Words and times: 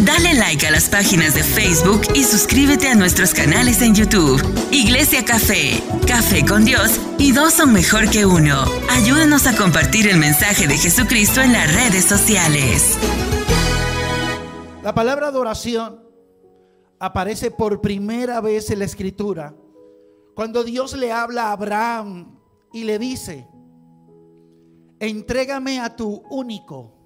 Dale 0.00 0.34
like 0.34 0.64
a 0.64 0.70
las 0.70 0.88
páginas 0.88 1.34
de 1.34 1.42
Facebook 1.42 2.02
y 2.14 2.22
suscríbete 2.22 2.88
a 2.88 2.94
nuestros 2.94 3.34
canales 3.34 3.82
en 3.82 3.96
YouTube. 3.96 4.40
Iglesia 4.70 5.24
Café, 5.24 5.82
Café 6.06 6.46
con 6.46 6.64
Dios 6.64 7.00
y 7.18 7.32
dos 7.32 7.54
son 7.54 7.72
mejor 7.72 8.08
que 8.08 8.24
uno. 8.24 8.64
Ayúdanos 8.90 9.48
a 9.48 9.56
compartir 9.56 10.06
el 10.06 10.18
mensaje 10.18 10.68
de 10.68 10.78
Jesucristo 10.78 11.40
en 11.40 11.52
las 11.52 11.74
redes 11.74 12.04
sociales. 12.04 12.96
La 14.84 14.94
palabra 14.94 15.28
adoración 15.28 16.00
aparece 17.00 17.50
por 17.50 17.80
primera 17.80 18.40
vez 18.40 18.70
en 18.70 18.78
la 18.78 18.84
escritura 18.84 19.56
cuando 20.36 20.62
Dios 20.62 20.96
le 20.96 21.10
habla 21.10 21.46
a 21.46 21.52
Abraham 21.52 22.38
y 22.72 22.84
le 22.84 23.00
dice, 23.00 23.48
entrégame 25.00 25.80
a 25.80 25.96
tu 25.96 26.22
único, 26.30 26.97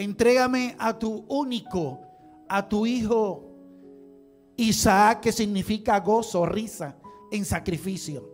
entrégame 0.00 0.76
a 0.78 0.98
tu 0.98 1.26
único, 1.28 2.00
a 2.48 2.66
tu 2.66 2.86
hijo 2.86 3.46
Isaac, 4.56 5.20
que 5.20 5.32
significa 5.32 6.00
gozo, 6.00 6.46
risa, 6.46 6.96
en 7.30 7.44
sacrificio. 7.44 8.28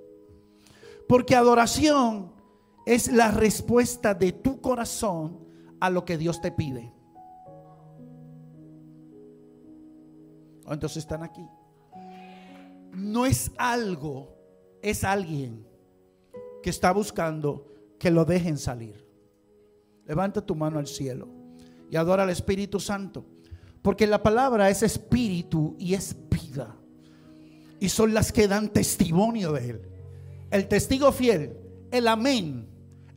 Porque 1.09 1.35
adoración 1.35 2.33
es 2.85 3.11
la 3.13 3.31
respuesta 3.31 4.15
de 4.15 4.33
tu 4.33 4.61
corazón 4.61 5.45
a 5.81 5.91
lo 5.91 6.05
que 6.05 6.17
Dios 6.17 6.41
te 6.41 6.51
pide. 6.51 6.93
Entonces 10.69 10.99
están 10.99 11.23
aquí. 11.23 11.47
No 12.93 13.27
es 13.27 13.53
algo, 13.57 14.37
es 14.83 15.05
alguien 15.05 15.67
que 16.63 16.71
está 16.71 16.93
buscando 16.93 17.73
que 17.99 18.11
lo 18.11 18.25
dejen 18.25 18.59
salir. 18.59 19.07
Levanta 20.07 20.45
tu 20.45 20.55
mano 20.55 20.79
al 20.79 20.87
cielo 20.87 21.36
y 21.91 21.97
adora 21.97 22.25
al 22.25 22.31
Espíritu 22.31 22.81
Santo. 22.81 23.25
Porque 23.83 24.07
la 24.07 24.23
palabra 24.23 24.69
es 24.69 24.83
espíritu 24.83 25.77
y 25.79 25.95
es 25.95 26.17
vida. 26.29 26.75
Y 27.79 27.89
son 27.89 28.15
las 28.15 28.33
que 28.33 28.49
dan 28.49 28.71
testimonio 28.71 29.53
de 29.53 29.71
Él. 29.71 29.83
El 30.51 30.67
testigo 30.67 31.13
fiel, 31.13 31.57
el 31.91 32.09
amén, 32.09 32.67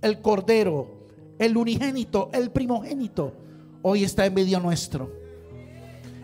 el 0.02 0.22
cordero, 0.22 1.08
el 1.40 1.58
unigénito, 1.58 2.30
el 2.34 2.52
primogénito, 2.52 3.34
hoy 3.82 4.04
está 4.04 4.26
en 4.26 4.34
medio 4.34 4.60
nuestro. 4.60 5.12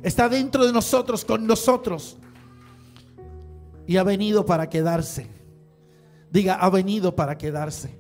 Está 0.04 0.30
dentro 0.30 0.66
de 0.66 0.74
nosotros, 0.74 1.26
con 1.26 1.48
nosotros. 1.48 2.18
Y 3.88 3.98
ha 3.98 4.04
venido 4.04 4.46
para 4.46 4.70
quedarse. 4.70 5.28
Diga, 6.32 6.56
ha 6.56 6.70
venido 6.70 7.16
para 7.16 7.38
quedarse. 7.38 7.98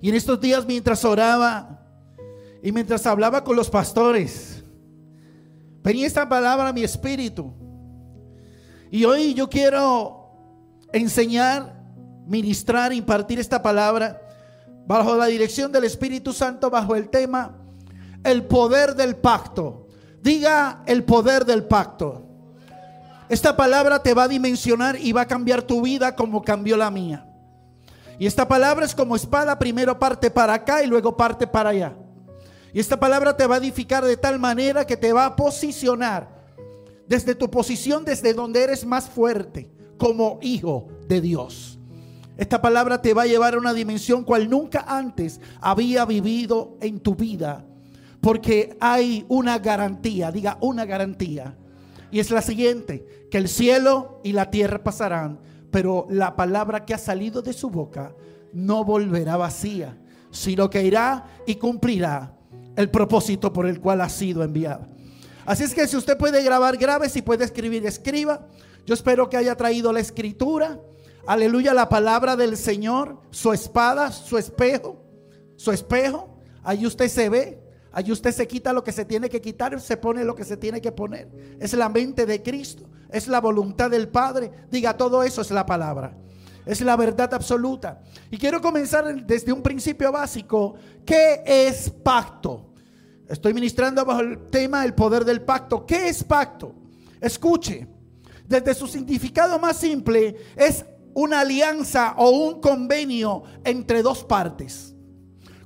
Y 0.00 0.10
en 0.10 0.14
estos 0.14 0.40
días 0.40 0.66
mientras 0.66 1.04
oraba 1.04 1.85
y 2.66 2.72
mientras 2.72 3.06
hablaba 3.06 3.44
con 3.44 3.54
los 3.54 3.70
pastores, 3.70 4.64
venía 5.84 6.04
esta 6.04 6.28
palabra 6.28 6.66
a 6.66 6.72
mi 6.72 6.82
espíritu. 6.82 7.54
Y 8.90 9.04
hoy 9.04 9.34
yo 9.34 9.48
quiero 9.48 10.32
enseñar, 10.92 11.80
ministrar, 12.26 12.92
impartir 12.92 13.38
esta 13.38 13.62
palabra 13.62 14.20
bajo 14.84 15.14
la 15.14 15.26
dirección 15.26 15.70
del 15.70 15.84
Espíritu 15.84 16.32
Santo, 16.32 16.68
bajo 16.68 16.96
el 16.96 17.08
tema 17.08 17.56
el 18.24 18.46
poder 18.46 18.96
del 18.96 19.14
pacto. 19.14 19.86
Diga 20.20 20.82
el 20.86 21.04
poder 21.04 21.44
del 21.44 21.66
pacto. 21.66 22.26
Esta 23.28 23.56
palabra 23.56 24.02
te 24.02 24.12
va 24.12 24.24
a 24.24 24.28
dimensionar 24.28 24.98
y 25.00 25.12
va 25.12 25.20
a 25.20 25.28
cambiar 25.28 25.62
tu 25.62 25.82
vida 25.82 26.16
como 26.16 26.42
cambió 26.42 26.76
la 26.76 26.90
mía. 26.90 27.28
Y 28.18 28.26
esta 28.26 28.48
palabra 28.48 28.84
es 28.84 28.92
como 28.92 29.14
espada, 29.14 29.56
primero 29.56 29.96
parte 29.96 30.32
para 30.32 30.54
acá 30.54 30.82
y 30.82 30.88
luego 30.88 31.16
parte 31.16 31.46
para 31.46 31.70
allá. 31.70 31.96
Y 32.76 32.80
esta 32.80 33.00
palabra 33.00 33.34
te 33.34 33.46
va 33.46 33.54
a 33.54 33.58
edificar 33.58 34.04
de 34.04 34.18
tal 34.18 34.38
manera 34.38 34.86
que 34.86 34.98
te 34.98 35.10
va 35.10 35.24
a 35.24 35.34
posicionar 35.34 36.28
desde 37.08 37.34
tu 37.34 37.50
posición, 37.50 38.04
desde 38.04 38.34
donde 38.34 38.62
eres 38.62 38.84
más 38.84 39.08
fuerte, 39.08 39.70
como 39.96 40.38
hijo 40.42 40.86
de 41.08 41.22
Dios. 41.22 41.78
Esta 42.36 42.60
palabra 42.60 43.00
te 43.00 43.14
va 43.14 43.22
a 43.22 43.26
llevar 43.26 43.54
a 43.54 43.58
una 43.58 43.72
dimensión 43.72 44.24
cual 44.24 44.50
nunca 44.50 44.84
antes 44.86 45.40
había 45.62 46.04
vivido 46.04 46.76
en 46.82 47.00
tu 47.00 47.14
vida. 47.14 47.64
Porque 48.20 48.76
hay 48.78 49.24
una 49.30 49.58
garantía, 49.58 50.30
diga 50.30 50.58
una 50.60 50.84
garantía. 50.84 51.56
Y 52.10 52.20
es 52.20 52.30
la 52.30 52.42
siguiente, 52.42 53.26
que 53.30 53.38
el 53.38 53.48
cielo 53.48 54.20
y 54.22 54.32
la 54.32 54.50
tierra 54.50 54.84
pasarán, 54.84 55.40
pero 55.70 56.06
la 56.10 56.36
palabra 56.36 56.84
que 56.84 56.92
ha 56.92 56.98
salido 56.98 57.40
de 57.40 57.54
su 57.54 57.70
boca 57.70 58.14
no 58.52 58.84
volverá 58.84 59.38
vacía, 59.38 59.96
sino 60.30 60.68
que 60.68 60.84
irá 60.84 61.24
y 61.46 61.54
cumplirá 61.54 62.35
el 62.76 62.90
propósito 62.90 63.52
por 63.52 63.66
el 63.66 63.80
cual 63.80 64.00
ha 64.02 64.08
sido 64.08 64.44
enviada. 64.44 64.88
Así 65.46 65.64
es 65.64 65.74
que 65.74 65.86
si 65.86 65.96
usted 65.96 66.18
puede 66.18 66.42
grabar, 66.42 66.76
grabe, 66.76 67.08
si 67.08 67.22
puede 67.22 67.44
escribir, 67.44 67.86
escriba. 67.86 68.46
Yo 68.84 68.94
espero 68.94 69.28
que 69.28 69.36
haya 69.36 69.56
traído 69.56 69.92
la 69.92 70.00
escritura. 70.00 70.80
Aleluya, 71.26 71.72
la 71.72 71.88
palabra 71.88 72.36
del 72.36 72.56
Señor, 72.56 73.20
su 73.30 73.52
espada, 73.52 74.12
su 74.12 74.38
espejo, 74.38 75.04
su 75.56 75.72
espejo. 75.72 76.40
Ahí 76.62 76.84
usted 76.84 77.08
se 77.08 77.28
ve, 77.28 77.62
ahí 77.92 78.10
usted 78.10 78.32
se 78.32 78.46
quita 78.46 78.72
lo 78.72 78.84
que 78.84 78.92
se 78.92 79.04
tiene 79.04 79.28
que 79.28 79.40
quitar, 79.40 79.80
se 79.80 79.96
pone 79.96 80.24
lo 80.24 80.34
que 80.34 80.44
se 80.44 80.56
tiene 80.56 80.80
que 80.80 80.92
poner. 80.92 81.28
Es 81.60 81.74
la 81.74 81.88
mente 81.88 82.26
de 82.26 82.42
Cristo, 82.42 82.88
es 83.10 83.28
la 83.28 83.40
voluntad 83.40 83.90
del 83.90 84.08
Padre. 84.08 84.50
Diga, 84.70 84.96
todo 84.96 85.22
eso 85.22 85.42
es 85.42 85.50
la 85.50 85.64
palabra. 85.64 86.16
Es 86.64 86.80
la 86.80 86.96
verdad 86.96 87.32
absoluta. 87.32 88.02
Y 88.30 88.38
quiero 88.38 88.60
comenzar 88.60 89.24
desde 89.24 89.52
un 89.52 89.62
principio 89.62 90.10
básico. 90.10 90.74
¿Qué 91.04 91.42
es 91.46 91.88
pacto? 91.90 92.65
Estoy 93.28 93.52
ministrando 93.54 94.04
bajo 94.04 94.20
el 94.20 94.46
tema 94.50 94.84
el 94.84 94.94
poder 94.94 95.24
del 95.24 95.42
pacto. 95.42 95.84
¿Qué 95.84 96.08
es 96.08 96.22
pacto? 96.22 96.72
Escuche, 97.20 97.86
desde 98.46 98.74
su 98.74 98.86
significado 98.86 99.58
más 99.58 99.76
simple 99.78 100.36
es 100.54 100.84
una 101.14 101.40
alianza 101.40 102.14
o 102.18 102.30
un 102.30 102.60
convenio 102.60 103.42
entre 103.64 104.02
dos 104.02 104.22
partes, 104.22 104.94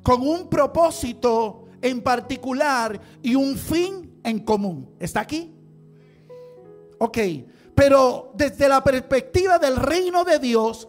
con 0.02 0.22
un 0.22 0.48
propósito 0.48 1.64
en 1.82 2.00
particular 2.00 2.98
y 3.22 3.34
un 3.34 3.56
fin 3.56 4.20
en 4.22 4.38
común. 4.40 4.94
¿Está 4.98 5.20
aquí? 5.20 5.52
Ok, 6.98 7.18
pero 7.74 8.32
desde 8.34 8.68
la 8.68 8.82
perspectiva 8.82 9.58
del 9.58 9.76
reino 9.76 10.24
de 10.24 10.38
Dios, 10.38 10.88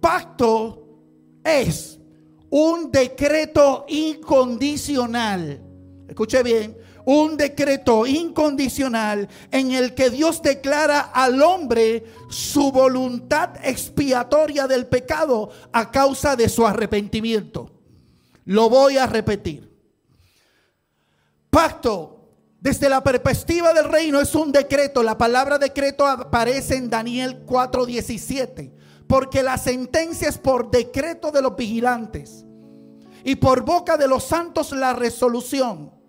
pacto 0.00 0.88
es 1.44 2.00
un 2.48 2.90
decreto 2.90 3.84
incondicional. 3.88 5.69
Escuche 6.10 6.42
bien, 6.42 6.76
un 7.04 7.36
decreto 7.36 8.04
incondicional 8.04 9.28
en 9.52 9.70
el 9.70 9.94
que 9.94 10.10
Dios 10.10 10.42
declara 10.42 11.00
al 11.00 11.40
hombre 11.40 12.04
su 12.28 12.72
voluntad 12.72 13.50
expiatoria 13.62 14.66
del 14.66 14.88
pecado 14.88 15.50
a 15.72 15.92
causa 15.92 16.34
de 16.34 16.48
su 16.48 16.66
arrepentimiento. 16.66 17.70
Lo 18.44 18.68
voy 18.68 18.98
a 18.98 19.06
repetir. 19.06 19.70
Pacto 21.48 22.16
desde 22.60 22.88
la 22.88 23.04
perspectiva 23.04 23.72
del 23.72 23.84
reino 23.84 24.20
es 24.20 24.34
un 24.34 24.50
decreto. 24.50 25.04
La 25.04 25.16
palabra 25.16 25.58
decreto 25.58 26.04
aparece 26.08 26.74
en 26.74 26.90
Daniel 26.90 27.46
4:17. 27.46 28.72
Porque 29.06 29.44
la 29.44 29.58
sentencia 29.58 30.28
es 30.28 30.38
por 30.38 30.72
decreto 30.72 31.30
de 31.30 31.40
los 31.40 31.54
vigilantes. 31.54 32.44
Y 33.22 33.36
por 33.36 33.62
boca 33.64 33.96
de 33.96 34.08
los 34.08 34.24
santos 34.24 34.72
la 34.72 34.92
resolución. 34.92 35.99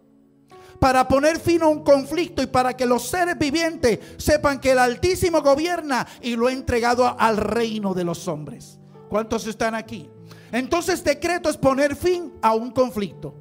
Para 0.82 1.08
poner 1.08 1.40
fin 1.40 1.62
a 1.62 1.68
un 1.68 1.84
conflicto 1.84 2.42
y 2.42 2.48
para 2.48 2.76
que 2.76 2.88
los 2.88 3.08
seres 3.08 3.38
vivientes 3.38 4.00
sepan 4.18 4.60
que 4.60 4.72
el 4.72 4.80
Altísimo 4.80 5.40
gobierna 5.44 6.08
y 6.24 6.36
lo 6.36 6.48
ha 6.48 6.52
entregado 6.52 7.16
al 7.20 7.38
reino 7.38 7.94
de 7.94 8.04
los 8.04 8.28
hombres. 8.28 8.80
¿Cuántos 9.08 9.46
están 9.46 9.76
aquí? 9.76 10.10
Entonces 10.52 11.04
decreto 11.04 11.52
es 11.52 11.58
poner 11.58 11.96
fin 11.96 12.34
a 12.42 12.56
un 12.56 12.72
conflicto. 12.72 13.36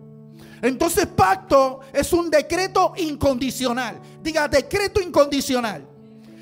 Entonces 0.60 1.06
pacto 1.06 1.80
es 1.94 2.12
un 2.12 2.28
decreto 2.28 2.92
incondicional. 2.98 3.98
Diga, 4.22 4.46
decreto 4.46 5.00
incondicional. 5.00 5.88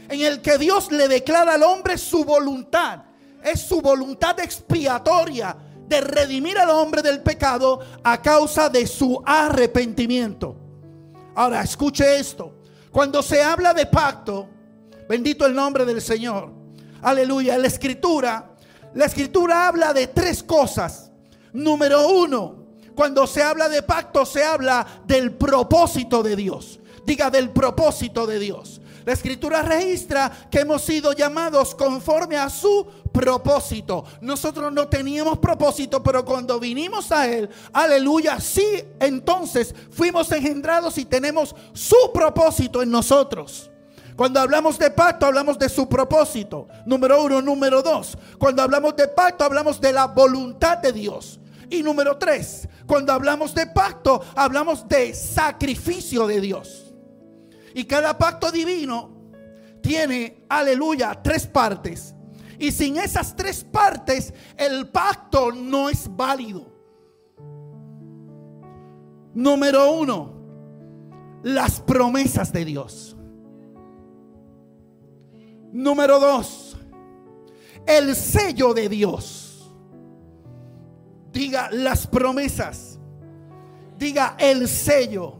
En 0.09 0.21
el 0.21 0.43
que 0.43 0.59
Dios 0.59 0.91
le 0.91 1.07
declara 1.07 1.55
al 1.55 1.63
hombre 1.63 1.97
su 1.97 2.25
voluntad. 2.25 3.05
Es 3.45 3.61
su 3.61 3.81
voluntad 3.81 4.41
expiatoria 4.41 5.57
de 5.87 6.01
redimir 6.01 6.59
al 6.59 6.71
hombre 6.71 7.03
del 7.03 7.23
pecado 7.23 7.79
a 8.03 8.21
causa 8.21 8.69
de 8.69 8.85
su 8.85 9.23
arrepentimiento. 9.25 10.68
Ahora, 11.39 11.63
escuche 11.63 12.19
esto. 12.19 12.53
Cuando 12.91 13.23
se 13.23 13.41
habla 13.41 13.73
de 13.73 13.87
pacto, 13.87 14.49
bendito 15.09 15.47
el 15.47 15.55
nombre 15.55 15.85
del 15.85 16.03
Señor. 16.03 16.51
Aleluya. 17.01 17.57
La 17.57 17.69
escritura, 17.69 18.57
la 18.93 19.05
escritura 19.05 19.69
habla 19.69 19.93
de 19.93 20.09
tres 20.09 20.43
cosas. 20.43 21.13
Número 21.53 22.09
uno, 22.09 22.67
cuando 22.93 23.25
se 23.25 23.41
habla 23.41 23.69
de 23.69 23.85
pacto, 23.85 24.27
se 24.27 24.43
habla 24.43 24.85
del 25.07 25.31
propósito 25.31 26.25
de 26.25 26.35
Dios. 26.35 26.81
Diga 27.07 27.31
del 27.31 27.51
propósito 27.51 28.27
de 28.27 28.41
Dios. 28.41 28.81
La 29.09 29.15
escritura 29.15 29.63
registra 29.63 30.31
que 30.51 30.61
hemos 30.61 30.83
sido 30.83 31.15
llamados 31.15 31.75
conforme 31.75 32.37
a 32.37 32.51
su 32.51 32.87
propósito. 33.11 34.05
Nosotros 34.21 34.71
no 34.71 34.87
teníamos 34.87 35.39
propósito, 35.39 36.03
pero 36.03 36.27
cuando 36.27 36.61
vinimos 36.61 37.11
a 37.11 37.27
Él, 37.27 37.49
aleluya, 37.73 38.39
sí, 38.39 38.85
entonces 39.01 39.75
fuimos 39.91 40.31
engendrados 40.31 40.99
y 40.99 41.07
tenemos 41.07 41.57
su 41.73 41.97
propósito 42.13 42.83
en 42.83 42.91
nosotros. 42.91 43.71
Cuando 44.15 44.41
hablamos 44.41 44.79
de 44.79 44.91
pacto, 44.91 45.25
hablamos 45.25 45.59
de 45.59 45.71
su 45.71 45.89
propósito. 45.89 46.69
Número 46.85 47.25
uno, 47.25 47.41
número 47.41 47.81
dos. 47.81 48.19
Cuando 48.39 48.61
hablamos 48.63 48.95
de 48.95 49.09
pacto, 49.09 49.43
hablamos 49.43 49.81
de 49.81 49.91
la 49.91 50.05
voluntad 50.09 50.77
de 50.77 50.93
Dios. 50.93 51.41
Y 51.71 51.83
número 51.83 52.19
tres, 52.19 52.69
cuando 52.87 53.15
hablamos 53.15 53.55
de 53.55 53.69
pacto, 53.69 54.21
hablamos 54.37 54.87
de 54.87 55.15
sacrificio 55.15 56.27
de 56.27 56.43
Dios. 56.43 56.88
Y 57.79 57.85
cada 57.85 58.19
pacto 58.19 58.51
divino 58.51 59.09
tiene, 59.81 60.45
aleluya, 60.49 61.23
tres 61.23 61.47
partes. 61.47 62.13
Y 62.59 62.73
sin 62.73 62.97
esas 62.97 63.37
tres 63.37 63.63
partes, 63.63 64.35
el 64.57 64.89
pacto 64.89 65.53
no 65.53 65.89
es 65.89 66.11
válido. 66.11 66.73
Número 69.33 69.93
uno, 69.93 70.35
las 71.45 71.81
promesas 71.81 72.53
de 72.53 72.65
Dios. 72.65 73.17
Número 75.71 76.19
dos, 76.19 76.77
el 77.87 78.17
sello 78.17 78.75
de 78.75 78.89
Dios. 78.89 79.73
Diga 81.31 81.71
las 81.71 82.09
promesas. 82.09 82.99
Diga 83.97 84.35
el 84.37 84.67
sello. 84.67 85.38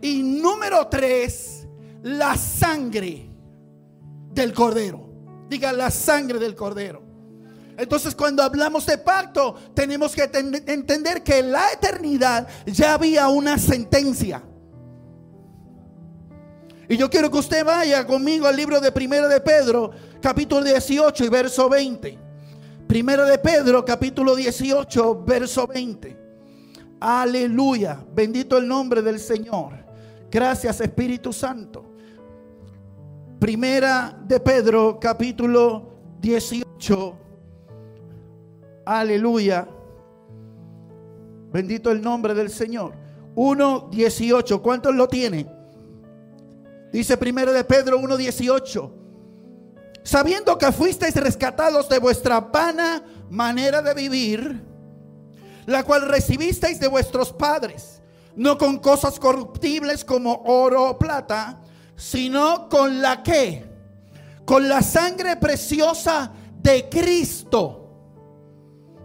Y 0.00 0.22
número 0.22 0.86
tres, 0.88 1.66
la 2.02 2.36
sangre 2.36 3.30
del 4.32 4.52
cordero. 4.52 5.08
Diga 5.48 5.72
la 5.72 5.90
sangre 5.90 6.38
del 6.38 6.54
cordero. 6.54 7.02
Entonces 7.76 8.14
cuando 8.14 8.42
hablamos 8.42 8.86
de 8.86 8.98
pacto, 8.98 9.54
tenemos 9.74 10.14
que 10.14 10.22
entender 10.22 11.22
que 11.22 11.38
en 11.38 11.52
la 11.52 11.72
eternidad 11.72 12.48
ya 12.66 12.94
había 12.94 13.28
una 13.28 13.58
sentencia. 13.58 14.42
Y 16.88 16.96
yo 16.96 17.10
quiero 17.10 17.30
que 17.30 17.38
usted 17.38 17.64
vaya 17.64 18.06
conmigo 18.06 18.46
al 18.46 18.56
libro 18.56 18.80
de 18.80 18.92
Primero 18.92 19.28
de 19.28 19.40
Pedro, 19.40 19.90
capítulo 20.22 20.62
18 20.62 21.24
y 21.24 21.28
verso 21.28 21.68
20. 21.68 22.18
Primero 22.86 23.24
de 23.24 23.38
Pedro, 23.38 23.84
capítulo 23.84 24.36
18, 24.36 25.24
verso 25.24 25.66
20. 25.66 26.16
Aleluya. 27.00 28.04
Bendito 28.14 28.56
el 28.56 28.68
nombre 28.68 29.02
del 29.02 29.18
Señor. 29.18 29.85
Gracias 30.30 30.80
Espíritu 30.80 31.32
Santo. 31.32 31.84
Primera 33.38 34.18
de 34.26 34.40
Pedro, 34.40 34.98
capítulo 35.00 35.90
18. 36.20 37.18
Aleluya. 38.84 39.68
Bendito 41.52 41.90
el 41.90 42.02
nombre 42.02 42.34
del 42.34 42.50
Señor. 42.50 42.94
1, 43.34 43.88
18. 43.90 44.62
¿Cuántos 44.62 44.94
lo 44.94 45.08
tienen? 45.08 45.48
Dice 46.92 47.16
primero 47.16 47.52
de 47.52 47.64
Pedro 47.64 47.98
1:18. 47.98 48.92
Sabiendo 50.02 50.56
que 50.56 50.70
fuisteis 50.72 51.14
rescatados 51.16 51.88
de 51.88 51.98
vuestra 51.98 52.40
vana 52.40 53.02
manera 53.28 53.82
de 53.82 53.92
vivir, 53.92 54.62
la 55.66 55.82
cual 55.82 56.02
recibisteis 56.02 56.78
de 56.78 56.86
vuestros 56.88 57.32
padres, 57.32 57.95
no 58.36 58.58
con 58.58 58.78
cosas 58.78 59.18
corruptibles 59.18 60.04
como 60.04 60.42
oro 60.44 60.90
o 60.90 60.98
plata, 60.98 61.60
sino 61.96 62.68
con 62.68 63.00
la 63.00 63.22
que, 63.22 63.64
con 64.44 64.68
la 64.68 64.82
sangre 64.82 65.36
preciosa 65.36 66.30
de 66.60 66.88
Cristo. 66.88 67.82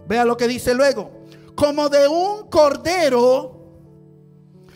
Vea 0.06 0.24
lo 0.24 0.36
que 0.36 0.46
dice 0.46 0.74
luego, 0.74 1.10
como 1.54 1.88
de 1.88 2.06
un 2.06 2.48
cordero 2.48 3.62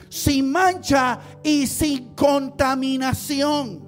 sin 0.09 0.51
mancha 0.51 1.21
y 1.43 1.67
sin 1.67 2.15
contaminación. 2.15 3.85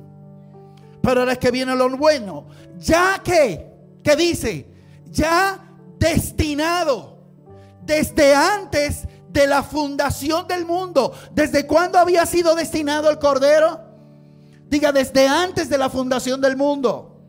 Pero 1.00 1.20
ahora 1.20 1.32
es 1.32 1.38
que 1.38 1.50
viene 1.50 1.74
lo 1.74 1.88
bueno. 1.96 2.46
Ya 2.76 3.22
que, 3.24 3.66
¿qué 4.04 4.14
dice? 4.14 4.70
Ya 5.06 5.58
destinado 5.98 7.18
desde 7.82 8.34
antes 8.34 9.07
la 9.46 9.62
fundación 9.62 10.46
del 10.46 10.64
mundo. 10.64 11.12
¿Desde 11.32 11.66
cuándo 11.66 11.98
había 11.98 12.26
sido 12.26 12.54
destinado 12.54 13.10
el 13.10 13.18
Cordero? 13.18 13.80
Diga, 14.68 14.92
desde 14.92 15.26
antes 15.26 15.68
de 15.68 15.78
la 15.78 15.88
fundación 15.88 16.40
del 16.40 16.56
mundo. 16.56 17.20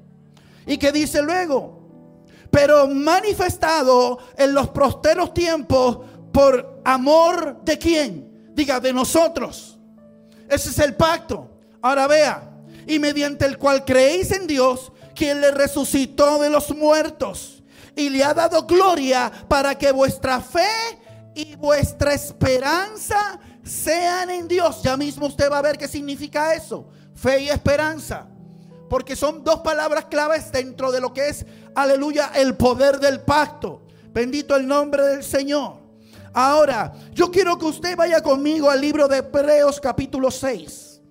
¿Y 0.66 0.78
qué 0.78 0.92
dice 0.92 1.22
luego? 1.22 1.80
Pero 2.52 2.88
manifestado 2.88 4.20
en 4.38 4.54
los 4.54 4.70
prosteros 4.70 5.34
tiempos 5.34 6.00
por 6.32 6.82
amor 6.84 7.62
de 7.64 7.78
quién? 7.78 8.52
Diga, 8.54 8.80
de 8.80 8.92
nosotros. 8.92 9.78
Ese 10.50 10.70
es 10.70 10.80
el 10.80 10.96
pacto. 10.96 11.50
Ahora 11.82 12.08
vea, 12.08 12.50
y 12.88 13.00
mediante 13.00 13.46
el 13.46 13.58
cual 13.58 13.86
creéis 13.86 14.32
en 14.32 14.48
Dios, 14.48 14.92
quien 15.16 15.42
le 15.42 15.52
resucitó 15.52 16.40
de 16.40 16.50
los 16.50 16.76
muertos 16.76 17.60
y 17.96 18.10
le 18.10 18.24
ha 18.24 18.34
dado 18.34 18.66
gloria 18.66 19.32
para 19.48 19.78
que 19.78 19.92
vuestra 19.92 20.40
fe 20.40 20.99
y 21.42 21.56
vuestra 21.56 22.14
esperanza 22.14 23.40
sean 23.64 24.30
en 24.30 24.48
Dios. 24.48 24.82
Ya 24.84 24.98
mismo 24.98 25.28
usted 25.28 25.50
va 25.52 25.60
a 25.60 25.62
ver 25.62 25.78
qué 25.78 25.88
significa 25.88 26.54
eso. 26.54 26.90
Fe 27.14 27.44
y 27.44 27.50
esperanza. 27.50 28.28
Porque 28.90 29.16
son 29.16 29.44
dos 29.44 29.60
palabras 29.60 30.06
claves 30.06 30.52
dentro 30.52 30.92
de 30.92 31.00
lo 31.00 31.14
que 31.14 31.30
es, 31.30 31.46
aleluya, 31.76 32.32
el 32.36 32.56
poder 32.56 33.00
del 33.00 33.22
pacto. 33.22 33.84
Bendito 34.12 34.56
el 34.56 34.68
nombre 34.68 35.04
del 35.04 35.24
Señor. 35.24 35.78
Ahora, 36.34 36.94
yo 37.14 37.32
quiero 37.32 37.58
que 37.58 37.66
usted 37.66 37.96
vaya 37.96 38.22
conmigo 38.22 38.70
al 38.70 38.82
libro 38.82 39.08
de 39.08 39.18
Hebreos 39.18 39.80
capítulo 39.80 40.32
6. 40.32 41.02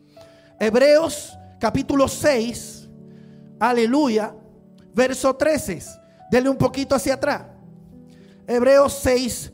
Hebreos 0.60 1.38
capítulo 1.60 2.08
6, 2.08 2.88
aleluya, 3.60 4.34
verso 4.92 5.34
13. 5.34 5.82
Dele 6.30 6.48
un 6.48 6.56
poquito 6.56 6.94
hacia 6.94 7.14
atrás. 7.14 7.42
Hebreos 8.46 8.98
6, 9.02 9.52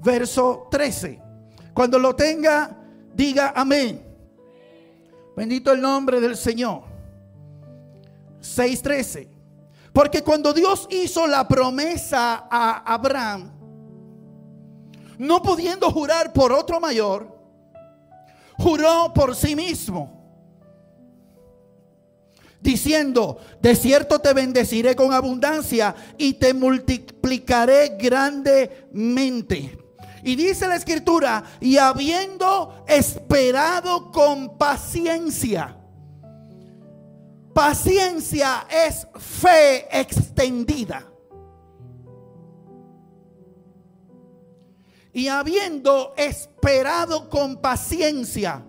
verso 0.00 0.68
13. 0.70 1.20
Cuando 1.74 1.98
lo 1.98 2.14
tenga, 2.14 2.76
diga 3.14 3.52
amén. 3.54 4.04
Bendito 5.36 5.72
el 5.72 5.80
nombre 5.80 6.20
del 6.20 6.36
Señor. 6.36 6.82
6:13. 8.40 9.28
Porque 9.92 10.22
cuando 10.22 10.52
Dios 10.52 10.86
hizo 10.90 11.26
la 11.26 11.46
promesa 11.46 12.46
a 12.50 12.94
Abraham, 12.94 13.52
no 15.18 15.42
pudiendo 15.42 15.90
jurar 15.90 16.32
por 16.32 16.52
otro 16.52 16.78
mayor, 16.80 17.36
juró 18.56 19.12
por 19.14 19.34
sí 19.34 19.56
mismo, 19.56 20.18
diciendo, 22.60 23.38
de 23.60 23.74
cierto 23.74 24.20
te 24.20 24.32
bendeciré 24.32 24.94
con 24.94 25.12
abundancia 25.12 25.94
y 26.16 26.34
te 26.34 26.54
multiplicaré 26.54 27.96
grandemente. 27.98 29.78
Y 30.28 30.36
dice 30.36 30.68
la 30.68 30.76
escritura, 30.76 31.42
y 31.58 31.78
habiendo 31.78 32.84
esperado 32.86 34.12
con 34.12 34.58
paciencia, 34.58 35.74
paciencia 37.54 38.66
es 38.68 39.06
fe 39.18 39.86
extendida. 39.90 41.06
y 45.14 45.28
habiendo 45.28 46.12
esperado 46.16 47.30
con 47.30 47.56
paciencia. 47.56 48.62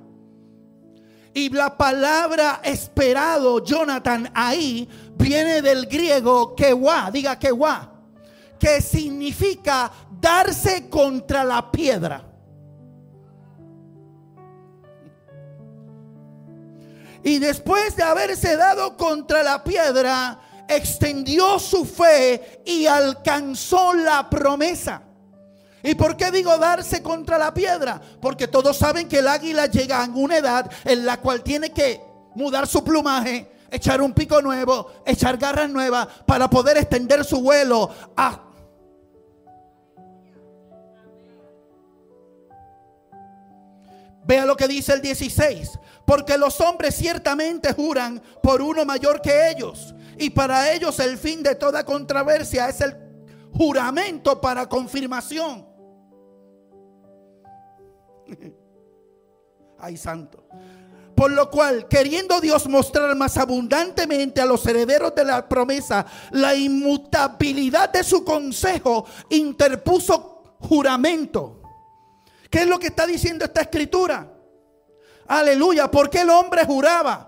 Y 1.34 1.50
la 1.50 1.78
palabra 1.78 2.62
esperado, 2.64 3.64
Jonathan, 3.64 4.32
ahí 4.34 4.88
viene 5.18 5.62
del 5.62 5.88
griego 5.88 6.56
kewa, 6.56 7.12
diga 7.12 7.38
kewa, 7.38 8.00
que 8.60 8.82
significa 8.82 9.92
darse 10.20 10.90
contra 10.90 11.44
la 11.44 11.72
piedra. 11.72 12.26
Y 17.24 17.40
después 17.40 17.96
de 17.96 18.04
haberse 18.04 18.56
dado 18.56 18.96
contra 18.96 19.44
la 19.44 19.64
piedra, 19.64 20.40
extendió 20.68 21.60
su 21.60 21.84
fe 21.86 22.62
y 22.66 22.86
alcanzó 22.86 23.94
la 23.94 24.30
promesa. 24.30 25.04
¿Y 25.82 25.96
por 25.96 26.18
qué 26.18 26.32
digo 26.32 26.58
darse 26.58 27.02
contra 27.02 27.38
la 27.38 27.54
piedra? 27.54 28.02
Porque 28.22 28.48
todos 28.48 28.78
saben 28.78 29.08
que 29.08 29.20
el 29.20 29.28
águila 29.28 29.66
llega 29.66 30.04
a 30.04 30.10
una 30.10 30.38
edad 30.38 30.70
en 30.86 31.06
la 31.06 31.18
cual 31.18 31.42
tiene 31.42 31.72
que 31.72 32.02
mudar 32.36 32.68
su 32.68 32.84
plumaje, 32.84 33.50
echar 33.72 34.02
un 34.02 34.14
pico 34.14 34.42
nuevo, 34.42 34.92
echar 35.06 35.38
garras 35.38 35.70
nuevas 35.70 36.08
para 36.26 36.50
poder 36.50 36.78
extender 36.78 37.24
su 37.24 37.42
vuelo 37.42 37.90
Vea 44.30 44.46
lo 44.46 44.56
que 44.56 44.68
dice 44.68 44.94
el 44.94 45.02
16. 45.02 45.80
Porque 46.06 46.38
los 46.38 46.62
hombres 46.62 46.94
ciertamente 46.94 47.74
juran 47.74 48.22
por 48.44 48.62
uno 48.62 48.86
mayor 48.86 49.22
que 49.22 49.50
ellos. 49.50 49.96
Y 50.20 50.30
para 50.30 50.72
ellos 50.72 51.00
el 51.00 51.18
fin 51.18 51.42
de 51.42 51.56
toda 51.56 51.84
controversia 51.84 52.70
es 52.70 52.80
el 52.82 52.96
juramento 53.52 54.40
para 54.40 54.70
confirmación. 54.70 55.68
Ay, 59.80 59.98
santo. 59.98 60.44
Por 61.16 61.32
lo 61.32 61.50
cual, 61.50 61.88
queriendo 61.88 62.40
Dios 62.40 62.70
mostrar 62.70 63.16
más 63.16 63.36
abundantemente 63.36 64.42
a 64.42 64.46
los 64.46 64.64
herederos 64.68 65.16
de 65.16 65.26
la 65.26 65.50
promesa 65.50 66.06
la 66.30 66.54
inmutabilidad 66.54 67.92
de 67.92 68.04
su 68.04 68.24
consejo, 68.24 69.08
interpuso 69.32 70.56
juramento. 70.60 71.59
¿Qué 72.50 72.60
es 72.60 72.68
lo 72.68 72.80
que 72.80 72.88
está 72.88 73.06
diciendo 73.06 73.46
esta 73.46 73.62
escritura? 73.62 74.34
Aleluya, 75.28 75.90
porque 75.92 76.22
el 76.22 76.30
hombre 76.30 76.66
juraba. 76.66 77.28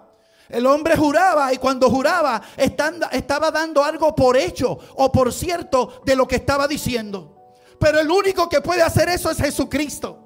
El 0.50 0.66
hombre 0.66 0.98
juraba 0.98 1.54
y 1.54 1.58
cuando 1.58 1.90
juraba 1.90 2.42
estaba 2.58 3.52
dando 3.52 3.84
algo 3.84 4.14
por 4.14 4.36
hecho 4.36 4.78
o 4.96 5.12
por 5.12 5.32
cierto 5.32 6.02
de 6.04 6.16
lo 6.16 6.28
que 6.28 6.36
estaba 6.36 6.68
diciendo. 6.68 7.38
Pero 7.80 8.00
el 8.00 8.12
único 8.12 8.50
que 8.50 8.60
puede 8.60 8.82
hacer 8.82 9.08
eso 9.10 9.32
es 9.32 9.38
Jesucristo. 9.38 10.18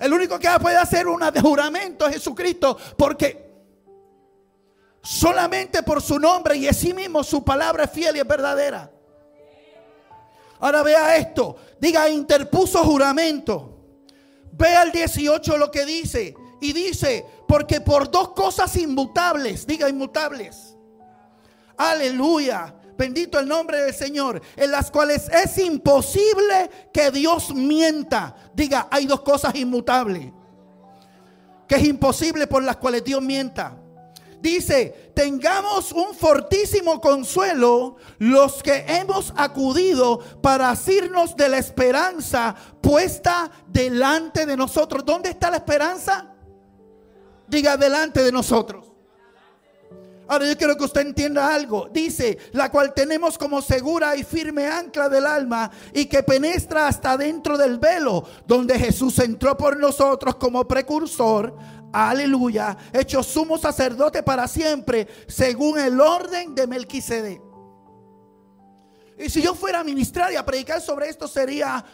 El 0.00 0.12
único 0.12 0.38
que 0.38 0.48
puede 0.60 0.76
hacer 0.76 1.06
un 1.06 1.20
juramento 1.42 2.06
es 2.06 2.14
Jesucristo 2.14 2.76
porque 2.96 3.52
solamente 5.02 5.82
por 5.82 6.00
su 6.00 6.18
nombre 6.18 6.56
y 6.56 6.72
sí 6.72 6.94
mismo 6.94 7.22
su 7.22 7.44
palabra 7.44 7.84
es 7.84 7.90
fiel 7.90 8.16
y 8.16 8.20
es 8.20 8.26
verdadera. 8.26 8.93
Ahora 10.64 10.82
vea 10.82 11.16
esto, 11.18 11.56
diga 11.78 12.08
interpuso 12.08 12.82
juramento. 12.82 13.82
Vea 14.50 14.84
el 14.84 14.92
18 14.92 15.58
lo 15.58 15.70
que 15.70 15.84
dice. 15.84 16.34
Y 16.58 16.72
dice, 16.72 17.26
porque 17.46 17.82
por 17.82 18.10
dos 18.10 18.30
cosas 18.30 18.74
inmutables, 18.76 19.66
diga 19.66 19.90
inmutables. 19.90 20.74
Aleluya. 21.76 22.74
Bendito 22.96 23.38
el 23.38 23.46
nombre 23.46 23.82
del 23.82 23.92
Señor. 23.92 24.40
En 24.56 24.70
las 24.70 24.90
cuales 24.90 25.28
es 25.28 25.58
imposible 25.58 26.70
que 26.94 27.10
Dios 27.10 27.54
mienta. 27.54 28.34
Diga, 28.54 28.88
hay 28.90 29.04
dos 29.04 29.20
cosas 29.20 29.54
inmutables. 29.56 30.32
Que 31.68 31.74
es 31.74 31.84
imposible 31.84 32.46
por 32.46 32.62
las 32.62 32.78
cuales 32.78 33.04
Dios 33.04 33.20
mienta. 33.20 33.83
Dice, 34.44 35.10
tengamos 35.14 35.90
un 35.90 36.14
fortísimo 36.14 37.00
consuelo 37.00 37.96
los 38.18 38.62
que 38.62 38.84
hemos 38.86 39.32
acudido 39.38 40.18
para 40.42 40.68
asirnos 40.68 41.34
de 41.34 41.48
la 41.48 41.56
esperanza 41.56 42.54
puesta 42.82 43.50
delante 43.66 44.44
de 44.44 44.54
nosotros. 44.54 45.02
¿Dónde 45.02 45.30
está 45.30 45.50
la 45.50 45.56
esperanza? 45.56 46.30
Diga, 47.48 47.78
delante 47.78 48.22
de 48.22 48.30
nosotros. 48.30 48.92
Ahora 50.28 50.46
yo 50.46 50.58
quiero 50.58 50.76
que 50.76 50.84
usted 50.84 51.00
entienda 51.00 51.54
algo. 51.54 51.88
Dice, 51.90 52.36
la 52.52 52.70
cual 52.70 52.92
tenemos 52.92 53.38
como 53.38 53.62
segura 53.62 54.14
y 54.14 54.24
firme 54.24 54.66
ancla 54.66 55.08
del 55.08 55.24
alma 55.24 55.70
y 55.94 56.04
que 56.04 56.22
penetra 56.22 56.86
hasta 56.86 57.16
dentro 57.16 57.56
del 57.56 57.78
velo, 57.78 58.22
donde 58.46 58.78
Jesús 58.78 59.18
entró 59.20 59.56
por 59.56 59.78
nosotros 59.78 60.34
como 60.34 60.68
precursor 60.68 61.56
aleluya, 61.94 62.76
hecho 62.92 63.22
sumo 63.22 63.56
sacerdote 63.56 64.22
para 64.22 64.48
siempre, 64.48 65.06
según 65.28 65.78
el 65.78 66.00
orden 66.00 66.54
de 66.54 66.66
Melquisedec. 66.66 67.40
Y 69.18 69.30
si 69.30 69.40
yo 69.40 69.54
fuera 69.54 69.80
a 69.80 69.84
ministrar 69.84 70.32
y 70.32 70.36
a 70.36 70.44
predicar 70.44 70.80
sobre 70.80 71.08
esto, 71.08 71.28
sería 71.28 71.84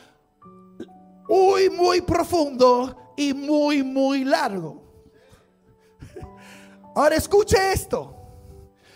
muy, 1.29 1.69
muy 1.69 2.01
profundo 2.01 3.13
y 3.17 3.35
muy, 3.35 3.83
muy 3.83 4.25
largo. 4.25 4.83
Ahora 6.95 7.17
escuche 7.17 7.57
esto. 7.73 8.17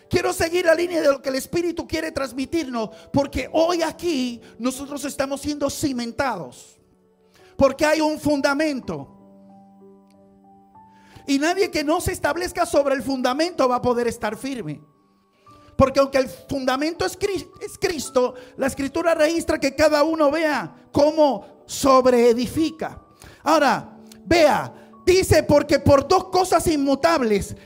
Quiero 0.08 0.32
seguir 0.32 0.64
la 0.64 0.74
línea 0.74 1.00
de 1.00 1.08
lo 1.08 1.20
que 1.20 1.28
el 1.28 1.34
Espíritu 1.34 1.86
quiere 1.86 2.12
transmitirnos, 2.12 2.90
porque 3.12 3.48
hoy 3.52 3.82
aquí 3.82 4.40
nosotros 4.58 5.04
estamos 5.04 5.40
siendo 5.40 5.68
cimentados, 5.68 6.78
porque 7.56 7.84
hay 7.84 8.00
un 8.00 8.18
fundamento. 8.18 9.23
Y 11.26 11.38
nadie 11.38 11.70
que 11.70 11.84
no 11.84 12.00
se 12.00 12.12
establezca 12.12 12.66
sobre 12.66 12.94
el 12.94 13.02
fundamento 13.02 13.68
va 13.68 13.76
a 13.76 13.82
poder 13.82 14.06
estar 14.06 14.36
firme. 14.36 14.80
Porque 15.76 16.00
aunque 16.00 16.18
el 16.18 16.28
fundamento 16.28 17.04
es, 17.04 17.16
Cristo, 17.78 18.34
la 18.56 18.66
escritura 18.66 19.14
registra 19.14 19.58
que 19.58 19.74
cada 19.74 20.04
uno 20.04 20.30
vea 20.30 20.88
cómo 20.92 21.64
sobreedifica. 21.66 23.02
Ahora, 23.42 23.98
vea, 24.24 24.72
dice, 25.04 25.42
porque 25.42 25.80
por 25.80 26.06
dos 26.06 26.26
cosas 26.26 26.66
inmutables, 26.68 27.56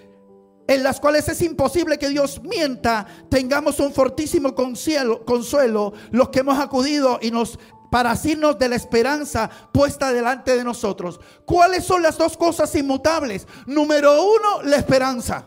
en 0.67 0.83
las 0.83 1.01
cuales 1.01 1.29
es 1.29 1.41
imposible 1.43 1.99
que 1.99 2.09
Dios 2.09 2.43
mienta, 2.43 3.07
tengamos 3.31 3.81
un 3.81 3.93
fortísimo 3.93 4.55
consuelo, 4.55 5.25
consuelo 5.25 5.93
los 6.11 6.29
que 6.29 6.41
hemos 6.41 6.59
acudido 6.59 7.19
y 7.21 7.31
nos 7.31 7.59
para 7.91 8.11
asirnos 8.11 8.59
de 8.59 8.69
la 8.69 8.77
esperanza 8.77 9.49
puesta 9.73 10.13
delante 10.13 10.57
de 10.57 10.65
nosotros. 10.65 11.21
¿Cuáles 11.45 11.85
son 11.85 12.03
las 12.03 12.19
dos 12.19 12.37
cosas 12.37 12.75
inmutables? 12.75 13.47
Número 13.67 14.23
uno, 14.23 14.63
la 14.65 14.77
esperanza. 14.77 15.47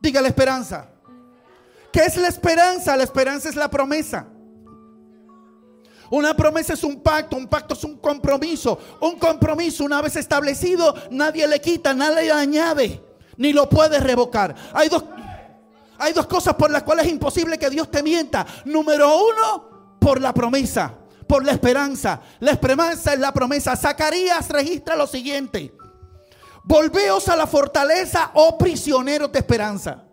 Diga 0.00 0.20
la 0.20 0.28
esperanza. 0.28 0.88
¿Qué 1.92 2.00
es 2.00 2.16
la 2.16 2.28
esperanza? 2.28 2.96
La 2.96 3.04
esperanza 3.04 3.48
es 3.48 3.56
la 3.56 3.70
promesa. 3.70 4.26
Una 6.10 6.34
promesa 6.34 6.74
es 6.74 6.84
un 6.84 7.02
pacto, 7.02 7.36
un 7.36 7.46
pacto 7.46 7.74
es 7.74 7.84
un 7.84 7.98
compromiso. 7.98 8.78
Un 9.00 9.18
compromiso 9.18 9.84
una 9.84 10.00
vez 10.02 10.16
establecido, 10.16 10.94
nadie 11.10 11.46
le 11.46 11.60
quita, 11.60 11.94
nadie 11.94 12.24
le 12.24 12.32
añade, 12.32 13.02
ni 13.36 13.52
lo 13.52 13.68
puede 13.68 13.98
revocar. 13.98 14.54
Hay 14.74 14.88
dos, 14.88 15.04
hay 15.98 16.12
dos 16.12 16.26
cosas 16.26 16.54
por 16.54 16.70
las 16.70 16.82
cuales 16.82 17.06
es 17.06 17.12
imposible 17.12 17.58
que 17.58 17.70
Dios 17.70 17.90
te 17.90 18.02
mienta. 18.02 18.46
Número 18.64 19.10
uno, 19.24 19.96
por 19.98 20.20
la 20.20 20.34
promesa 20.34 21.01
por 21.26 21.44
la 21.44 21.52
esperanza. 21.52 22.20
La 22.40 22.52
esperanza 22.52 23.12
es 23.12 23.18
la 23.18 23.32
promesa. 23.32 23.76
Zacarías 23.76 24.48
registra 24.48 24.96
lo 24.96 25.06
siguiente. 25.06 25.74
Volveos 26.64 27.28
a 27.28 27.36
la 27.36 27.46
fortaleza, 27.46 28.30
oh 28.34 28.56
prisioneros 28.56 29.32
de 29.32 29.38
esperanza. 29.40 30.04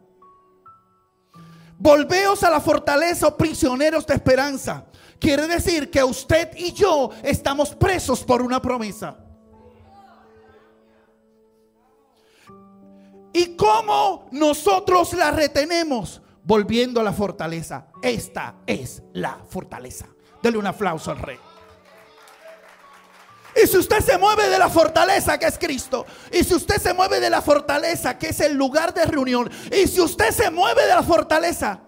Volveos 1.77 2.43
a 2.43 2.49
la 2.49 2.59
fortaleza, 2.59 3.27
oh 3.27 3.37
prisioneros 3.37 4.05
de 4.05 4.15
esperanza. 4.15 4.85
Quiere 5.19 5.47
decir 5.47 5.91
que 5.91 6.03
usted 6.03 6.49
y 6.55 6.73
yo 6.73 7.11
estamos 7.23 7.75
presos 7.75 8.23
por 8.23 8.41
una 8.41 8.61
promesa. 8.61 9.17
¿Y 13.33 13.55
cómo 13.55 14.27
nosotros 14.31 15.13
la 15.13 15.31
retenemos? 15.31 16.21
Volviendo 16.43 16.99
a 16.99 17.03
la 17.03 17.13
fortaleza. 17.13 17.87
Esta 18.01 18.55
es 18.65 19.03
la 19.13 19.39
fortaleza. 19.49 20.07
Dele 20.41 20.57
un 20.57 20.67
aplauso 20.67 21.11
al 21.11 21.19
rey. 21.19 21.39
Y 23.61 23.67
si 23.67 23.77
usted 23.77 23.99
se 23.99 24.17
mueve 24.17 24.47
de 24.47 24.57
la 24.57 24.69
fortaleza 24.69 25.37
que 25.37 25.47
es 25.47 25.57
Cristo, 25.57 26.05
y 26.31 26.43
si 26.43 26.53
usted 26.53 26.77
se 26.77 26.93
mueve 26.93 27.19
de 27.19 27.29
la 27.29 27.41
fortaleza 27.41 28.17
que 28.17 28.27
es 28.27 28.39
el 28.39 28.55
lugar 28.55 28.93
de 28.93 29.05
reunión, 29.05 29.49
y 29.71 29.87
si 29.87 29.99
usted 29.99 30.31
se 30.31 30.49
mueve 30.49 30.83
de 30.83 30.95
la 30.95 31.03
fortaleza, 31.03 31.81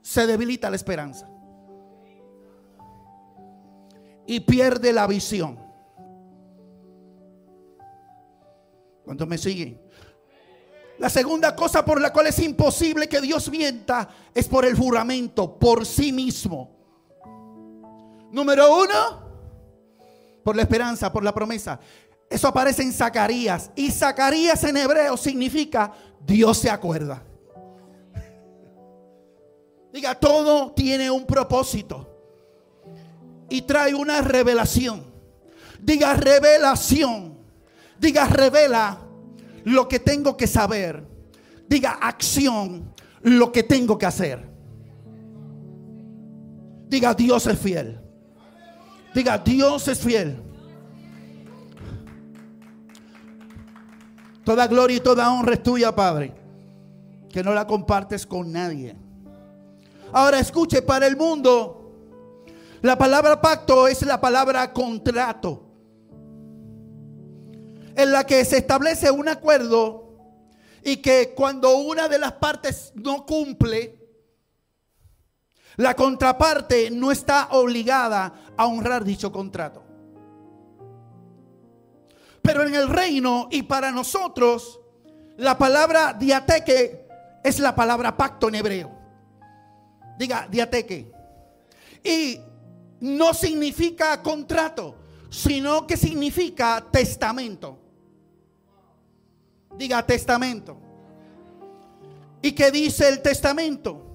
se 0.00 0.26
debilita 0.26 0.68
la 0.70 0.76
esperanza. 0.76 1.28
Y 4.26 4.40
pierde 4.40 4.92
la 4.92 5.06
visión. 5.06 5.58
¿Cuántos 9.04 9.28
me 9.28 9.36
siguen? 9.38 9.80
La 10.98 11.10
segunda 11.10 11.54
cosa 11.54 11.84
por 11.84 12.00
la 12.00 12.12
cual 12.12 12.28
es 12.28 12.38
imposible 12.38 13.08
que 13.08 13.20
Dios 13.20 13.50
mienta 13.50 14.08
es 14.34 14.48
por 14.48 14.64
el 14.64 14.76
juramento, 14.76 15.58
por 15.58 15.84
sí 15.84 16.12
mismo. 16.12 16.81
Número 18.32 18.82
uno, 18.82 19.22
por 20.42 20.56
la 20.56 20.62
esperanza, 20.62 21.12
por 21.12 21.22
la 21.22 21.34
promesa. 21.34 21.78
Eso 22.30 22.48
aparece 22.48 22.82
en 22.82 22.92
Zacarías. 22.92 23.70
Y 23.76 23.90
Zacarías 23.90 24.64
en 24.64 24.78
hebreo 24.78 25.16
significa 25.18 25.92
Dios 26.24 26.58
se 26.58 26.70
acuerda. 26.70 27.22
Diga, 29.92 30.14
todo 30.14 30.72
tiene 30.72 31.10
un 31.10 31.26
propósito. 31.26 32.08
Y 33.50 33.62
trae 33.62 33.94
una 33.94 34.22
revelación. 34.22 35.04
Diga 35.78 36.14
revelación. 36.14 37.38
Diga 38.00 38.26
revela 38.26 38.98
lo 39.64 39.86
que 39.88 40.00
tengo 40.00 40.38
que 40.38 40.46
saber. 40.46 41.06
Diga 41.68 41.90
acción, 42.00 42.94
lo 43.20 43.52
que 43.52 43.62
tengo 43.62 43.98
que 43.98 44.06
hacer. 44.06 44.50
Diga, 46.88 47.14
Dios 47.14 47.46
es 47.46 47.58
fiel. 47.58 48.01
Diga, 49.14 49.38
Dios 49.38 49.88
es 49.88 50.00
fiel. 50.00 50.42
Toda 54.44 54.66
gloria 54.66 54.96
y 54.96 55.00
toda 55.00 55.32
honra 55.32 55.54
es 55.54 55.62
tuya, 55.62 55.94
Padre. 55.94 56.34
Que 57.28 57.42
no 57.42 57.54
la 57.54 57.66
compartes 57.66 58.26
con 58.26 58.50
nadie. 58.52 58.96
Ahora 60.12 60.38
escuche, 60.38 60.82
para 60.82 61.06
el 61.06 61.16
mundo, 61.16 61.94
la 62.82 62.96
palabra 62.98 63.40
pacto 63.40 63.86
es 63.88 64.02
la 64.02 64.20
palabra 64.20 64.72
contrato. 64.72 65.68
en 67.94 68.10
la 68.10 68.24
que 68.24 68.44
se 68.44 68.56
establece 68.56 69.10
un 69.10 69.28
acuerdo 69.28 70.14
y 70.82 70.96
que 70.96 71.34
cuando 71.36 71.76
una 71.76 72.08
de 72.08 72.18
las 72.18 72.32
partes 72.32 72.92
no 72.94 73.26
cumple, 73.26 74.01
la 75.76 75.94
contraparte 75.94 76.90
no 76.90 77.10
está 77.10 77.48
obligada 77.52 78.32
a 78.56 78.66
honrar 78.66 79.04
dicho 79.04 79.32
contrato. 79.32 79.82
Pero 82.42 82.66
en 82.66 82.74
el 82.74 82.88
reino 82.88 83.48
y 83.50 83.62
para 83.62 83.92
nosotros, 83.92 84.80
la 85.36 85.56
palabra 85.56 86.12
diateque 86.12 87.06
es 87.42 87.58
la 87.58 87.74
palabra 87.74 88.16
pacto 88.16 88.48
en 88.48 88.56
hebreo. 88.56 88.90
Diga, 90.18 90.46
diateque. 90.50 91.10
Y 92.04 92.40
no 93.00 93.32
significa 93.32 94.22
contrato, 94.22 94.96
sino 95.30 95.86
que 95.86 95.96
significa 95.96 96.84
testamento. 96.90 97.78
Diga 99.76 100.04
testamento. 100.04 100.78
¿Y 102.42 102.52
qué 102.52 102.70
dice 102.70 103.08
el 103.08 103.22
testamento? 103.22 104.11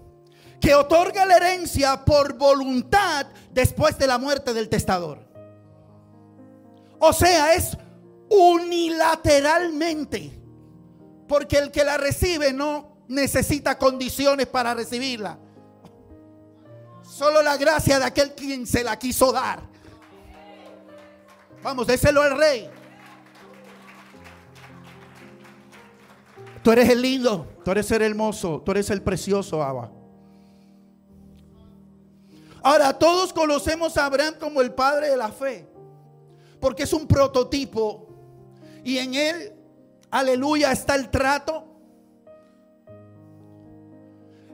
Que 0.60 0.76
otorga 0.76 1.26
la 1.26 1.38
herencia 1.38 2.04
por 2.04 2.38
voluntad 2.38 3.28
después 3.52 3.98
de 3.98 4.08
la 4.08 4.18
muerte 4.18 4.54
del 4.54 4.70
testador. 4.70 5.28
O 7.00 7.14
sea, 7.14 7.54
es 7.54 7.78
unilateralmente. 8.30 10.34
Porque 11.28 11.58
el 11.58 11.72
que 11.72 11.84
la 11.84 11.98
recibe 11.98 12.54
no 12.54 12.98
necesita 13.08 13.78
condiciones 13.78 14.48
para 14.48 14.74
recibirla. 14.74 15.38
Solo 17.04 17.42
la 17.42 17.58
gracia 17.58 18.00
de 18.00 18.06
aquel 18.06 18.34
quien 18.34 18.66
se 18.66 18.84
la 18.84 18.98
quiso 18.98 19.32
dar. 19.32 19.62
Vamos, 21.64 21.88
déselo 21.88 22.22
al 22.22 22.38
rey. 22.38 22.70
Tú 26.64 26.72
eres 26.72 26.90
el 26.90 27.02
lindo, 27.02 27.48
tú 27.64 27.72
eres 27.72 27.90
el 27.92 28.02
hermoso, 28.02 28.62
tú 28.66 28.72
eres 28.72 28.90
el 28.90 29.02
precioso, 29.02 29.64
Abba. 29.64 29.90
Ahora, 32.68 32.92
todos 33.00 33.32
conocemos 33.32 33.96
a 33.96 34.08
Abraham 34.08 34.34
como 34.38 34.60
el 34.60 34.74
padre 34.74 35.08
de 35.08 35.16
la 35.16 35.32
fe, 35.32 35.66
porque 36.60 36.84
es 36.84 36.92
un 36.92 37.08
prototipo 37.08 38.10
y 38.84 38.98
en 38.98 39.14
él, 39.14 39.54
aleluya, 40.12 40.74
está 40.74 40.96
el 40.96 41.10
trato. 41.10 41.64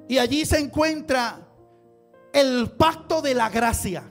Y 0.08 0.20
allí 0.20 0.46
se 0.46 0.60
encuentra 0.60 1.40
el 2.32 2.70
pacto 2.78 3.20
de 3.20 3.34
la 3.34 3.50
gracia. 3.50 4.04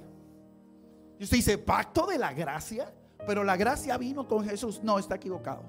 Y 1.21 1.23
usted 1.23 1.37
dice, 1.37 1.59
pacto 1.59 2.04
de 2.06 2.18
la 2.18 2.32
gracia, 2.32 2.92
pero 3.25 3.44
la 3.44 3.56
gracia 3.56 3.97
vino 3.99 4.26
con 4.26 4.44
Jesús. 4.44 4.80
No, 4.82 4.99
está 4.99 5.14
equivocado. 5.14 5.62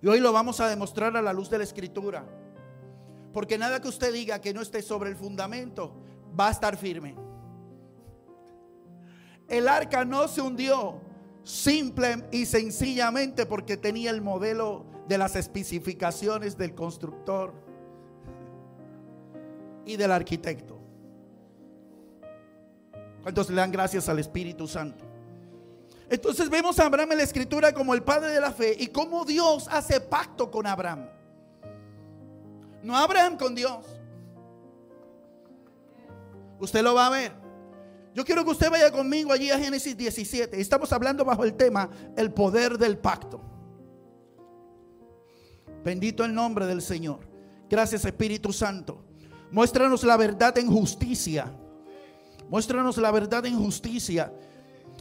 Y 0.00 0.06
hoy 0.06 0.20
lo 0.20 0.32
vamos 0.32 0.60
a 0.60 0.68
demostrar 0.68 1.16
a 1.16 1.22
la 1.22 1.32
luz 1.32 1.50
de 1.50 1.58
la 1.58 1.64
escritura. 1.64 2.24
Porque 3.32 3.58
nada 3.58 3.80
que 3.82 3.88
usted 3.88 4.12
diga 4.12 4.40
que 4.40 4.54
no 4.54 4.62
esté 4.62 4.82
sobre 4.82 5.10
el 5.10 5.16
fundamento 5.16 6.06
va 6.38 6.48
a 6.48 6.50
estar 6.50 6.76
firme. 6.76 7.14
El 9.48 9.68
arca 9.68 10.04
no 10.04 10.26
se 10.28 10.40
hundió 10.40 11.00
simple 11.44 12.24
y 12.32 12.46
sencillamente 12.46 13.46
porque 13.46 13.76
tenía 13.76 14.10
el 14.10 14.20
modelo 14.20 14.84
de 15.06 15.18
las 15.18 15.36
especificaciones 15.36 16.58
del 16.58 16.74
constructor 16.74 17.54
y 19.84 19.96
del 19.96 20.10
arquitecto. 20.10 20.76
¿Cuántos 23.22 23.48
le 23.48 23.56
dan 23.56 23.70
gracias 23.70 24.08
al 24.08 24.18
Espíritu 24.18 24.66
Santo? 24.66 25.04
Entonces 26.08 26.48
vemos 26.48 26.78
a 26.78 26.86
Abraham 26.86 27.12
en 27.12 27.18
la 27.18 27.24
escritura 27.24 27.72
como 27.72 27.94
el 27.94 28.02
padre 28.02 28.30
de 28.30 28.40
la 28.40 28.52
fe 28.52 28.76
y 28.78 28.88
cómo 28.88 29.24
Dios 29.24 29.68
hace 29.70 30.00
pacto 30.00 30.50
con 30.50 30.66
Abraham. 30.66 31.08
No 32.82 32.96
Abraham 32.96 33.36
con 33.36 33.54
Dios. 33.54 33.84
Usted 36.60 36.82
lo 36.82 36.94
va 36.94 37.06
a 37.06 37.10
ver. 37.10 37.32
Yo 38.14 38.24
quiero 38.24 38.44
que 38.44 38.50
usted 38.50 38.70
vaya 38.70 38.90
conmigo 38.90 39.32
allí 39.32 39.50
a 39.50 39.58
Génesis 39.58 39.96
17. 39.96 40.58
Estamos 40.60 40.90
hablando 40.92 41.24
bajo 41.24 41.44
el 41.44 41.54
tema 41.54 41.90
el 42.16 42.32
poder 42.32 42.78
del 42.78 42.96
pacto. 42.96 43.42
Bendito 45.84 46.24
el 46.24 46.34
nombre 46.34 46.66
del 46.66 46.80
Señor. 46.80 47.20
Gracias 47.68 48.04
Espíritu 48.04 48.52
Santo. 48.52 49.04
Muéstranos 49.50 50.02
la 50.04 50.16
verdad 50.16 50.56
en 50.58 50.68
justicia. 50.68 51.52
Muéstranos 52.48 52.96
la 52.96 53.10
verdad 53.10 53.44
en 53.46 53.58
justicia. 53.58 54.32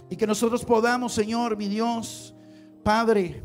Y 0.09 0.15
que 0.15 0.27
nosotros 0.27 0.65
podamos, 0.65 1.13
Señor, 1.13 1.57
mi 1.57 1.67
Dios, 1.67 2.35
Padre, 2.83 3.43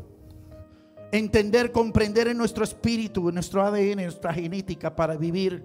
entender, 1.11 1.71
comprender 1.71 2.27
en 2.27 2.37
nuestro 2.37 2.63
espíritu, 2.63 3.29
en 3.29 3.35
nuestro 3.35 3.63
ADN, 3.63 3.99
en 3.99 4.05
nuestra 4.05 4.33
genética, 4.33 4.95
para 4.95 5.15
vivir 5.15 5.63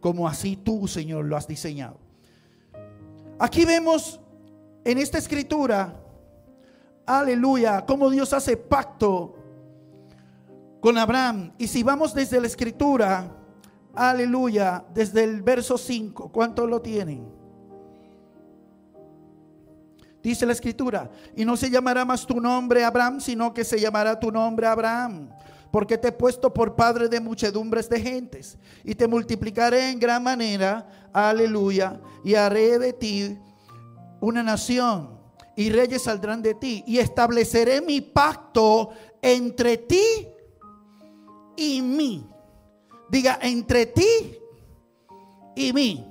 como 0.00 0.28
así 0.28 0.56
tú, 0.56 0.86
Señor, 0.88 1.24
lo 1.24 1.36
has 1.36 1.46
diseñado. 1.46 1.98
Aquí 3.38 3.64
vemos 3.64 4.20
en 4.84 4.98
esta 4.98 5.18
escritura, 5.18 5.94
aleluya, 7.06 7.84
cómo 7.86 8.10
Dios 8.10 8.32
hace 8.32 8.56
pacto 8.56 9.36
con 10.80 10.98
Abraham. 10.98 11.52
Y 11.58 11.66
si 11.68 11.82
vamos 11.82 12.14
desde 12.14 12.40
la 12.40 12.46
escritura, 12.46 13.30
aleluya, 13.94 14.84
desde 14.94 15.24
el 15.24 15.42
verso 15.42 15.76
5, 15.76 16.30
¿cuántos 16.32 16.68
lo 16.68 16.80
tienen? 16.80 17.38
Dice 20.22 20.44
la 20.44 20.52
escritura, 20.52 21.10
y 21.36 21.44
no 21.44 21.56
se 21.56 21.70
llamará 21.70 22.04
más 22.04 22.26
tu 22.26 22.40
nombre 22.40 22.84
Abraham, 22.84 23.20
sino 23.20 23.54
que 23.54 23.64
se 23.64 23.80
llamará 23.80 24.18
tu 24.18 24.32
nombre 24.32 24.66
Abraham, 24.66 25.30
porque 25.70 25.98
te 25.98 26.08
he 26.08 26.12
puesto 26.12 26.52
por 26.52 26.74
padre 26.74 27.08
de 27.08 27.20
muchedumbres 27.20 27.88
de 27.88 28.00
gentes, 28.00 28.58
y 28.84 28.94
te 28.94 29.06
multiplicaré 29.06 29.90
en 29.90 29.98
gran 29.98 30.22
manera, 30.22 31.08
aleluya, 31.12 32.00
y 32.24 32.34
haré 32.34 32.78
de 32.78 32.92
ti 32.92 33.38
una 34.20 34.42
nación, 34.42 35.18
y 35.56 35.70
reyes 35.70 36.02
saldrán 36.02 36.42
de 36.42 36.54
ti, 36.54 36.84
y 36.86 36.98
estableceré 36.98 37.80
mi 37.80 38.00
pacto 38.00 38.90
entre 39.20 39.76
ti 39.76 40.28
y 41.56 41.82
mí. 41.82 42.26
Diga, 43.10 43.38
entre 43.42 43.86
ti 43.86 44.38
y 45.56 45.72
mí. 45.72 46.04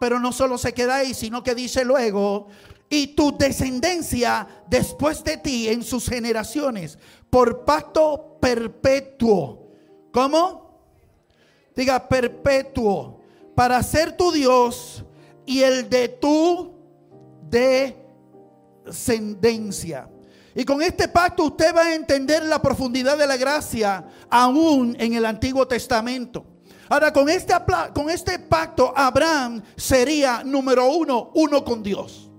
Pero 0.00 0.20
no 0.20 0.32
solo 0.32 0.58
se 0.58 0.72
queda 0.72 0.96
ahí, 0.96 1.14
sino 1.14 1.42
que 1.42 1.54
dice 1.54 1.84
luego, 1.84 2.48
y 2.88 3.08
tu 3.08 3.36
descendencia 3.36 4.46
después 4.68 5.24
de 5.24 5.38
ti 5.38 5.68
en 5.68 5.82
sus 5.82 6.08
generaciones 6.08 6.98
por 7.30 7.64
pacto 7.64 8.25
perpetuo. 8.46 9.72
¿Cómo? 10.12 10.78
Diga 11.74 12.08
perpetuo. 12.08 13.20
Para 13.56 13.82
ser 13.82 14.16
tu 14.16 14.30
Dios 14.30 15.04
y 15.44 15.62
el 15.62 15.90
de 15.90 16.08
tu 16.08 16.72
descendencia. 18.84 20.08
Y 20.54 20.64
con 20.64 20.80
este 20.80 21.08
pacto 21.08 21.42
usted 21.46 21.74
va 21.74 21.86
a 21.86 21.94
entender 21.94 22.44
la 22.44 22.62
profundidad 22.62 23.18
de 23.18 23.26
la 23.26 23.36
gracia 23.36 24.06
aún 24.30 24.96
en 25.00 25.14
el 25.14 25.26
Antiguo 25.26 25.66
Testamento. 25.66 26.46
Ahora, 26.88 27.12
con 27.12 27.28
este, 27.28 27.52
con 27.92 28.08
este 28.10 28.38
pacto, 28.38 28.92
Abraham 28.94 29.60
sería 29.74 30.44
número 30.44 30.88
uno, 30.88 31.32
uno 31.34 31.64
con 31.64 31.82
Dios. 31.82 32.30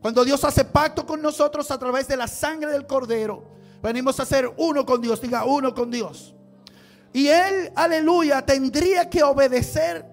Cuando 0.00 0.24
Dios 0.24 0.42
hace 0.42 0.64
pacto 0.64 1.06
con 1.06 1.22
nosotros 1.22 1.70
a 1.70 1.78
través 1.78 2.08
de 2.08 2.16
la 2.16 2.26
sangre 2.26 2.72
del 2.72 2.88
cordero, 2.88 3.56
venimos 3.82 4.18
a 4.20 4.24
ser 4.24 4.52
uno 4.56 4.84
con 4.84 5.00
Dios, 5.00 5.20
diga 5.20 5.44
uno 5.44 5.74
con 5.74 5.90
Dios. 5.90 6.34
Y 7.12 7.28
él, 7.28 7.72
aleluya, 7.74 8.44
tendría 8.44 9.08
que 9.08 9.22
obedecer 9.22 10.04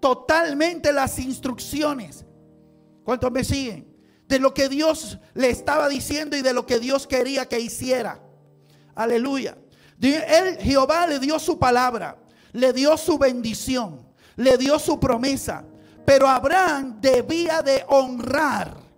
totalmente 0.00 0.92
las 0.92 1.18
instrucciones. 1.18 2.24
¿Cuántos 3.04 3.30
me 3.32 3.44
siguen? 3.44 3.86
De 4.26 4.38
lo 4.38 4.54
que 4.54 4.68
Dios 4.68 5.18
le 5.34 5.50
estaba 5.50 5.88
diciendo 5.88 6.36
y 6.36 6.42
de 6.42 6.52
lo 6.52 6.66
que 6.66 6.78
Dios 6.78 7.06
quería 7.06 7.46
que 7.46 7.58
hiciera. 7.58 8.22
Aleluya. 8.94 9.56
Jehová 10.60 11.06
le 11.06 11.18
dio 11.18 11.38
su 11.38 11.58
palabra, 11.58 12.18
le 12.52 12.72
dio 12.72 12.96
su 12.96 13.18
bendición, 13.18 14.06
le 14.36 14.56
dio 14.56 14.78
su 14.78 15.00
promesa. 15.00 15.64
Pero 16.04 16.28
Abraham 16.28 17.00
debía 17.00 17.62
de 17.62 17.84
honrar 17.88 18.90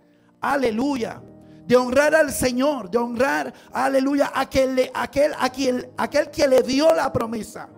Aleluya. 0.43 1.21
De 1.65 1.75
honrar 1.77 2.13
al 2.13 2.31
Señor, 2.31 2.89
de 2.89 2.97
honrar, 2.97 3.53
aleluya, 3.71 4.31
a 4.33 4.41
aquel, 4.41 4.91
aquel, 4.93 5.31
aquel, 5.39 5.89
aquel 5.97 6.29
que 6.29 6.47
le 6.47 6.61
dio 6.61 6.93
la 6.93 7.11
promesa. 7.11 7.69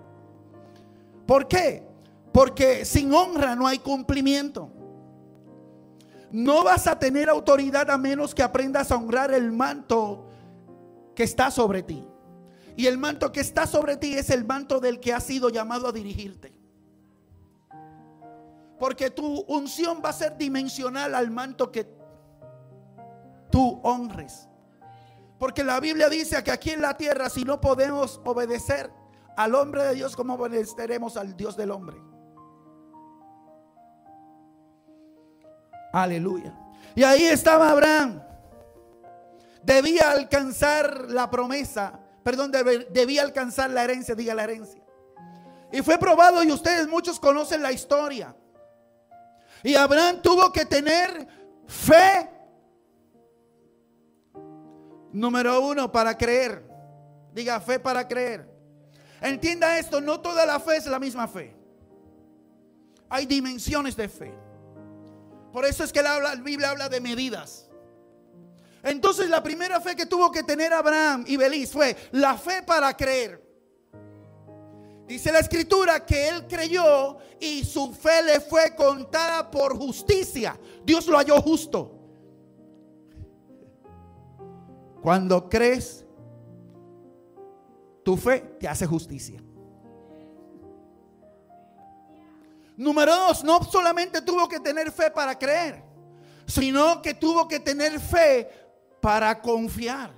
¿Por 1.28 1.48
qué? 1.48 1.88
Porque 2.32 2.84
sin 2.84 3.13
honra 3.13 3.56
no 3.56 3.67
hay 3.67 3.80
cumplimiento. 3.80 4.71
No 6.32 6.63
vas 6.63 6.88
a 6.88 7.00
tener 7.00 7.30
autoridad 7.30 7.89
a 7.89 7.98
menos 7.98 8.36
que 8.36 8.43
aprendas 8.43 8.91
a 8.91 8.98
honrar 8.98 9.34
el 9.34 9.52
manto 9.52 10.26
que 11.15 11.24
está 11.24 11.50
sobre 11.50 11.82
ti. 11.82 12.06
Y 12.76 12.88
el 12.88 12.98
manto 12.98 13.32
que 13.32 13.39
está 13.39 13.65
sobre 13.65 13.95
ti 13.95 14.15
es 14.15 14.30
el 14.30 14.43
manto 14.43 14.80
del 14.80 15.00
que 15.00 15.13
has 15.13 15.24
sido 15.24 15.50
llamado 15.50 15.88
a 15.88 15.91
dirigirte. 15.91 16.54
Porque 18.78 19.10
tu 19.10 19.45
unción 19.48 20.02
va 20.04 20.10
a 20.10 20.13
ser 20.13 20.38
dimensional 20.38 21.15
al 21.15 21.32
manto 21.32 21.71
que 21.71 21.88
tú 23.55 23.79
honres. 23.83 24.49
Porque 25.39 25.63
la 25.63 25.79
Biblia 25.79 26.09
dice 26.09 26.43
que 26.43 26.51
aquí 26.51 26.71
en 26.71 26.81
la 26.81 26.97
tierra, 26.97 27.29
si 27.29 27.45
no 27.45 27.61
podemos 27.61 28.19
obedecer 28.25 28.91
al 29.37 29.55
hombre 29.55 29.81
de 29.83 29.95
Dios, 29.95 30.13
¿cómo 30.13 30.33
obedeceremos 30.33 31.15
al 31.15 31.37
Dios 31.37 31.55
del 31.55 31.71
hombre? 31.71 31.95
Aleluya. 35.93 36.53
Y 36.95 37.03
ahí 37.03 37.23
estaba 37.23 37.69
Abraham. 37.69 38.21
Debía 39.63 40.11
alcanzar 40.11 41.09
la 41.09 41.29
promesa, 41.29 41.97
perdón, 42.23 42.51
debía 42.51 43.21
alcanzar 43.21 43.69
la 43.69 43.85
herencia, 43.85 44.15
diga 44.15 44.35
la 44.35 44.43
herencia. 44.43 44.83
Y 45.71 45.81
fue 45.81 45.97
probado 45.97 46.43
y 46.43 46.51
ustedes 46.51 46.89
muchos 46.89 47.21
conocen 47.21 47.61
la 47.61 47.71
historia. 47.71 48.35
Y 49.63 49.75
Abraham 49.75 50.21
tuvo 50.21 50.51
que 50.51 50.65
tener 50.65 51.25
fe. 51.65 52.35
Número 55.15 55.62
uno, 55.62 55.89
para 55.89 56.17
creer. 56.17 56.62
Diga 57.34 57.62
fe 57.62 57.80
para 57.80 58.06
creer. 58.06 58.45
Entienda 59.21 59.80
esto, 59.80 60.01
no 60.01 60.19
toda 60.19 60.45
la 60.45 60.60
fe 60.60 60.75
es 60.75 60.88
la 60.88 60.99
misma 60.99 61.25
fe. 61.25 61.56
Hay 63.08 63.25
dimensiones 63.25 63.95
de 63.95 64.10
fe. 64.10 64.34
Por 65.54 65.63
eso 65.63 65.86
es 65.86 65.93
que 65.93 66.04
la, 66.04 66.36
Biblia 66.36 66.71
habla 66.71 66.89
de 66.89 66.99
medidas. 66.99 67.69
Entonces 68.84 69.30
la 69.30 69.41
primera 69.41 69.80
fe 69.80 69.95
que 69.95 70.06
tuvo 70.06 70.30
que 70.34 70.43
tener 70.43 70.73
Abraham 70.73 71.23
y 71.25 71.38
Belis 71.38 71.71
fue 71.71 71.95
la 72.12 72.38
fe 72.38 72.62
para 72.62 72.93
creer. 72.95 73.41
Dice 75.08 75.32
la 75.32 75.39
escritura 75.39 76.06
que 76.06 76.28
él 76.28 76.45
creyó 76.45 77.19
y 77.39 77.63
su 77.63 77.93
fe 77.93 78.21
le 78.21 78.41
fue 78.41 78.75
contada 78.75 79.49
por 79.49 79.78
justicia. 79.78 80.60
Dios 80.84 81.08
lo 81.08 81.17
halló 81.17 81.41
justo. 81.41 81.94
Cuando 85.05 85.47
crees, 85.47 86.03
tu 88.03 88.17
fe 88.17 88.39
te 88.59 88.67
hace 88.67 88.87
justicia. 88.87 89.39
Número 92.75 93.15
dos, 93.15 93.43
no 93.43 93.63
solamente 93.65 94.23
tuvo 94.23 94.49
que 94.49 94.59
tener 94.59 94.91
fe 94.91 95.11
para 95.11 95.37
creer, 95.37 95.83
sino 96.47 97.03
que 97.03 97.13
tuvo 97.13 97.47
que 97.47 97.59
tener 97.59 97.99
fe 97.99 98.49
para 98.99 99.39
confiar. 99.39 100.11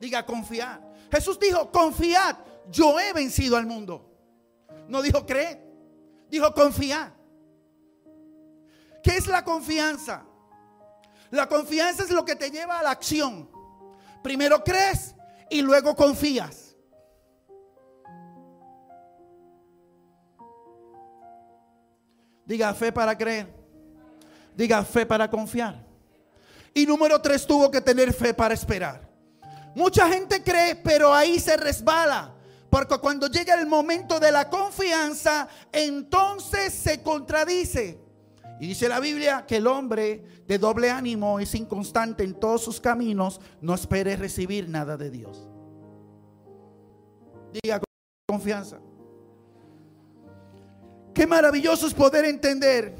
Diga 0.00 0.24
confiar. 0.24 0.80
Jesús 1.12 1.38
dijo, 1.38 1.70
confiad, 1.70 2.38
yo 2.70 2.98
he 2.98 3.12
vencido 3.12 3.58
al 3.58 3.66
mundo. 3.66 4.10
No 4.88 5.02
dijo 5.02 5.26
creer, 5.26 5.62
dijo 6.30 6.54
confiar. 6.54 7.14
¿Qué 9.02 9.18
es 9.18 9.26
la 9.26 9.44
confianza? 9.44 10.24
La 11.34 11.48
confianza 11.48 12.04
es 12.04 12.10
lo 12.10 12.24
que 12.24 12.36
te 12.36 12.48
lleva 12.48 12.78
a 12.78 12.82
la 12.84 12.92
acción. 12.92 13.50
Primero 14.22 14.62
crees 14.62 15.16
y 15.50 15.62
luego 15.62 15.96
confías. 15.96 16.76
Diga 22.46 22.72
fe 22.72 22.92
para 22.92 23.18
creer. 23.18 23.52
Diga 24.54 24.84
fe 24.84 25.04
para 25.04 25.28
confiar. 25.28 25.84
Y 26.72 26.86
número 26.86 27.20
tres, 27.20 27.44
tuvo 27.44 27.68
que 27.68 27.80
tener 27.80 28.12
fe 28.12 28.32
para 28.32 28.54
esperar. 28.54 29.10
Mucha 29.74 30.08
gente 30.08 30.40
cree, 30.40 30.76
pero 30.76 31.12
ahí 31.12 31.40
se 31.40 31.56
resbala. 31.56 32.32
Porque 32.70 32.96
cuando 32.98 33.26
llega 33.26 33.54
el 33.54 33.66
momento 33.66 34.20
de 34.20 34.30
la 34.30 34.48
confianza, 34.48 35.48
entonces 35.72 36.72
se 36.72 37.02
contradice. 37.02 38.03
Y 38.60 38.68
dice 38.68 38.88
la 38.88 39.00
Biblia 39.00 39.44
que 39.46 39.56
el 39.56 39.66
hombre 39.66 40.24
de 40.46 40.58
doble 40.58 40.90
ánimo 40.90 41.40
es 41.40 41.54
inconstante 41.54 42.22
en 42.22 42.34
todos 42.34 42.62
sus 42.62 42.80
caminos, 42.80 43.40
no 43.60 43.74
espere 43.74 44.16
recibir 44.16 44.68
nada 44.68 44.96
de 44.96 45.10
Dios. 45.10 45.48
Diga 47.52 47.80
confianza. 48.26 48.78
Qué 51.12 51.26
maravilloso 51.26 51.86
es 51.86 51.94
poder 51.94 52.24
entender 52.24 52.96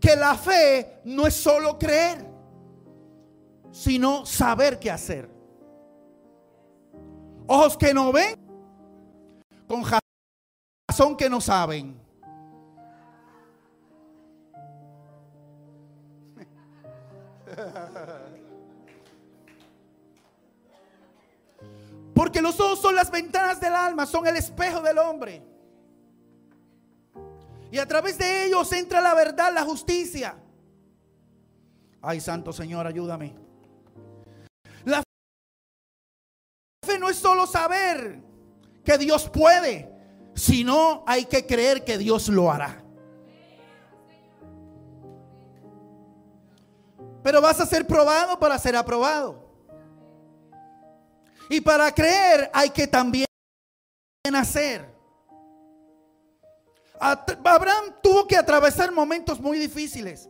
que 0.00 0.16
la 0.16 0.36
fe 0.36 1.00
no 1.04 1.26
es 1.26 1.34
solo 1.34 1.78
creer, 1.78 2.26
sino 3.70 4.26
saber 4.26 4.78
qué 4.78 4.90
hacer. 4.90 5.30
Ojos 7.46 7.76
que 7.76 7.92
no 7.94 8.12
ven, 8.12 8.36
con 9.68 9.82
razón 10.88 11.16
que 11.16 11.28
no 11.28 11.40
saben. 11.40 12.03
Porque 22.14 22.40
los 22.40 22.58
ojos 22.60 22.80
son 22.80 22.94
las 22.94 23.10
ventanas 23.10 23.60
del 23.60 23.74
alma, 23.74 24.06
son 24.06 24.26
el 24.26 24.36
espejo 24.36 24.80
del 24.80 24.96
hombre. 24.98 25.42
Y 27.70 27.78
a 27.78 27.86
través 27.86 28.16
de 28.18 28.46
ellos 28.46 28.72
entra 28.72 29.00
la 29.00 29.14
verdad, 29.14 29.52
la 29.52 29.64
justicia. 29.64 30.36
Ay, 32.00 32.20
Santo 32.20 32.52
Señor, 32.52 32.86
ayúdame. 32.86 33.34
La 34.84 35.02
fe 36.86 36.98
no 36.98 37.08
es 37.08 37.16
solo 37.16 37.48
saber 37.48 38.22
que 38.84 38.96
Dios 38.98 39.28
puede, 39.28 39.90
sino 40.34 41.02
hay 41.06 41.24
que 41.24 41.46
creer 41.46 41.84
que 41.84 41.98
Dios 41.98 42.28
lo 42.28 42.52
hará. 42.52 42.83
Pero 47.24 47.40
vas 47.40 47.58
a 47.58 47.64
ser 47.64 47.86
probado 47.86 48.38
para 48.38 48.58
ser 48.58 48.76
aprobado. 48.76 49.42
Y 51.48 51.58
para 51.62 51.90
creer 51.90 52.50
hay 52.52 52.68
que 52.68 52.86
también 52.86 53.26
hacer. 54.34 54.94
Abraham 57.00 57.94
tuvo 58.02 58.26
que 58.26 58.36
atravesar 58.36 58.92
momentos 58.92 59.40
muy 59.40 59.58
difíciles. 59.58 60.28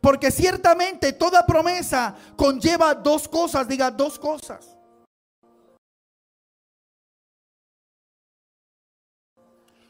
Porque 0.00 0.30
ciertamente 0.30 1.12
toda 1.12 1.44
promesa 1.44 2.16
conlleva 2.34 2.94
dos 2.94 3.28
cosas, 3.28 3.68
diga 3.68 3.90
dos 3.90 4.18
cosas. 4.18 4.74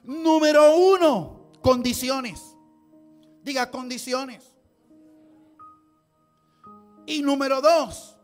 Número 0.02 0.76
uno, 0.76 1.52
condiciones. 1.62 2.56
Diga 3.44 3.70
condiciones. 3.70 4.49
Y 7.06 7.22
número 7.22 7.60
dos, 7.60 8.16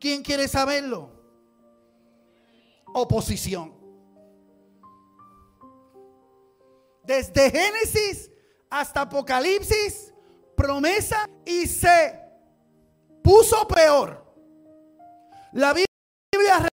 ¿quién 0.00 0.22
quiere 0.22 0.48
saberlo? 0.48 1.10
Oposición. 2.94 3.78
desde 7.08 7.50
Génesis 7.50 8.30
hasta 8.68 9.00
Apocalipsis, 9.00 10.12
promesa 10.54 11.26
y 11.46 11.66
se 11.66 12.20
puso 13.24 13.66
peor. 13.66 14.22
La 15.52 15.72
Biblia 15.72 16.68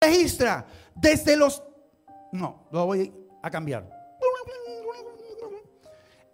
registra 0.00 0.66
desde 0.94 1.36
los... 1.36 1.62
No, 2.32 2.68
lo 2.72 2.86
voy 2.86 3.12
a 3.42 3.50
cambiar. 3.50 4.01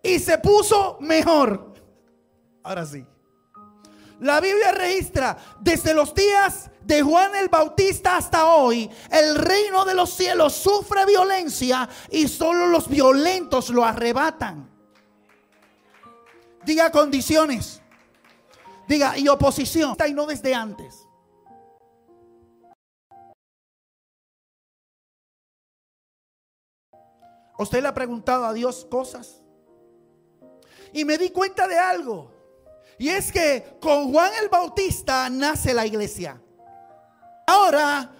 Y 0.08 0.18
se 0.18 0.38
puso 0.38 0.96
mejor. 1.00 1.74
Ahora 2.62 2.86
sí. 2.86 3.04
La 4.20 4.40
Biblia 4.40 4.72
registra 4.72 5.36
desde 5.60 5.92
los 5.92 6.14
días 6.14 6.70
de 6.80 7.02
Juan 7.02 7.36
el 7.36 7.50
Bautista 7.50 8.16
hasta 8.16 8.46
hoy, 8.54 8.90
el 9.10 9.36
reino 9.36 9.84
de 9.84 9.94
los 9.94 10.08
cielos 10.08 10.54
sufre 10.54 11.04
violencia 11.04 11.86
y 12.10 12.26
solo 12.26 12.68
los 12.68 12.88
violentos 12.88 13.68
lo 13.68 13.84
arrebatan. 13.84 14.70
Diga 16.64 16.90
condiciones. 16.90 17.82
Diga 18.88 19.18
y 19.18 19.28
oposición. 19.28 19.94
Y 20.08 20.14
no 20.14 20.24
desde 20.24 20.54
antes. 20.54 21.06
¿Usted 27.58 27.82
le 27.82 27.88
ha 27.88 27.94
preguntado 27.94 28.46
a 28.46 28.54
Dios 28.54 28.86
cosas? 28.90 29.42
Y 30.92 31.04
me 31.04 31.18
di 31.18 31.30
cuenta 31.30 31.66
de 31.68 31.78
algo. 31.78 32.32
Y 32.98 33.08
es 33.08 33.30
que 33.30 33.78
con 33.80 34.12
Juan 34.12 34.32
el 34.42 34.48
Bautista 34.48 35.30
nace 35.30 35.72
la 35.72 35.86
iglesia. 35.86 36.40
Ahora, 37.46 38.12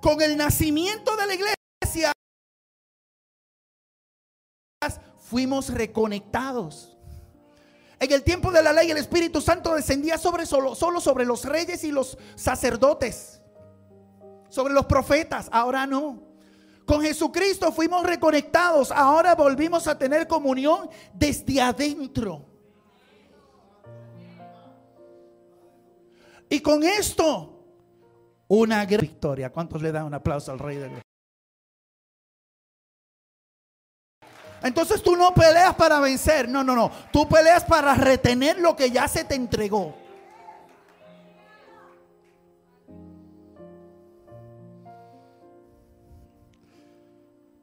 con 0.00 0.22
el 0.22 0.36
nacimiento 0.36 1.16
de 1.16 1.26
la 1.26 1.34
iglesia, 1.34 2.12
fuimos 5.18 5.68
reconectados. 5.68 6.96
En 8.00 8.12
el 8.12 8.22
tiempo 8.22 8.52
de 8.52 8.62
la 8.62 8.72
ley, 8.72 8.90
el 8.90 8.96
Espíritu 8.96 9.40
Santo 9.40 9.74
descendía 9.74 10.16
sobre 10.18 10.46
solo, 10.46 10.76
solo 10.76 11.00
sobre 11.00 11.24
los 11.24 11.44
reyes 11.44 11.82
y 11.82 11.90
los 11.90 12.16
sacerdotes, 12.36 13.40
sobre 14.48 14.72
los 14.72 14.86
profetas. 14.86 15.48
Ahora 15.50 15.86
no. 15.86 16.27
Con 16.88 17.02
Jesucristo 17.02 17.70
fuimos 17.70 18.02
reconectados. 18.02 18.90
Ahora 18.90 19.34
volvimos 19.34 19.86
a 19.86 19.98
tener 19.98 20.26
comunión 20.26 20.88
desde 21.12 21.60
adentro. 21.60 22.46
Y 26.48 26.60
con 26.60 26.82
esto, 26.82 27.62
una 28.48 28.86
gran 28.86 29.02
victoria. 29.02 29.52
¿Cuántos 29.52 29.82
le 29.82 29.92
dan 29.92 30.06
un 30.06 30.14
aplauso 30.14 30.50
al 30.50 30.58
Rey 30.58 30.78
de 30.78 30.88
Dios? 30.88 31.02
Entonces 34.62 35.02
tú 35.02 35.14
no 35.14 35.34
peleas 35.34 35.74
para 35.74 36.00
vencer, 36.00 36.48
no, 36.48 36.64
no, 36.64 36.74
no. 36.74 36.90
Tú 37.12 37.28
peleas 37.28 37.64
para 37.64 37.94
retener 37.96 38.58
lo 38.58 38.74
que 38.74 38.90
ya 38.90 39.06
se 39.08 39.24
te 39.24 39.34
entregó. 39.34 39.94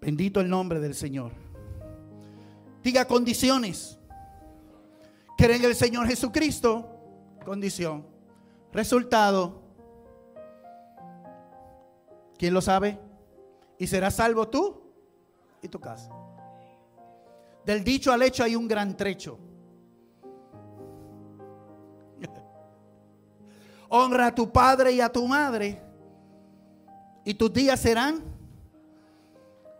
Bendito 0.06 0.40
el 0.40 0.48
nombre 0.48 0.80
del 0.80 0.94
Señor. 0.94 1.32
Diga 2.84 3.06
condiciones. 3.06 3.98
Creen 5.36 5.64
en 5.64 5.72
el 5.72 5.76
Señor 5.76 6.06
Jesucristo. 6.06 6.88
Condición. 7.44 8.06
Resultado. 8.72 9.64
¿Quién 12.38 12.54
lo 12.54 12.62
sabe? 12.62 13.00
Y 13.80 13.88
serás 13.88 14.14
salvo 14.14 14.48
tú 14.48 14.80
y 15.64 15.70
tu 15.70 15.80
casa. 15.80 16.12
Del 17.66 17.84
dicho 17.84 18.14
al 18.14 18.22
hecho 18.22 18.44
hay 18.44 18.56
un 18.56 18.68
gran 18.68 18.96
trecho. 18.96 19.40
Honra 23.90 24.28
a 24.28 24.36
tu 24.36 24.54
padre 24.54 24.92
y 24.92 25.02
a 25.02 25.12
tu 25.12 25.28
madre. 25.28 25.82
Y 27.24 27.34
tus 27.34 27.52
días 27.52 27.80
serán 27.80 28.35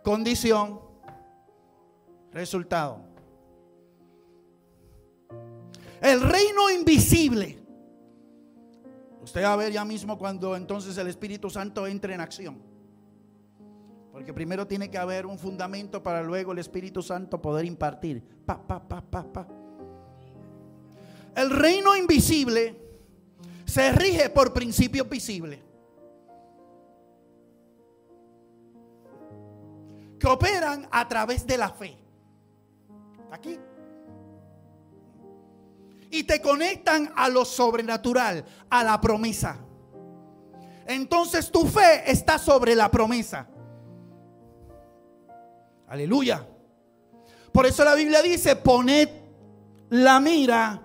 condición, 0.06 0.80
resultado. 2.30 3.00
El 6.00 6.20
reino 6.20 6.70
invisible. 6.70 7.58
Usted 9.20 9.42
va 9.42 9.54
a 9.54 9.56
ver 9.56 9.72
ya 9.72 9.84
mismo 9.84 10.16
cuando 10.16 10.54
entonces 10.54 10.96
el 10.96 11.08
Espíritu 11.08 11.50
Santo 11.50 11.88
entre 11.88 12.14
en 12.14 12.20
acción. 12.20 12.62
Porque 14.12 14.32
primero 14.32 14.64
tiene 14.64 14.88
que 14.92 14.96
haber 14.96 15.26
un 15.26 15.40
fundamento 15.40 16.00
para 16.00 16.22
luego 16.22 16.52
el 16.52 16.60
Espíritu 16.60 17.02
Santo 17.02 17.42
poder 17.42 17.64
impartir. 17.64 18.22
Pa, 18.46 18.64
pa, 18.64 18.78
pa, 18.88 19.00
pa, 19.00 19.32
pa. 19.32 19.48
El 21.34 21.50
reino 21.50 21.96
invisible 21.96 22.80
se 23.64 23.90
rige 23.90 24.30
por 24.30 24.52
principios 24.52 25.08
visibles. 25.08 25.65
Que 30.18 30.26
operan 30.26 30.88
a 30.90 31.06
través 31.06 31.46
de 31.46 31.58
la 31.58 31.70
fe. 31.70 31.98
Aquí. 33.30 33.58
Y 36.10 36.24
te 36.24 36.40
conectan 36.40 37.12
a 37.16 37.28
lo 37.28 37.44
sobrenatural, 37.44 38.44
a 38.70 38.84
la 38.84 39.00
promesa. 39.00 39.58
Entonces 40.86 41.50
tu 41.50 41.66
fe 41.66 42.10
está 42.10 42.38
sobre 42.38 42.74
la 42.74 42.90
promesa. 42.90 43.48
Aleluya. 45.88 46.46
Por 47.52 47.66
eso 47.66 47.84
la 47.84 47.94
Biblia 47.94 48.22
dice, 48.22 48.56
poned 48.56 49.08
la 49.90 50.20
mira 50.20 50.82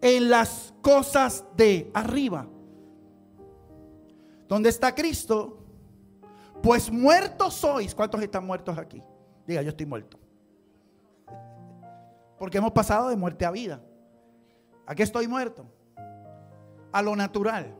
en 0.00 0.30
las 0.30 0.72
cosas 0.80 1.44
de 1.56 1.90
arriba. 1.94 2.46
¿Dónde 4.48 4.68
está 4.68 4.94
Cristo? 4.94 5.59
Pues 6.62 6.90
muertos 6.90 7.54
sois. 7.54 7.94
¿Cuántos 7.94 8.22
están 8.22 8.46
muertos 8.46 8.76
aquí? 8.76 9.02
Diga, 9.46 9.62
yo 9.62 9.70
estoy 9.70 9.86
muerto. 9.86 10.18
Porque 12.38 12.58
hemos 12.58 12.72
pasado 12.72 13.08
de 13.08 13.16
muerte 13.16 13.44
a 13.44 13.50
vida. 13.50 13.80
Aquí 14.86 15.02
estoy 15.02 15.26
muerto. 15.26 15.66
A 16.92 17.02
lo 17.02 17.14
natural. 17.16 17.74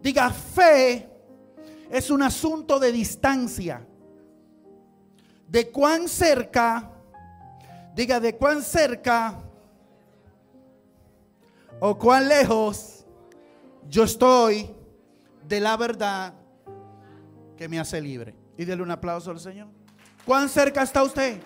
Diga, 0.00 0.30
fe 0.30 1.08
es 1.90 2.10
un 2.10 2.22
asunto 2.22 2.78
de 2.78 2.92
distancia 2.92 3.86
de 5.48 5.70
cuán 5.70 6.08
cerca, 6.08 6.90
diga 7.94 8.20
de 8.20 8.36
cuán 8.36 8.62
cerca 8.62 9.38
o 11.78 11.96
cuán 11.96 12.28
lejos 12.28 13.06
yo 13.88 14.04
estoy 14.04 14.74
de 15.46 15.60
la 15.60 15.76
verdad 15.76 16.34
que 17.56 17.68
me 17.68 17.78
hace 17.78 18.00
libre. 18.00 18.34
Y 18.56 18.64
denle 18.64 18.82
un 18.82 18.90
aplauso 18.90 19.30
al 19.30 19.40
Señor. 19.40 19.68
¿Cuán 20.24 20.48
cerca 20.48 20.82
está 20.82 21.02
usted? 21.02 21.40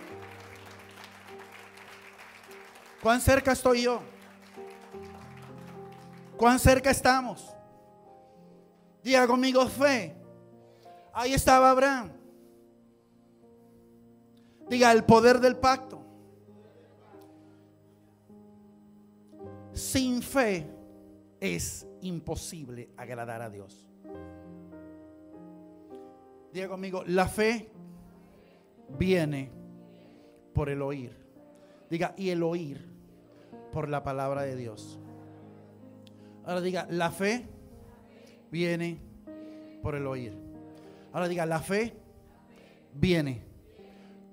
¿Cuán 3.03 3.21
cerca 3.21 3.53
estoy 3.53 3.83
yo? 3.83 4.01
¿Cuán 6.37 6.59
cerca 6.59 6.91
estamos? 6.91 7.55
Diga 9.03 9.27
conmigo 9.27 9.67
fe. 9.69 10.17
Ahí 11.13 11.35
estaba 11.35 11.71
Abraham. 11.71 12.11
Diga, 14.69 14.93
el 14.93 15.05
poder 15.05 15.41
del 15.41 15.57
pacto. 15.57 16.01
Sin 19.73 20.23
fe 20.23 20.71
es 21.41 21.87
imposible 22.03 22.91
agradar 22.97 23.43
a 23.43 23.51
Dios. 23.51 23.90
Diga 26.53 26.69
conmigo, 26.69 27.05
la 27.07 27.29
fe 27.29 27.71
viene 28.99 29.51
por 30.53 30.69
el 30.69 30.83
oír. 30.83 31.17
Diga, 31.89 32.15
y 32.17 32.31
el 32.31 32.43
oír 32.43 32.89
por 33.73 33.89
la 33.89 34.03
palabra 34.03 34.43
de 34.43 34.57
Dios. 34.57 34.99
Ahora 36.45 36.61
diga, 36.61 36.87
la 36.91 37.11
fe 37.11 37.47
viene 38.51 39.01
por 39.83 39.95
el 39.95 40.07
oír. 40.07 40.37
Ahora 41.13 41.29
diga, 41.29 41.47
la 41.47 41.61
fe 41.61 41.95
viene 42.95 43.51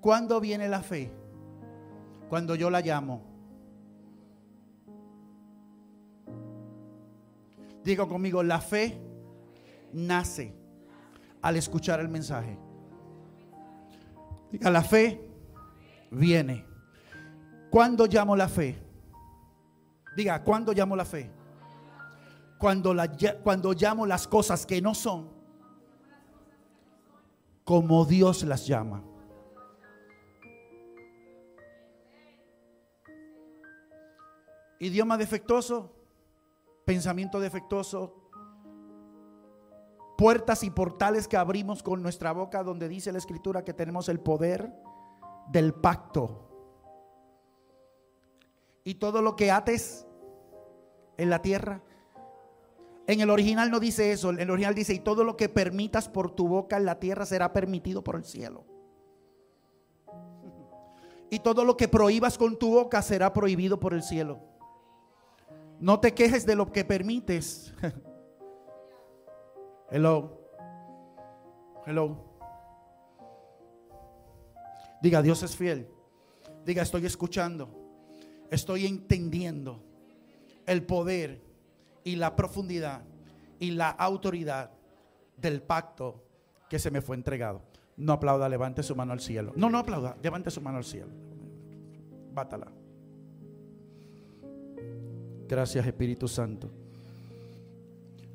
¿Cuándo 0.01 0.39
viene 0.39 0.69
la 0.69 0.82
fe? 0.82 1.12
Cuando 2.30 2.56
yo 2.56 2.69
la 2.69 2.82
llamo. 2.82 3.21
Digo 7.84 8.08
conmigo, 8.08 8.41
la 8.41 8.62
fe 8.62 8.97
nace 9.93 10.53
al 11.41 11.56
escuchar 11.56 12.00
el 12.00 12.10
mensaje. 12.10 12.58
Diga, 14.52 14.69
la 14.69 14.82
fe 14.82 15.30
viene. 16.12 16.65
¿Cuándo 17.69 18.06
llamo 18.06 18.36
la 18.36 18.47
fe? 18.47 18.82
Diga, 20.15 20.43
¿cuándo 20.43 20.73
llamo 20.73 20.95
la 20.95 21.06
fe? 21.06 21.30
Cuando, 22.58 22.95
cuando 23.43 23.73
llamo 23.73 24.06
las 24.06 24.28
cosas 24.28 24.65
que 24.65 24.82
no 24.82 24.95
son 24.95 25.30
como 27.63 28.06
Dios 28.06 28.43
las 28.43 28.65
llama. 28.65 29.04
Idioma 34.80 35.17
defectuoso, 35.17 35.91
pensamiento 36.86 37.39
defectuoso, 37.41 38.16
puertas 40.17 40.63
y 40.63 40.71
portales 40.71 41.27
que 41.27 41.38
abrimos 41.38 41.84
con 41.84 42.01
nuestra 42.01 42.32
boca 42.34 42.63
donde 42.63 42.89
dice 42.89 43.12
la 43.12 43.19
escritura 43.19 43.63
que 43.63 43.73
tenemos 43.73 44.10
el 44.10 44.19
poder 44.19 44.73
del 45.49 45.73
pacto. 45.73 46.43
Y 48.84 48.95
todo 48.95 49.21
lo 49.21 49.36
que 49.36 49.51
ates 49.51 50.08
en 51.17 51.30
la 51.30 51.41
tierra. 51.41 51.82
En 53.06 53.21
el 53.21 53.30
original 53.30 53.71
no 53.71 53.80
dice 53.80 54.12
eso, 54.12 54.32
en 54.32 54.39
el 54.39 54.49
original 54.49 54.75
dice, 54.75 54.93
y 54.93 54.99
todo 54.99 55.23
lo 55.23 55.38
que 55.38 55.49
permitas 55.49 56.10
por 56.10 56.32
tu 56.32 56.47
boca 56.47 56.77
en 56.77 56.86
la 56.86 56.99
tierra 56.99 57.25
será 57.25 57.53
permitido 57.53 58.03
por 58.03 58.15
el 58.15 58.25
cielo. 58.25 58.65
Y 61.30 61.39
todo 61.39 61.63
lo 61.63 61.77
que 61.77 61.88
prohíbas 61.88 62.38
con 62.38 62.58
tu 62.58 62.71
boca 62.71 63.01
será 63.01 63.34
prohibido 63.34 63.80
por 63.80 63.93
el 63.93 64.03
cielo. 64.03 64.39
No 65.80 65.99
te 65.99 66.13
quejes 66.13 66.45
de 66.45 66.56
lo 66.56 66.71
que 66.71 66.84
permites. 66.84 67.73
Hello. 69.89 70.41
Hello. 71.86 72.17
Diga, 75.02 75.21
Dios 75.21 75.43
es 75.43 75.56
fiel. 75.56 75.88
Diga, 76.65 76.82
estoy 76.84 77.06
escuchando. 77.06 77.69
Estoy 78.52 78.86
entendiendo 78.86 79.84
el 80.65 80.84
poder 80.84 81.41
y 82.04 82.15
la 82.15 82.36
profundidad 82.36 83.02
y 83.60 83.71
la 83.71 83.89
autoridad 83.89 84.71
del 85.38 85.62
pacto 85.62 86.23
que 86.69 86.80
se 86.80 86.91
me 86.91 87.02
fue 87.02 87.15
entregado. 87.15 87.62
No 87.95 88.13
aplauda, 88.13 88.50
levante 88.50 88.84
su 88.84 88.95
mano 88.95 89.13
al 89.13 89.19
cielo. 89.19 89.54
No, 89.56 89.69
no 89.69 89.80
aplauda, 89.80 90.17
levante 90.21 90.52
su 90.52 90.62
mano 90.62 90.78
al 90.78 90.84
cielo. 90.84 91.12
Bátala. 92.34 92.71
Gracias 95.47 95.88
Espíritu 95.88 96.28
Santo. 96.28 96.69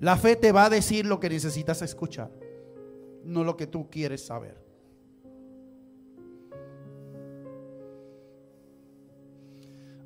La 0.02 0.16
fe 0.16 0.34
te 0.34 0.50
va 0.50 0.64
a 0.64 0.68
decir 0.68 1.06
lo 1.06 1.20
que 1.20 1.28
necesitas 1.30 1.80
escuchar, 1.80 2.32
no 3.22 3.44
lo 3.44 3.56
que 3.56 3.68
tú 3.68 3.88
quieres 3.88 4.26
saber. 4.26 4.60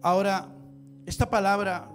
Ahora, 0.03 0.53
esta 1.07 1.31
palabra, 1.31 1.91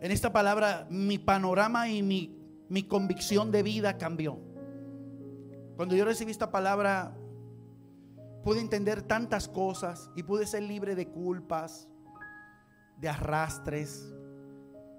en 0.00 0.10
esta 0.10 0.32
palabra 0.32 0.86
mi 0.88 1.18
panorama 1.18 1.90
y 1.90 2.02
mi, 2.02 2.34
mi 2.70 2.84
convicción 2.84 3.52
de 3.52 3.62
vida 3.62 3.98
cambió. 3.98 4.38
Cuando 5.76 5.94
yo 5.94 6.06
recibí 6.06 6.30
esta 6.30 6.50
palabra, 6.50 7.14
pude 8.42 8.60
entender 8.60 9.02
tantas 9.02 9.46
cosas 9.46 10.10
y 10.16 10.22
pude 10.22 10.46
ser 10.46 10.62
libre 10.62 10.94
de 10.94 11.06
culpas, 11.06 11.86
de 12.96 13.10
arrastres, 13.10 14.15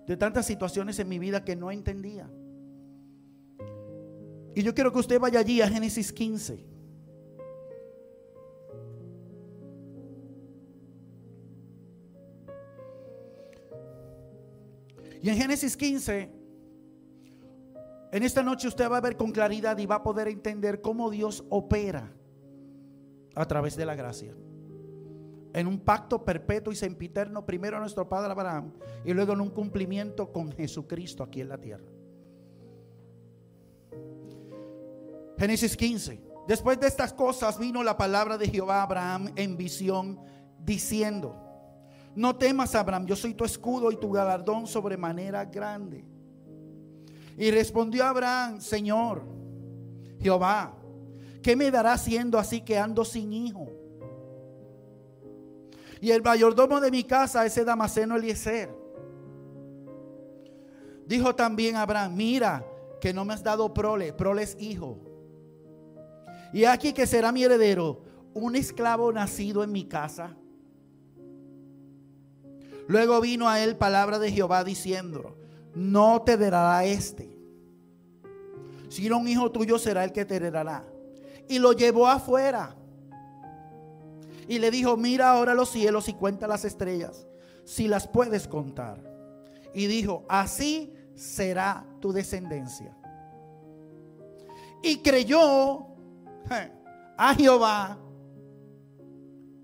de 0.08 0.15
tantas 0.15 0.46
situaciones 0.46 0.98
en 1.00 1.10
mi 1.10 1.20
vida 1.20 1.43
que 1.43 1.56
no 1.56 1.70
entendía. 1.70 2.30
Y 4.56 4.63
yo 4.63 4.74
quiero 4.74 4.91
que 4.91 5.00
usted 5.00 5.20
vaya 5.20 5.39
allí 5.39 5.62
a 5.62 5.67
Génesis 5.67 6.12
15. 6.12 6.65
Y 15.22 15.30
en 15.30 15.36
Génesis 15.36 15.76
15, 15.76 16.32
en 18.13 18.24
esta 18.24 18.41
noche 18.43 18.70
usted 18.70 18.89
va 18.89 18.98
a 18.98 19.02
ver 19.02 19.17
con 19.17 19.32
claridad 19.32 19.78
y 19.78 19.86
va 19.86 19.96
a 19.96 20.04
poder 20.04 20.30
entender 20.30 20.80
cómo 20.80 21.10
Dios 21.10 21.43
opera 21.50 22.13
a 23.36 23.46
través 23.46 23.76
de 23.76 23.86
la 23.86 23.96
gracia. 23.96 24.34
En 25.54 25.68
un 25.68 25.80
pacto 25.80 26.24
perpetuo 26.24 26.72
y 26.72 26.76
sempiterno, 26.76 27.46
primero 27.46 27.78
a 27.78 27.80
nuestro 27.80 28.08
padre 28.08 28.32
Abraham 28.32 28.74
y 29.06 29.14
luego 29.14 29.34
en 29.34 29.42
un 29.42 29.50
cumplimiento 29.50 30.32
con 30.32 30.52
Jesucristo 30.52 31.24
aquí 31.24 31.42
en 31.42 31.50
la 31.50 31.58
tierra. 31.58 31.86
Génesis 35.38 35.78
15. 35.78 36.22
Después 36.48 36.80
de 36.80 36.88
estas 36.88 37.14
cosas 37.14 37.60
vino 37.60 37.84
la 37.84 37.98
palabra 37.98 38.38
de 38.38 38.48
Jehová 38.48 38.80
a 38.80 38.84
Abraham 38.84 39.32
en 39.36 39.58
visión 39.58 40.20
diciendo, 40.60 41.36
no 42.16 42.36
temas 42.36 42.74
Abraham, 42.74 43.06
yo 43.06 43.16
soy 43.16 43.34
tu 43.36 43.46
escudo 43.46 43.92
y 43.92 43.98
tu 43.98 44.12
galardón 44.12 44.66
sobremanera 44.66 45.46
grande. 45.46 46.04
Y 47.38 47.52
respondió 47.52 48.06
Abraham, 48.06 48.60
Señor, 48.60 49.24
Jehová, 50.20 50.76
¿qué 51.44 51.56
me 51.56 51.70
dará 51.70 51.96
siendo 51.98 52.40
así 52.40 52.62
que 52.62 52.80
ando 52.80 53.06
sin 53.06 53.32
hijo? 53.32 53.70
Y 56.02 56.12
el 56.12 56.22
mayordomo 56.22 56.80
de 56.80 56.92
mi 56.92 57.04
casa, 57.04 57.46
ese 57.46 57.66
Damaseno 57.66 58.16
Eliezer, 58.16 58.70
dijo 61.06 61.36
también 61.36 61.76
Abraham, 61.76 62.16
mira 62.16 62.66
que 63.02 63.14
no 63.14 63.26
me 63.26 63.34
has 63.34 63.44
dado 63.44 63.74
prole, 63.74 64.14
prole 64.14 64.44
es 64.44 64.58
hijo. 64.60 65.00
Y 66.54 66.66
aquí 66.66 66.94
que 66.94 67.08
será 67.08 67.32
mi 67.32 67.44
heredero, 67.44 68.02
un 68.34 68.56
esclavo 68.56 69.12
nacido 69.12 69.64
en 69.64 69.72
mi 69.72 69.86
casa. 69.86 70.36
Luego 72.88 73.20
vino 73.20 73.50
a 73.50 73.60
él 73.60 73.76
palabra 73.76 74.18
de 74.20 74.32
Jehová 74.32 74.64
diciendo, 74.64 75.38
no 75.76 76.22
te 76.22 76.38
dará 76.38 76.86
este, 76.86 77.38
sino 78.90 79.18
un 79.18 79.28
hijo 79.28 79.52
tuyo 79.52 79.78
será 79.78 80.04
el 80.04 80.12
que 80.12 80.26
te 80.26 80.38
heredará. 80.38 80.86
Y 81.50 81.60
lo 81.60 81.74
llevó 81.74 82.08
afuera. 82.08 82.76
Y 84.48 84.60
le 84.60 84.72
dijo, 84.72 84.96
mira 84.98 85.32
ahora 85.32 85.54
los 85.54 85.70
cielos 85.70 86.08
y 86.08 86.14
cuenta 86.14 86.48
las 86.48 86.64
estrellas, 86.66 87.28
si 87.66 87.88
las 87.88 88.08
puedes 88.08 88.48
contar. 88.48 89.04
Y 89.74 89.88
dijo, 89.88 90.26
así 90.30 90.94
será 91.16 91.86
tu 92.00 92.14
descendencia. 92.14 92.96
Y 94.82 94.98
creyó 94.98 95.88
a 97.18 97.36
Jehová 97.36 97.98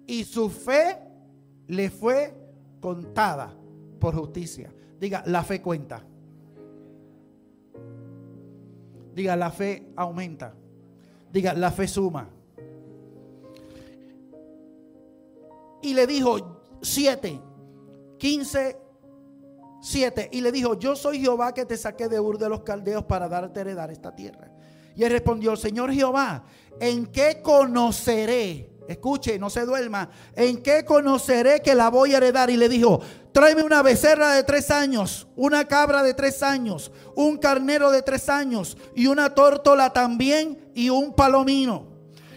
y 0.06 0.24
su 0.26 0.50
fe 0.50 1.00
le 1.68 1.90
fue 1.90 2.36
contada 2.82 3.56
por 4.00 4.16
justicia. 4.16 4.74
Diga, 5.00 5.24
la 5.26 5.44
fe 5.44 5.62
cuenta. 5.62 6.04
Diga, 9.16 9.36
la 9.36 9.52
fe 9.52 9.88
aumenta. 9.96 10.56
Diga, 11.32 11.54
la 11.54 11.72
fe 11.72 11.88
suma. 11.88 12.30
Y 15.84 15.94
le 15.94 16.08
dijo, 16.08 16.62
siete, 16.82 17.40
quince, 18.18 18.78
siete. 19.82 20.30
Y 20.32 20.42
le 20.42 20.52
dijo, 20.52 20.80
yo 20.80 20.96
soy 20.96 21.20
Jehová 21.20 21.54
que 21.54 21.66
te 21.66 21.78
saqué 21.78 22.08
de 22.08 22.20
Ur 22.20 22.38
de 22.38 22.50
los 22.50 22.62
Caldeos 22.62 23.04
para 23.04 23.28
darte 23.28 23.60
heredar 23.60 23.92
esta 23.92 24.16
tierra. 24.16 24.50
Y 24.96 25.04
él 25.04 25.12
respondió, 25.12 25.56
Señor 25.56 25.92
Jehová, 25.92 26.46
¿en 26.80 27.08
qué 27.08 27.42
conoceré? 27.44 28.72
Escuche, 28.88 29.40
no 29.40 29.50
se 29.50 29.66
duerma. 29.66 30.10
¿En 30.36 30.62
qué 30.62 30.84
conoceré 30.86 31.62
que 31.62 31.76
la 31.76 31.90
voy 31.90 32.14
a 32.14 32.18
heredar? 32.18 32.50
Y 32.50 32.58
le 32.58 32.70
dijo, 32.70 33.02
tráeme 33.32 33.64
una 33.64 33.82
becerra 33.82 34.34
de 34.34 34.44
tres 34.44 34.72
años, 34.72 35.28
una 35.36 35.68
cabra 35.68 36.04
de 36.04 36.14
tres 36.14 36.44
años, 36.44 36.92
un 37.16 37.38
carnero 37.38 37.92
de 37.92 38.02
tres 38.02 38.30
años 38.30 38.78
y 38.96 39.08
una 39.08 39.34
tórtola 39.34 39.92
también 39.92 40.72
y 40.74 40.90
un 40.90 41.14
palomino. 41.14 41.93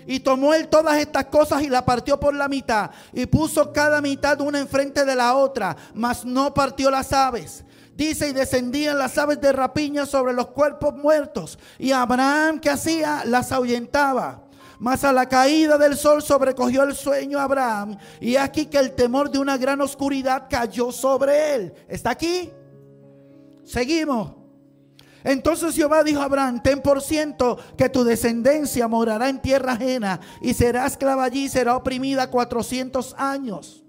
Y 0.06 0.20
tomó 0.20 0.54
él 0.54 0.68
todas 0.68 0.98
estas 0.98 1.26
cosas 1.26 1.62
y 1.62 1.68
la 1.68 1.84
partió 1.84 2.18
por 2.20 2.34
la 2.34 2.48
mitad 2.48 2.90
y 3.12 3.26
puso 3.26 3.72
cada 3.72 4.00
mitad 4.00 4.40
una 4.40 4.60
enfrente 4.60 5.04
de 5.04 5.16
la 5.16 5.34
otra, 5.34 5.76
mas 5.94 6.24
no 6.24 6.54
partió 6.54 6.90
las 6.90 7.12
aves. 7.12 7.64
Dice, 7.96 8.28
y 8.28 8.32
descendían 8.32 8.98
las 8.98 9.16
aves 9.16 9.40
de 9.40 9.52
rapiña 9.52 10.04
sobre 10.04 10.34
los 10.34 10.48
cuerpos 10.48 10.94
muertos. 10.94 11.58
Y 11.78 11.92
Abraham, 11.92 12.60
que 12.60 12.68
hacía? 12.68 13.22
Las 13.24 13.52
ahuyentaba. 13.52 14.42
Mas 14.78 15.02
a 15.04 15.12
la 15.12 15.26
caída 15.26 15.78
del 15.78 15.96
sol 15.96 16.22
sobrecogió 16.22 16.82
el 16.82 16.94
sueño 16.94 17.38
Abraham. 17.38 17.96
Y 18.20 18.36
aquí 18.36 18.66
que 18.66 18.78
el 18.78 18.94
temor 18.94 19.30
de 19.30 19.38
una 19.38 19.56
gran 19.56 19.80
oscuridad 19.80 20.46
cayó 20.50 20.92
sobre 20.92 21.54
él. 21.54 21.74
¿Está 21.88 22.10
aquí? 22.10 22.52
Seguimos. 23.64 24.35
Entonces 25.26 25.74
Jehová 25.74 26.04
dijo 26.04 26.20
a 26.20 26.26
Abraham, 26.26 26.62
ten 26.62 26.80
por 26.80 27.02
ciento 27.02 27.58
que 27.76 27.88
tu 27.88 28.04
descendencia 28.04 28.86
morará 28.86 29.28
en 29.28 29.42
tierra 29.42 29.72
ajena 29.72 30.20
y 30.40 30.54
será 30.54 30.86
esclava 30.86 31.24
allí 31.24 31.46
y 31.46 31.48
será 31.48 31.74
oprimida 31.74 32.30
cuatrocientos 32.30 33.12
años. 33.18 33.84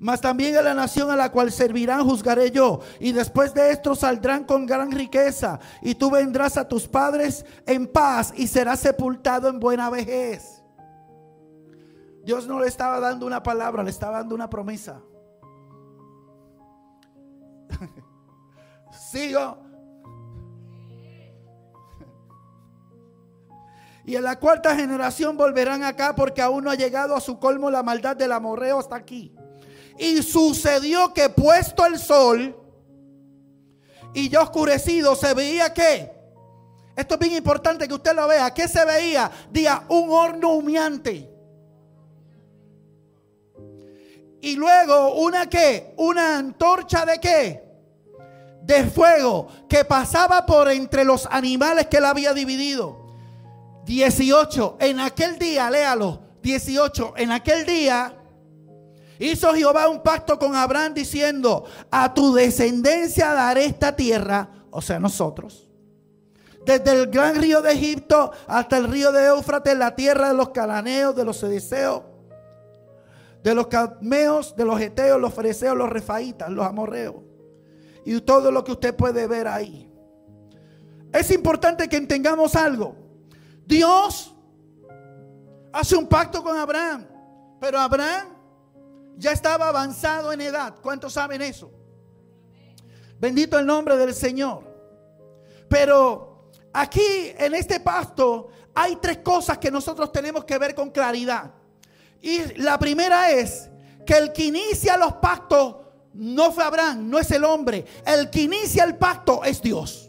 Mas 0.00 0.22
también 0.22 0.56
a 0.56 0.62
la 0.62 0.72
nación 0.72 1.10
a 1.10 1.16
la 1.16 1.30
cual 1.30 1.52
servirán 1.52 2.04
juzgaré 2.08 2.50
yo. 2.50 2.80
Y 3.00 3.12
después 3.12 3.52
de 3.52 3.70
esto 3.70 3.94
saldrán 3.94 4.44
con 4.44 4.64
gran 4.64 4.90
riqueza. 4.92 5.60
Y 5.82 5.94
tú 5.94 6.10
vendrás 6.10 6.56
a 6.56 6.66
tus 6.66 6.88
padres 6.88 7.44
en 7.66 7.86
paz 7.86 8.32
y 8.34 8.46
serás 8.46 8.80
sepultado 8.80 9.48
en 9.48 9.60
buena 9.60 9.90
vejez. 9.90 10.62
Dios 12.24 12.46
no 12.46 12.60
le 12.60 12.68
estaba 12.68 12.98
dando 12.98 13.26
una 13.26 13.42
palabra, 13.42 13.82
le 13.82 13.90
estaba 13.90 14.16
dando 14.18 14.34
una 14.34 14.48
promesa. 14.48 15.02
Sigo. 19.12 19.73
Y 24.06 24.16
en 24.16 24.24
la 24.24 24.38
cuarta 24.38 24.76
generación 24.76 25.36
volverán 25.36 25.82
acá 25.82 26.14
porque 26.14 26.42
aún 26.42 26.64
no 26.64 26.70
ha 26.70 26.74
llegado 26.74 27.16
a 27.16 27.20
su 27.20 27.38
colmo 27.38 27.70
la 27.70 27.82
maldad 27.82 28.16
del 28.16 28.32
amorreo 28.32 28.78
hasta 28.78 28.96
aquí. 28.96 29.34
Y 29.98 30.22
sucedió 30.22 31.14
que 31.14 31.28
puesto 31.30 31.86
el 31.86 31.98
sol 31.98 32.56
y 34.12 34.28
ya 34.28 34.42
oscurecido, 34.42 35.16
se 35.16 35.32
veía 35.34 35.72
que, 35.72 36.12
esto 36.94 37.14
es 37.14 37.20
bien 37.20 37.34
importante 37.34 37.88
que 37.88 37.94
usted 37.94 38.14
lo 38.14 38.28
vea, 38.28 38.52
¿qué 38.52 38.68
se 38.68 38.84
veía? 38.84 39.30
Día 39.50 39.84
un 39.88 40.10
horno 40.10 40.50
humeante. 40.50 41.30
Y 44.40 44.56
luego 44.56 45.14
una 45.14 45.48
qué? 45.48 45.94
Una 45.96 46.38
antorcha 46.38 47.06
de 47.06 47.18
qué? 47.18 47.64
De 48.62 48.84
fuego 48.84 49.48
que 49.68 49.84
pasaba 49.84 50.44
por 50.44 50.70
entre 50.70 51.04
los 51.04 51.26
animales 51.30 51.86
que 51.86 51.96
él 51.96 52.04
había 52.04 52.34
dividido. 52.34 53.03
18. 53.84 54.78
En 54.80 55.00
aquel 55.00 55.38
día, 55.38 55.70
léalo. 55.70 56.22
18. 56.42 57.14
En 57.16 57.32
aquel 57.32 57.64
día 57.64 58.24
Hizo 59.18 59.54
Jehová 59.54 59.88
un 59.88 60.02
pacto 60.02 60.38
con 60.38 60.54
Abraham 60.56 60.94
diciendo, 60.94 61.64
a 61.90 62.12
tu 62.12 62.34
descendencia 62.34 63.32
daré 63.32 63.66
esta 63.66 63.94
tierra, 63.94 64.48
o 64.70 64.82
sea, 64.82 64.98
nosotros. 64.98 65.70
Desde 66.66 66.92
el 66.92 67.06
gran 67.08 67.36
río 67.36 67.62
de 67.62 67.72
Egipto 67.72 68.32
hasta 68.46 68.78
el 68.78 68.88
río 68.88 69.12
de 69.12 69.26
Éufrates, 69.26 69.76
la 69.76 69.94
tierra 69.94 70.28
de 70.28 70.34
los 70.34 70.48
cananeos, 70.48 71.14
de 71.14 71.24
los 71.24 71.36
sedeseos, 71.36 72.02
de 73.42 73.54
los 73.54 73.68
calmeos, 73.68 74.56
de 74.56 74.64
los 74.64 74.80
eteos, 74.80 75.20
los 75.20 75.32
fereceos, 75.32 75.76
los 75.76 75.90
refaitas, 75.90 76.50
los 76.50 76.66
amorreos. 76.66 77.16
Y 78.04 78.20
todo 78.22 78.50
lo 78.50 78.64
que 78.64 78.72
usted 78.72 78.96
puede 78.96 79.26
ver 79.26 79.46
ahí. 79.46 79.90
Es 81.12 81.30
importante 81.30 81.88
que 81.88 81.96
entendamos 81.96 82.56
algo. 82.56 82.96
Dios 83.66 84.34
hace 85.72 85.96
un 85.96 86.06
pacto 86.06 86.42
con 86.42 86.56
Abraham, 86.56 87.06
pero 87.60 87.78
Abraham 87.78 88.28
ya 89.16 89.32
estaba 89.32 89.68
avanzado 89.68 90.32
en 90.32 90.40
edad. 90.40 90.74
¿Cuántos 90.82 91.12
saben 91.12 91.42
eso? 91.42 91.70
Bendito 93.18 93.58
el 93.58 93.66
nombre 93.66 93.96
del 93.96 94.14
Señor. 94.14 94.62
Pero 95.68 96.50
aquí 96.72 97.32
en 97.38 97.54
este 97.54 97.80
pasto 97.80 98.48
hay 98.74 98.96
tres 98.96 99.18
cosas 99.18 99.58
que 99.58 99.70
nosotros 99.70 100.12
tenemos 100.12 100.44
que 100.44 100.58
ver 100.58 100.74
con 100.74 100.90
claridad. 100.90 101.52
Y 102.20 102.58
la 102.60 102.78
primera 102.78 103.30
es 103.30 103.70
que 104.06 104.14
el 104.14 104.32
que 104.32 104.44
inicia 104.46 104.96
los 104.96 105.14
pactos 105.14 105.76
no 106.14 106.52
fue 106.52 106.64
Abraham, 106.64 107.08
no 107.08 107.18
es 107.18 107.30
el 107.30 107.44
hombre. 107.44 107.84
El 108.04 108.30
que 108.30 108.42
inicia 108.42 108.84
el 108.84 108.96
pacto 108.96 109.42
es 109.44 109.60
Dios. 109.60 110.03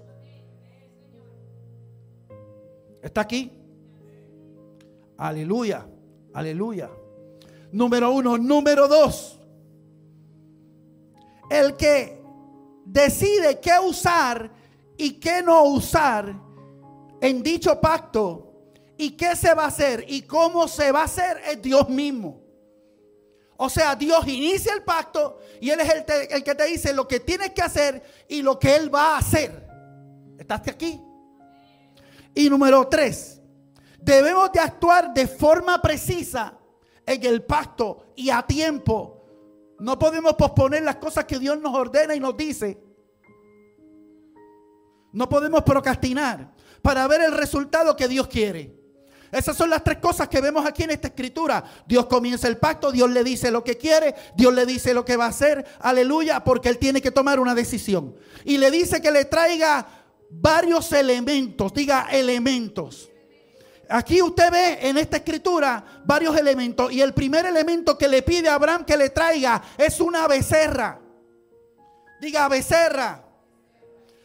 ¿Está 3.06 3.22
aquí? 3.22 3.52
Aleluya, 5.20 5.86
aleluya. 6.34 6.90
Número 7.72 8.12
uno. 8.12 8.36
Número 8.36 8.88
dos. 8.88 9.40
El 11.52 11.76
que 11.78 12.20
decide 12.84 13.60
qué 13.60 13.74
usar 13.80 14.52
y 14.98 15.20
qué 15.20 15.44
no 15.44 15.66
usar 15.66 16.36
en 17.22 17.44
dicho 17.44 17.80
pacto 17.80 18.72
y 18.98 19.12
qué 19.12 19.36
se 19.36 19.54
va 19.54 19.66
a 19.66 19.68
hacer 19.68 20.04
y 20.08 20.24
cómo 20.24 20.68
se 20.68 20.92
va 20.92 21.02
a 21.02 21.06
hacer 21.06 21.40
es 21.48 21.62
Dios 21.62 21.88
mismo. 21.88 22.42
O 23.58 23.70
sea, 23.70 23.96
Dios 23.96 24.28
inicia 24.28 24.74
el 24.74 24.82
pacto 24.82 25.38
y 25.62 25.70
Él 25.70 25.80
es 25.80 25.94
el, 26.32 26.44
que 26.44 26.56
te 26.56 26.66
dice 26.66 26.92
lo 26.92 27.08
que 27.08 27.20
tienes 27.20 27.52
que 27.52 27.62
hacer 27.62 28.02
y 28.28 28.42
lo 28.42 28.58
que 28.58 28.76
Él 28.76 28.94
va 28.94 29.14
a 29.14 29.18
hacer. 29.20 29.68
¿Estás 30.40 30.68
aquí? 30.68 31.00
Y 32.36 32.50
número 32.50 32.86
tres, 32.90 33.42
debemos 34.00 34.52
de 34.52 34.60
actuar 34.60 35.14
de 35.14 35.26
forma 35.26 35.82
precisa 35.82 36.60
en 37.06 37.26
el 37.26 37.44
pacto 37.44 38.08
y 38.16 38.30
a 38.30 38.42
tiempo. 38.42 39.26
No 39.80 39.98
podemos 39.98 40.34
posponer 40.34 40.84
las 40.84 40.98
cosas 40.98 41.26
que 41.26 41.40
Dios 41.40 41.60
nos 41.60 41.74
ordena 41.74 42.14
y 42.14 42.20
nos 42.20 42.36
dice. 42.36 42.78
No 45.14 45.30
podemos 45.30 45.64
procrastinar 45.64 46.54
para 46.82 47.08
ver 47.08 47.22
el 47.22 47.32
resultado 47.32 47.96
que 47.96 48.10
Dios 48.10 48.28
quiere. 48.28 48.76
Esas 49.32 49.58
son 49.58 49.70
las 49.70 49.84
tres 49.84 49.98
cosas 49.98 50.28
que 50.28 50.40
vemos 50.40 50.66
aquí 50.66 50.84
en 50.84 50.92
esta 50.92 51.08
escritura. 51.08 51.64
Dios 51.88 52.06
comienza 52.06 52.48
el 52.48 52.58
pacto, 52.58 52.92
Dios 52.92 53.10
le 53.10 53.24
dice 53.24 53.50
lo 53.50 53.64
que 53.64 53.78
quiere, 53.78 54.14
Dios 54.36 54.54
le 54.54 54.66
dice 54.66 54.94
lo 54.94 55.04
que 55.04 55.18
va 55.18 55.26
a 55.26 55.30
hacer, 55.30 55.66
aleluya, 55.80 56.44
porque 56.44 56.70
Él 56.70 56.78
tiene 56.78 57.02
que 57.02 57.12
tomar 57.12 57.40
una 57.40 57.56
decisión. 57.56 58.16
Y 58.44 58.58
le 58.58 58.72
dice 58.72 59.02
que 59.02 59.12
le 59.12 59.26
traiga 59.26 60.05
varios 60.30 60.92
elementos, 60.92 61.74
diga 61.74 62.08
elementos. 62.12 63.10
Aquí 63.90 64.22
usted 64.22 64.52
ve 64.52 64.90
en 64.90 64.98
esta 64.98 65.18
escritura 65.18 66.02
varios 66.06 66.36
elementos 66.36 66.92
y 66.92 67.02
el 67.02 67.14
primer 67.14 67.46
elemento 67.46 67.98
que 67.98 68.08
le 68.08 68.24
pide 68.24 68.50
a 68.50 68.56
Abraham 68.56 68.84
que 68.84 68.98
le 68.98 69.10
traiga 69.12 69.62
es 69.78 70.00
una 70.00 70.28
becerra. 70.28 71.00
Diga 72.20 72.48
becerra. 72.48 73.24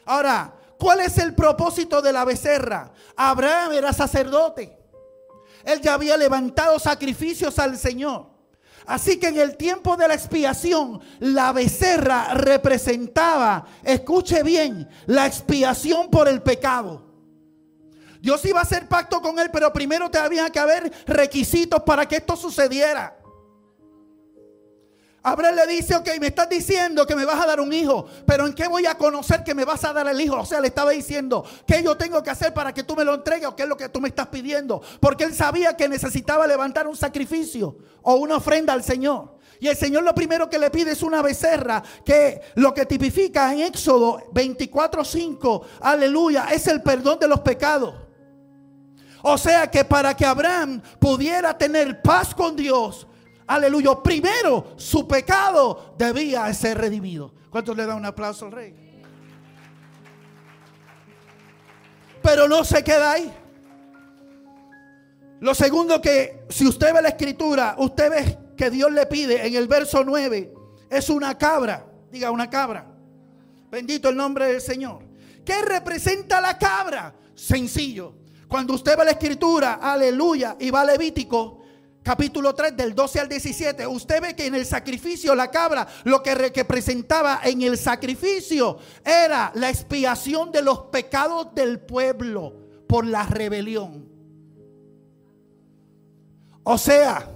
Ahora, 0.06 0.54
¿cuál 0.78 1.00
es 1.00 1.18
el 1.18 1.34
propósito 1.34 2.00
de 2.00 2.12
la 2.12 2.24
becerra? 2.24 2.90
Abraham 3.16 3.72
era 3.72 3.92
sacerdote. 3.92 4.76
Él 5.64 5.80
ya 5.82 5.94
había 5.94 6.16
levantado 6.16 6.78
sacrificios 6.78 7.58
al 7.58 7.76
Señor. 7.76 8.29
Así 8.90 9.20
que 9.20 9.28
en 9.28 9.38
el 9.38 9.56
tiempo 9.56 9.96
de 9.96 10.08
la 10.08 10.14
expiación, 10.14 11.00
la 11.20 11.52
becerra 11.52 12.34
representaba, 12.34 13.64
escuche 13.84 14.42
bien, 14.42 14.88
la 15.06 15.28
expiación 15.28 16.10
por 16.10 16.26
el 16.26 16.42
pecado. 16.42 17.06
Dios 18.20 18.44
iba 18.46 18.58
a 18.58 18.64
hacer 18.64 18.88
pacto 18.88 19.22
con 19.22 19.38
él, 19.38 19.48
pero 19.52 19.72
primero 19.72 20.10
te 20.10 20.18
había 20.18 20.50
que 20.50 20.58
haber 20.58 20.92
requisitos 21.06 21.80
para 21.84 22.04
que 22.08 22.16
esto 22.16 22.34
sucediera. 22.34 23.16
Abraham 25.22 25.54
le 25.54 25.66
dice, 25.66 25.94
ok, 25.96 26.08
me 26.18 26.28
estás 26.28 26.48
diciendo 26.48 27.06
que 27.06 27.14
me 27.14 27.26
vas 27.26 27.38
a 27.42 27.46
dar 27.46 27.60
un 27.60 27.72
hijo, 27.72 28.06
pero 28.26 28.46
¿en 28.46 28.54
qué 28.54 28.68
voy 28.68 28.86
a 28.86 28.96
conocer 28.96 29.44
que 29.44 29.54
me 29.54 29.66
vas 29.66 29.84
a 29.84 29.92
dar 29.92 30.08
el 30.08 30.18
hijo? 30.18 30.36
O 30.36 30.46
sea, 30.46 30.60
le 30.60 30.68
estaba 30.68 30.92
diciendo, 30.92 31.44
¿qué 31.66 31.82
yo 31.82 31.96
tengo 31.96 32.22
que 32.22 32.30
hacer 32.30 32.54
para 32.54 32.72
que 32.72 32.84
tú 32.84 32.96
me 32.96 33.04
lo 33.04 33.14
entregues 33.14 33.46
o 33.46 33.54
qué 33.54 33.64
es 33.64 33.68
lo 33.68 33.76
que 33.76 33.90
tú 33.90 34.00
me 34.00 34.08
estás 34.08 34.28
pidiendo? 34.28 34.80
Porque 34.98 35.24
él 35.24 35.34
sabía 35.34 35.76
que 35.76 35.88
necesitaba 35.88 36.46
levantar 36.46 36.86
un 36.86 36.96
sacrificio 36.96 37.76
o 38.00 38.14
una 38.14 38.36
ofrenda 38.36 38.72
al 38.72 38.82
Señor. 38.82 39.38
Y 39.60 39.68
el 39.68 39.76
Señor 39.76 40.04
lo 40.04 40.14
primero 40.14 40.48
que 40.48 40.58
le 40.58 40.70
pide 40.70 40.92
es 40.92 41.02
una 41.02 41.20
becerra, 41.20 41.82
que 42.02 42.40
lo 42.54 42.72
que 42.72 42.86
tipifica 42.86 43.52
en 43.52 43.60
Éxodo 43.60 44.22
24:5, 44.32 45.62
aleluya, 45.82 46.46
es 46.50 46.66
el 46.66 46.82
perdón 46.82 47.18
de 47.18 47.28
los 47.28 47.40
pecados. 47.40 47.94
O 49.22 49.36
sea 49.36 49.70
que 49.70 49.84
para 49.84 50.16
que 50.16 50.24
Abraham 50.24 50.80
pudiera 50.98 51.58
tener 51.58 52.00
paz 52.00 52.34
con 52.34 52.56
Dios, 52.56 53.06
aleluya, 53.54 54.00
primero 54.02 54.74
su 54.76 55.06
pecado 55.06 55.94
debía 55.98 56.52
ser 56.54 56.78
redimido. 56.78 57.32
¿Cuántos 57.50 57.76
le 57.76 57.84
dan 57.84 57.96
un 57.96 58.06
aplauso 58.06 58.46
al 58.46 58.52
rey? 58.52 58.74
Pero 62.22 62.46
no 62.46 62.64
se 62.64 62.84
queda 62.84 63.12
ahí. 63.12 63.32
Lo 65.40 65.54
segundo 65.54 66.00
que, 66.00 66.44
si 66.48 66.66
usted 66.66 66.94
ve 66.94 67.02
la 67.02 67.08
escritura, 67.08 67.74
usted 67.78 68.10
ve 68.10 68.38
que 68.56 68.70
Dios 68.70 68.92
le 68.92 69.06
pide 69.06 69.46
en 69.46 69.54
el 69.54 69.66
verso 69.66 70.04
9, 70.04 70.52
es 70.90 71.08
una 71.08 71.36
cabra. 71.36 71.86
Diga 72.10 72.30
una 72.30 72.48
cabra. 72.50 72.86
Bendito 73.70 74.08
el 74.10 74.16
nombre 74.16 74.46
del 74.46 74.60
Señor. 74.60 75.02
¿Qué 75.44 75.62
representa 75.62 76.40
la 76.40 76.58
cabra? 76.58 77.14
Sencillo. 77.34 78.14
Cuando 78.46 78.74
usted 78.74 78.98
ve 78.98 79.04
la 79.04 79.12
escritura, 79.12 79.74
aleluya, 79.74 80.56
y 80.58 80.70
va 80.70 80.82
a 80.82 80.84
Levítico, 80.84 81.59
capítulo 82.02 82.54
3 82.54 82.76
del 82.76 82.94
12 82.94 83.20
al 83.20 83.28
17, 83.28 83.86
usted 83.86 84.22
ve 84.22 84.36
que 84.36 84.46
en 84.46 84.54
el 84.54 84.66
sacrificio 84.66 85.34
la 85.34 85.50
cabra 85.50 85.86
lo 86.04 86.22
que 86.22 86.34
representaba 86.34 87.40
en 87.44 87.62
el 87.62 87.76
sacrificio 87.76 88.78
era 89.04 89.52
la 89.54 89.68
expiación 89.68 90.50
de 90.50 90.62
los 90.62 90.86
pecados 90.86 91.54
del 91.54 91.80
pueblo 91.80 92.54
por 92.86 93.06
la 93.06 93.24
rebelión. 93.24 94.08
O 96.62 96.78
sea, 96.78 97.28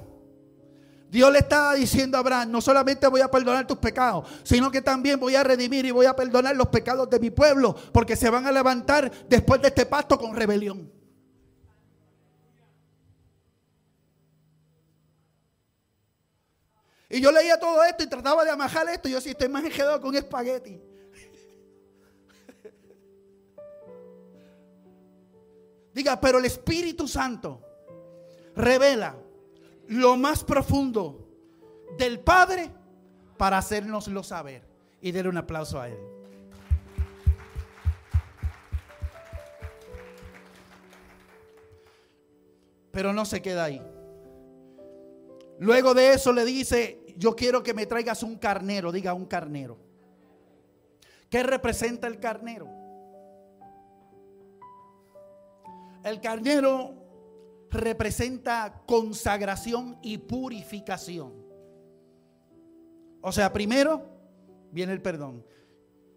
Dios 1.11 1.33
le 1.33 1.39
estaba 1.39 1.75
diciendo 1.75 2.17
a 2.17 2.21
Abraham, 2.21 2.51
no 2.51 2.61
solamente 2.61 3.07
voy 3.07 3.21
a 3.21 3.31
perdonar 3.31 3.67
tus 3.67 3.79
pecados, 3.79 4.29
sino 4.43 4.71
que 4.71 4.83
también 4.83 5.21
voy 5.21 5.37
a 5.37 5.45
redimir 5.45 5.87
y 5.87 5.93
voy 5.93 6.07
a 6.07 6.17
perdonar 6.17 6.57
los 6.57 6.69
pecados 6.69 7.09
de 7.09 7.21
mi 7.21 7.31
pueblo, 7.31 7.75
porque 7.93 8.17
se 8.17 8.31
van 8.31 8.47
a 8.47 8.53
levantar 8.53 9.11
después 9.29 9.63
de 9.63 9.69
este 9.69 9.87
pacto 9.87 10.19
con 10.19 10.35
rebelión. 10.35 10.91
Y 17.09 17.21
yo 17.21 17.31
leía 17.31 17.57
todo 17.59 17.85
esto 17.85 18.03
y 18.03 18.07
trataba 18.07 18.45
de 18.45 18.51
amajar 18.51 18.89
esto. 18.89 19.09
Y 19.09 19.13
yo 19.13 19.21
sí 19.21 19.31
estoy 19.31 19.49
más 19.49 19.65
enredado 19.65 20.01
con 20.01 20.15
espagueti. 20.15 20.81
Diga, 25.93 26.21
pero 26.21 26.39
el 26.39 26.45
Espíritu 26.47 27.07
Santo 27.07 27.61
revela 28.57 29.15
lo 29.89 30.17
más 30.17 30.43
profundo 30.43 31.29
del 31.99 32.21
Padre 32.21 32.71
para 33.37 33.59
hacernoslo 33.59 34.23
saber. 34.23 34.73
Y 35.01 35.13
darle 35.13 35.29
un 35.29 35.37
aplauso 35.37 35.79
a 35.79 35.91
Él. 35.91 35.99
Pero 42.91 43.13
no 43.13 43.27
se 43.27 43.43
queda 43.43 43.65
ahí. 43.65 43.83
Luego 45.59 45.95
de 45.95 46.15
eso 46.15 46.33
le 46.33 46.45
dice, 46.45 47.05
yo 47.17 47.35
quiero 47.37 47.63
que 47.63 47.75
me 47.75 47.87
traigas 47.87 48.23
un 48.23 48.37
carnero, 48.37 48.93
diga 48.93 49.15
un 49.15 49.27
carnero. 49.27 49.79
¿Qué 51.31 51.43
representa 51.43 52.07
el 52.07 52.19
carnero? 52.19 52.69
El 56.05 56.21
carnero 56.21 56.95
representa 57.71 58.83
consagración 58.87 59.99
y 60.03 60.19
purificación. 60.19 61.33
O 63.21 63.33
sea, 63.33 63.53
primero 63.53 64.07
viene 64.71 64.93
el 64.93 65.01
perdón. 65.01 65.47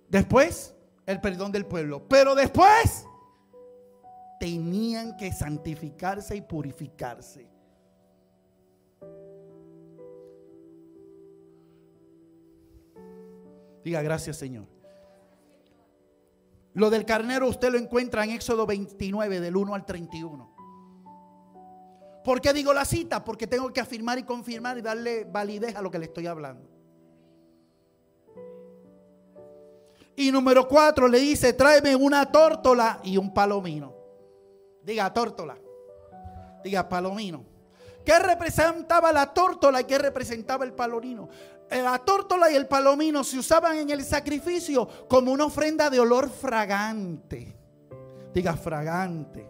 Después, 0.10 0.76
el 1.06 1.22
perdón 1.22 1.52
del 1.52 1.66
pueblo. 1.66 2.08
Pero 2.08 2.36
después, 2.36 3.06
tenían 4.40 5.16
que 5.16 5.32
santificarse 5.32 6.36
y 6.36 6.42
purificarse. 6.42 7.50
Diga 13.88 14.02
gracias 14.02 14.36
Señor. 14.36 14.66
Lo 16.74 16.90
del 16.90 17.06
carnero 17.06 17.48
usted 17.48 17.72
lo 17.72 17.78
encuentra 17.78 18.26
en 18.26 18.32
Éxodo 18.32 18.66
29 18.66 19.40
del 19.40 19.56
1 19.56 19.74
al 19.74 19.86
31. 19.86 20.54
¿Por 22.22 22.42
qué 22.42 22.52
digo 22.52 22.74
la 22.74 22.84
cita? 22.84 23.24
Porque 23.24 23.48
tengo 23.48 23.72
que 23.72 23.80
afirmar 23.80 24.20
y 24.20 24.24
confirmar 24.24 24.78
y 24.78 24.82
darle 24.82 25.24
validez 25.24 25.74
a 25.78 25.82
lo 25.82 25.90
que 25.90 26.00
le 26.00 26.06
estoy 26.08 26.28
hablando. 26.28 26.70
Y 30.18 30.34
número 30.34 30.68
4 30.68 31.08
le 31.08 31.20
dice, 31.20 31.54
tráeme 31.54 31.96
una 31.96 32.30
tórtola 32.30 33.00
y 33.06 33.16
un 33.16 33.34
palomino. 33.34 33.96
Diga 34.84 35.14
tórtola. 35.14 35.58
Diga 36.62 36.90
palomino. 36.90 37.46
¿Qué 38.04 38.20
representaba 38.20 39.14
la 39.14 39.34
tórtola 39.34 39.80
y 39.80 39.86
qué 39.86 39.98
representaba 39.98 40.66
el 40.66 40.74
palomino? 40.74 41.30
La 41.70 42.00
tórtola 42.00 42.52
y 42.52 42.56
el 42.56 42.68
palomino 42.68 43.24
se 43.24 43.40
usaban 43.40 43.78
en 43.78 43.90
el 43.90 44.04
sacrificio 44.04 44.88
como 45.08 45.32
una 45.32 45.46
ofrenda 45.46 45.90
de 45.90 46.00
olor 46.00 46.30
fragante. 46.30 47.56
Diga 48.34 48.56
fragante. 48.56 49.50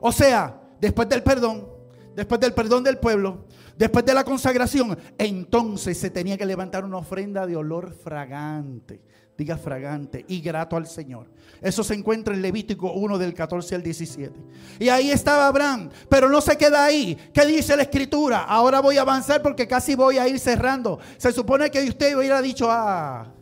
O 0.00 0.12
sea, 0.12 0.60
después 0.80 1.08
del 1.08 1.22
perdón, 1.22 1.68
después 2.14 2.40
del 2.40 2.54
perdón 2.54 2.82
del 2.82 2.98
pueblo, 2.98 3.44
después 3.76 4.04
de 4.04 4.14
la 4.14 4.24
consagración, 4.24 4.98
entonces 5.18 5.98
se 5.98 6.10
tenía 6.10 6.38
que 6.38 6.46
levantar 6.46 6.84
una 6.84 6.98
ofrenda 6.98 7.46
de 7.46 7.56
olor 7.56 7.92
fragante 7.92 9.02
diga 9.40 9.56
fragante 9.56 10.26
y 10.28 10.42
grato 10.42 10.76
al 10.76 10.86
Señor. 10.86 11.26
Eso 11.62 11.82
se 11.82 11.94
encuentra 11.94 12.34
en 12.34 12.42
Levítico 12.42 12.92
1 12.92 13.16
del 13.16 13.32
14 13.32 13.74
al 13.74 13.82
17. 13.82 14.38
Y 14.78 14.90
ahí 14.90 15.10
estaba 15.10 15.46
Abraham, 15.46 15.88
pero 16.10 16.28
no 16.28 16.42
se 16.42 16.58
queda 16.58 16.84
ahí. 16.84 17.16
¿Qué 17.32 17.46
dice 17.46 17.74
la 17.74 17.84
escritura? 17.84 18.44
Ahora 18.44 18.80
voy 18.80 18.98
a 18.98 19.00
avanzar 19.00 19.40
porque 19.40 19.66
casi 19.66 19.94
voy 19.94 20.18
a 20.18 20.28
ir 20.28 20.38
cerrando. 20.38 20.98
Se 21.16 21.32
supone 21.32 21.70
que 21.70 21.88
usted 21.88 22.18
hubiera 22.18 22.42
dicho, 22.42 22.68
ah. 22.70 23.32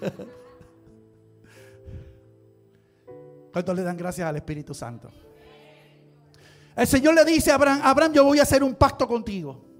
¿Cuántos 3.52 3.74
le 3.74 3.82
dan 3.82 3.96
gracias 3.96 4.28
al 4.28 4.36
Espíritu 4.36 4.74
Santo? 4.74 5.10
El 6.76 6.86
Señor 6.86 7.14
le 7.14 7.24
dice 7.24 7.50
a 7.50 7.56
Abraham, 7.56 7.80
Abraham, 7.82 8.12
yo 8.12 8.24
voy 8.24 8.38
a 8.38 8.42
hacer 8.42 8.62
un 8.62 8.76
pacto 8.76 9.08
contigo. 9.08 9.73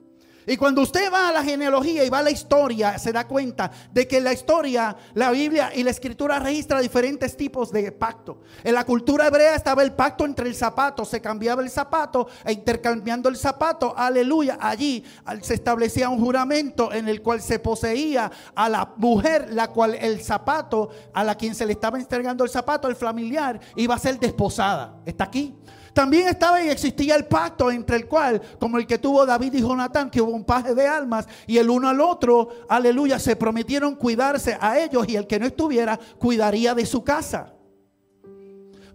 Y 0.46 0.56
cuando 0.56 0.82
usted 0.82 1.12
va 1.12 1.28
a 1.28 1.32
la 1.32 1.42
genealogía 1.42 2.04
y 2.04 2.10
va 2.10 2.18
a 2.18 2.22
la 2.22 2.30
historia, 2.30 2.98
se 2.98 3.12
da 3.12 3.26
cuenta 3.26 3.70
de 3.92 4.06
que 4.06 4.20
la 4.20 4.32
historia, 4.32 4.96
la 5.14 5.30
Biblia 5.30 5.70
y 5.74 5.82
la 5.82 5.90
escritura 5.90 6.38
registra 6.38 6.80
diferentes 6.80 7.36
tipos 7.36 7.72
de 7.72 7.92
pacto. 7.92 8.40
En 8.62 8.74
la 8.74 8.84
cultura 8.84 9.26
hebrea 9.26 9.54
estaba 9.54 9.82
el 9.82 9.92
pacto 9.92 10.24
entre 10.24 10.48
el 10.48 10.54
zapato, 10.54 11.04
se 11.04 11.20
cambiaba 11.20 11.62
el 11.62 11.70
zapato 11.70 12.28
e 12.44 12.52
intercambiando 12.52 13.28
el 13.28 13.36
zapato, 13.36 13.94
aleluya, 13.96 14.58
allí 14.60 15.04
se 15.42 15.54
establecía 15.54 16.08
un 16.08 16.20
juramento 16.20 16.92
en 16.92 17.08
el 17.08 17.22
cual 17.22 17.40
se 17.40 17.58
poseía 17.58 18.30
a 18.54 18.68
la 18.68 18.92
mujer, 18.96 19.48
la 19.52 19.68
cual 19.68 19.94
el 19.94 20.22
zapato, 20.22 20.90
a 21.12 21.24
la 21.24 21.36
quien 21.36 21.54
se 21.54 21.66
le 21.66 21.72
estaba 21.72 21.98
entregando 21.98 22.44
el 22.44 22.50
zapato, 22.50 22.88
el 22.88 22.96
familiar, 22.96 23.60
iba 23.76 23.94
a 23.94 23.98
ser 23.98 24.18
desposada. 24.18 25.00
¿Está 25.06 25.24
aquí? 25.24 25.54
También 25.94 26.26
estaba 26.26 26.62
y 26.62 26.68
existía 26.68 27.14
el 27.14 27.26
pacto 27.26 27.70
entre 27.70 27.96
el 27.96 28.08
cual, 28.08 28.42
como 28.58 28.78
el 28.78 28.86
que 28.86 28.98
tuvo 28.98 29.24
David 29.24 29.54
y 29.54 29.60
Jonatán, 29.60 30.10
que 30.10 30.20
hubo 30.20 30.32
un 30.32 30.44
paje 30.44 30.74
de 30.74 30.88
almas 30.88 31.26
y 31.46 31.56
el 31.56 31.70
uno 31.70 31.88
al 31.88 32.00
otro, 32.00 32.48
aleluya, 32.68 33.20
se 33.20 33.36
prometieron 33.36 33.94
cuidarse 33.94 34.58
a 34.60 34.80
ellos 34.80 35.08
y 35.08 35.14
el 35.14 35.28
que 35.28 35.38
no 35.38 35.46
estuviera 35.46 35.98
cuidaría 36.18 36.74
de 36.74 36.84
su 36.84 37.04
casa. 37.04 37.54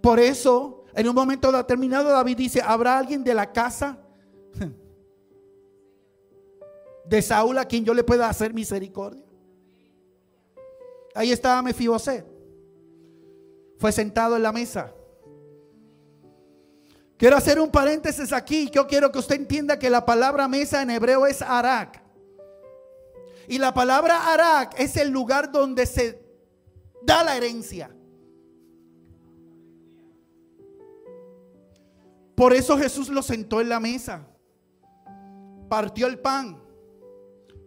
Por 0.01 0.19
eso, 0.19 0.83
en 0.93 1.07
un 1.07 1.15
momento 1.15 1.53
determinado, 1.53 2.09
David 2.09 2.35
dice, 2.35 2.61
¿habrá 2.61 2.97
alguien 2.97 3.23
de 3.23 3.33
la 3.33 3.49
casa 3.49 3.97
de 7.05 7.21
Saúl 7.21 7.57
a 7.57 7.65
quien 7.65 7.85
yo 7.85 7.93
le 7.93 8.03
pueda 8.03 8.27
hacer 8.27 8.53
misericordia? 8.53 9.23
Ahí 11.15 11.31
estaba 11.31 11.61
Mefiboset. 11.61 12.25
Fue 13.77 13.93
sentado 13.93 14.35
en 14.35 14.43
la 14.43 14.51
mesa. 14.51 14.93
Quiero 17.19 17.35
hacer 17.35 17.59
un 17.59 17.69
paréntesis 17.69 18.31
aquí. 18.31 18.69
Yo 18.69 18.87
quiero 18.87 19.11
que 19.11 19.19
usted 19.19 19.35
entienda 19.35 19.77
que 19.77 19.89
la 19.89 20.05
palabra 20.05 20.47
mesa 20.47 20.81
en 20.81 20.89
hebreo 20.89 21.27
es 21.27 21.41
arak. 21.41 22.01
Y 23.45 23.57
la 23.57 23.73
palabra 23.73 24.31
arak 24.31 24.79
es 24.79 24.95
el 24.95 25.09
lugar 25.09 25.51
donde 25.51 25.85
se 25.85 26.23
da 27.03 27.21
la 27.25 27.35
herencia. 27.35 27.93
Por 32.35 32.53
eso 32.53 32.77
Jesús 32.77 33.09
lo 33.09 33.21
sentó 33.21 33.59
en 33.59 33.67
la 33.67 33.81
mesa. 33.81 34.25
Partió 35.67 36.07
el 36.07 36.19
pan. 36.19 36.57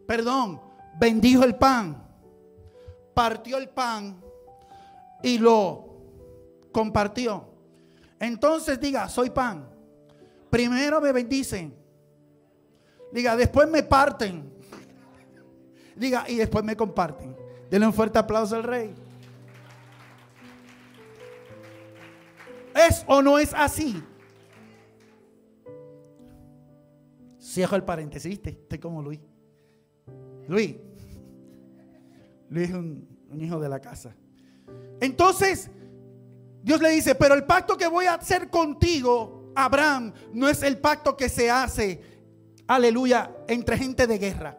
Perdón, 0.07 0.63
bendijo 0.99 1.45
el 1.45 1.57
pan. 1.57 2.09
Partió 3.13 3.59
el 3.59 3.69
pan 3.69 4.19
y 5.23 5.37
lo 5.37 5.99
compartió. 6.73 7.52
Entonces 8.23 8.79
diga, 8.79 9.09
soy 9.09 9.31
pan. 9.31 9.69
Primero 10.49 11.01
me 11.01 11.11
bendicen. 11.11 11.75
Diga, 13.11 13.35
después 13.35 13.69
me 13.69 13.83
parten. 13.83 14.49
Diga, 15.97 16.25
y 16.29 16.37
después 16.37 16.65
me 16.65 16.77
comparten. 16.77 17.37
Denle 17.69 17.89
un 17.89 17.93
fuerte 17.93 18.21
aplauso 18.21 18.55
al 18.55 18.63
rey. 18.63 18.95
¿Es 22.77 23.05
o 23.09 23.21
no 23.23 23.41
es 23.41 23.53
así? 23.55 24.01
Cierro 27.41 27.75
el 27.75 27.83
paréntesis, 27.83 28.41
estoy 28.45 28.79
como 28.79 29.03
Luis. 29.03 29.19
Luis. 30.47 30.77
Luis 32.51 32.69
es 32.69 32.75
un 32.75 33.41
hijo 33.41 33.59
de 33.59 33.69
la 33.69 33.81
casa. 33.81 34.15
Entonces, 35.01 35.73
Dios 36.63 36.81
le 36.81 36.91
dice, 36.91 37.15
pero 37.15 37.35
el 37.35 37.45
pacto 37.45 37.77
que 37.77 37.87
voy 37.87 38.07
a 38.07 38.15
hacer 38.15 38.49
contigo, 38.49 39.53
Abraham, 39.55 40.13
no 40.33 40.49
es 40.49 40.63
el 40.63 40.79
pacto 40.79 41.17
que 41.17 41.29
se 41.29 41.51
hace, 41.51 42.01
aleluya, 42.67 43.31
entre 43.49 43.77
gente 43.77 44.07
de 44.07 44.19
guerra. 44.19 44.59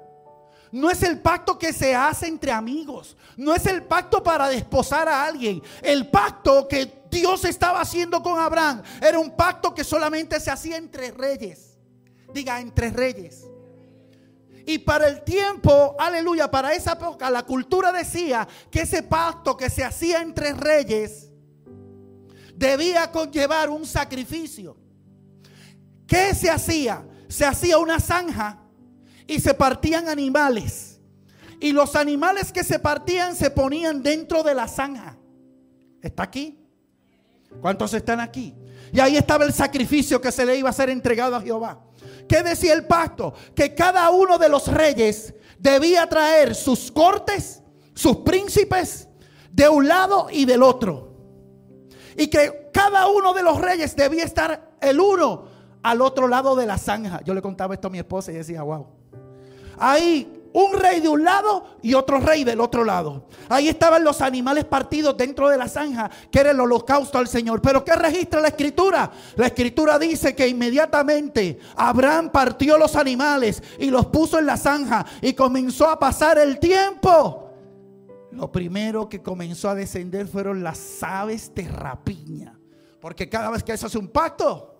No 0.71 0.89
es 0.89 1.03
el 1.03 1.19
pacto 1.19 1.57
que 1.59 1.71
se 1.71 1.95
hace 1.95 2.27
entre 2.27 2.51
amigos. 2.51 3.15
No 3.37 3.53
es 3.53 3.67
el 3.67 3.83
pacto 3.83 4.23
para 4.23 4.47
desposar 4.47 5.07
a 5.07 5.23
alguien. 5.23 5.61
El 5.83 6.09
pacto 6.09 6.67
que 6.67 7.03
Dios 7.11 7.45
estaba 7.45 7.79
haciendo 7.79 8.23
con 8.23 8.39
Abraham 8.39 8.81
era 8.99 9.19
un 9.19 9.35
pacto 9.35 9.73
que 9.73 9.83
solamente 9.83 10.39
se 10.39 10.49
hacía 10.49 10.77
entre 10.77 11.11
reyes. 11.11 11.77
Diga, 12.33 12.59
entre 12.59 12.89
reyes. 12.89 13.47
Y 14.65 14.79
para 14.79 15.07
el 15.07 15.23
tiempo, 15.23 15.95
aleluya, 15.99 16.49
para 16.49 16.73
esa 16.73 16.93
época, 16.93 17.29
la 17.29 17.43
cultura 17.43 17.91
decía 17.91 18.47
que 18.71 18.81
ese 18.81 19.03
pacto 19.03 19.55
que 19.55 19.69
se 19.69 19.83
hacía 19.83 20.21
entre 20.21 20.53
reyes 20.53 21.32
debía 22.63 23.11
conllevar 23.11 23.69
un 23.69 23.85
sacrificio. 23.85 24.77
¿Qué 26.07 26.33
se 26.33 26.49
hacía? 26.49 27.05
Se 27.27 27.45
hacía 27.45 27.77
una 27.77 27.99
zanja 27.99 28.59
y 29.27 29.39
se 29.39 29.53
partían 29.53 30.07
animales. 30.07 31.01
Y 31.59 31.71
los 31.71 31.95
animales 31.95 32.51
que 32.51 32.63
se 32.63 32.79
partían 32.79 33.35
se 33.35 33.49
ponían 33.49 34.01
dentro 34.01 34.43
de 34.43 34.53
la 34.53 34.67
zanja. 34.67 35.17
¿Está 36.01 36.23
aquí? 36.23 36.59
¿Cuántos 37.61 37.93
están 37.93 38.19
aquí? 38.19 38.53
Y 38.93 38.99
ahí 38.99 39.17
estaba 39.17 39.45
el 39.45 39.53
sacrificio 39.53 40.21
que 40.21 40.31
se 40.31 40.45
le 40.45 40.57
iba 40.57 40.69
a 40.69 40.73
ser 40.73 40.89
entregado 40.89 41.35
a 41.35 41.41
Jehová. 41.41 41.83
¿Qué 42.29 42.43
decía 42.43 42.73
el 42.73 42.85
pacto? 42.85 43.33
Que 43.55 43.75
cada 43.75 44.09
uno 44.09 44.37
de 44.37 44.49
los 44.49 44.67
reyes 44.67 45.33
debía 45.59 46.07
traer 46.07 46.55
sus 46.55 46.91
cortes, 46.91 47.61
sus 47.93 48.17
príncipes, 48.17 49.07
de 49.51 49.67
un 49.67 49.87
lado 49.87 50.27
y 50.31 50.45
del 50.45 50.63
otro. 50.63 51.12
Y 52.17 52.27
que 52.27 52.69
cada 52.73 53.07
uno 53.07 53.33
de 53.33 53.43
los 53.43 53.59
reyes 53.59 53.95
debía 53.95 54.23
estar 54.23 54.71
el 54.81 54.99
uno 54.99 55.45
al 55.81 56.01
otro 56.01 56.27
lado 56.27 56.55
de 56.55 56.65
la 56.65 56.77
zanja. 56.77 57.21
Yo 57.23 57.33
le 57.33 57.41
contaba 57.41 57.73
esto 57.73 57.87
a 57.87 57.91
mi 57.91 57.99
esposa 57.99 58.31
y 58.31 58.35
decía, 58.35 58.63
wow. 58.63 58.87
Ahí 59.77 60.43
un 60.53 60.73
rey 60.73 61.01
de 61.01 61.09
un 61.09 61.23
lado 61.23 61.65
y 61.81 61.93
otro 61.95 62.19
rey 62.19 62.43
del 62.43 62.61
otro 62.61 62.83
lado. 62.83 63.27
Ahí 63.49 63.67
estaban 63.67 64.03
los 64.03 64.21
animales 64.21 64.65
partidos 64.65 65.17
dentro 65.17 65.49
de 65.49 65.57
la 65.57 65.67
zanja, 65.67 66.09
que 66.31 66.39
era 66.39 66.51
el 66.51 66.59
holocausto 66.59 67.17
al 67.17 67.27
Señor. 67.27 67.61
Pero 67.61 67.83
¿qué 67.83 67.95
registra 67.95 68.39
la 68.39 68.49
escritura? 68.49 69.11
La 69.35 69.47
escritura 69.47 69.99
dice 69.99 70.35
que 70.35 70.47
inmediatamente 70.47 71.59
Abraham 71.75 72.29
partió 72.31 72.77
los 72.77 72.95
animales 72.95 73.61
y 73.79 73.89
los 73.89 74.05
puso 74.07 74.39
en 74.39 74.45
la 74.45 74.57
zanja 74.57 75.05
y 75.21 75.33
comenzó 75.33 75.89
a 75.89 75.99
pasar 75.99 76.37
el 76.37 76.59
tiempo 76.59 77.42
lo 78.35 78.51
primero 78.51 79.07
que 79.07 79.21
comenzó 79.21 79.69
a 79.69 79.75
descender 79.75 80.27
fueron 80.27 80.63
las 80.63 81.03
aves 81.03 81.53
de 81.53 81.67
rapiña. 81.67 82.57
Porque 82.99 83.29
cada 83.29 83.49
vez 83.51 83.63
que 83.63 83.73
eso 83.73 83.87
hace 83.87 83.97
un 83.97 84.07
pacto, 84.07 84.75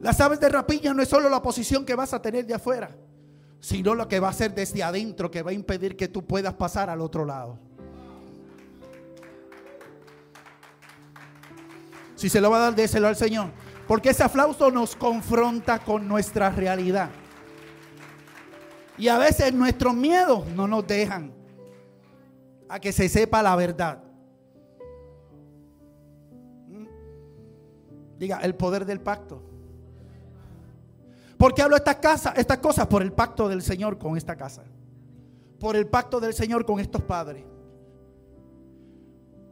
las 0.00 0.20
aves 0.20 0.40
de 0.40 0.48
rapiña 0.48 0.94
no 0.94 1.02
es 1.02 1.08
solo 1.08 1.28
la 1.28 1.42
posición 1.42 1.84
que 1.84 1.94
vas 1.94 2.14
a 2.14 2.22
tener 2.22 2.46
de 2.46 2.54
afuera, 2.54 2.96
sino 3.60 3.94
lo 3.94 4.08
que 4.08 4.20
va 4.20 4.30
a 4.30 4.32
ser 4.32 4.54
desde 4.54 4.82
adentro, 4.82 5.30
que 5.30 5.42
va 5.42 5.50
a 5.50 5.54
impedir 5.54 5.96
que 5.96 6.08
tú 6.08 6.24
puedas 6.26 6.54
pasar 6.54 6.88
al 6.88 7.00
otro 7.00 7.24
lado. 7.24 7.58
Si 12.14 12.28
se 12.28 12.40
lo 12.40 12.50
va 12.50 12.58
a 12.58 12.60
dar, 12.60 12.74
déselo 12.74 13.08
al 13.08 13.16
Señor. 13.16 13.50
Porque 13.88 14.10
ese 14.10 14.22
aplauso 14.22 14.70
nos 14.70 14.94
confronta 14.96 15.80
con 15.80 16.06
nuestra 16.06 16.50
realidad. 16.50 17.10
Y 19.02 19.08
a 19.08 19.18
veces 19.18 19.52
nuestros 19.52 19.94
miedos 19.94 20.46
no 20.54 20.68
nos 20.68 20.86
dejan 20.86 21.32
a 22.68 22.78
que 22.78 22.92
se 22.92 23.08
sepa 23.08 23.42
la 23.42 23.56
verdad. 23.56 24.00
¿Mm? 26.68 26.86
Diga, 28.16 28.38
el 28.42 28.54
poder 28.54 28.86
del 28.86 29.00
pacto. 29.00 29.42
¿Por 31.36 31.52
qué 31.52 31.62
hablo 31.62 31.74
estas, 31.74 31.96
casas, 31.96 32.34
estas 32.38 32.58
cosas? 32.58 32.86
Por 32.86 33.02
el 33.02 33.10
pacto 33.10 33.48
del 33.48 33.62
Señor 33.62 33.98
con 33.98 34.16
esta 34.16 34.36
casa. 34.36 34.62
Por 35.58 35.74
el 35.74 35.88
pacto 35.88 36.20
del 36.20 36.32
Señor 36.32 36.64
con 36.64 36.78
estos 36.78 37.02
padres. 37.02 37.44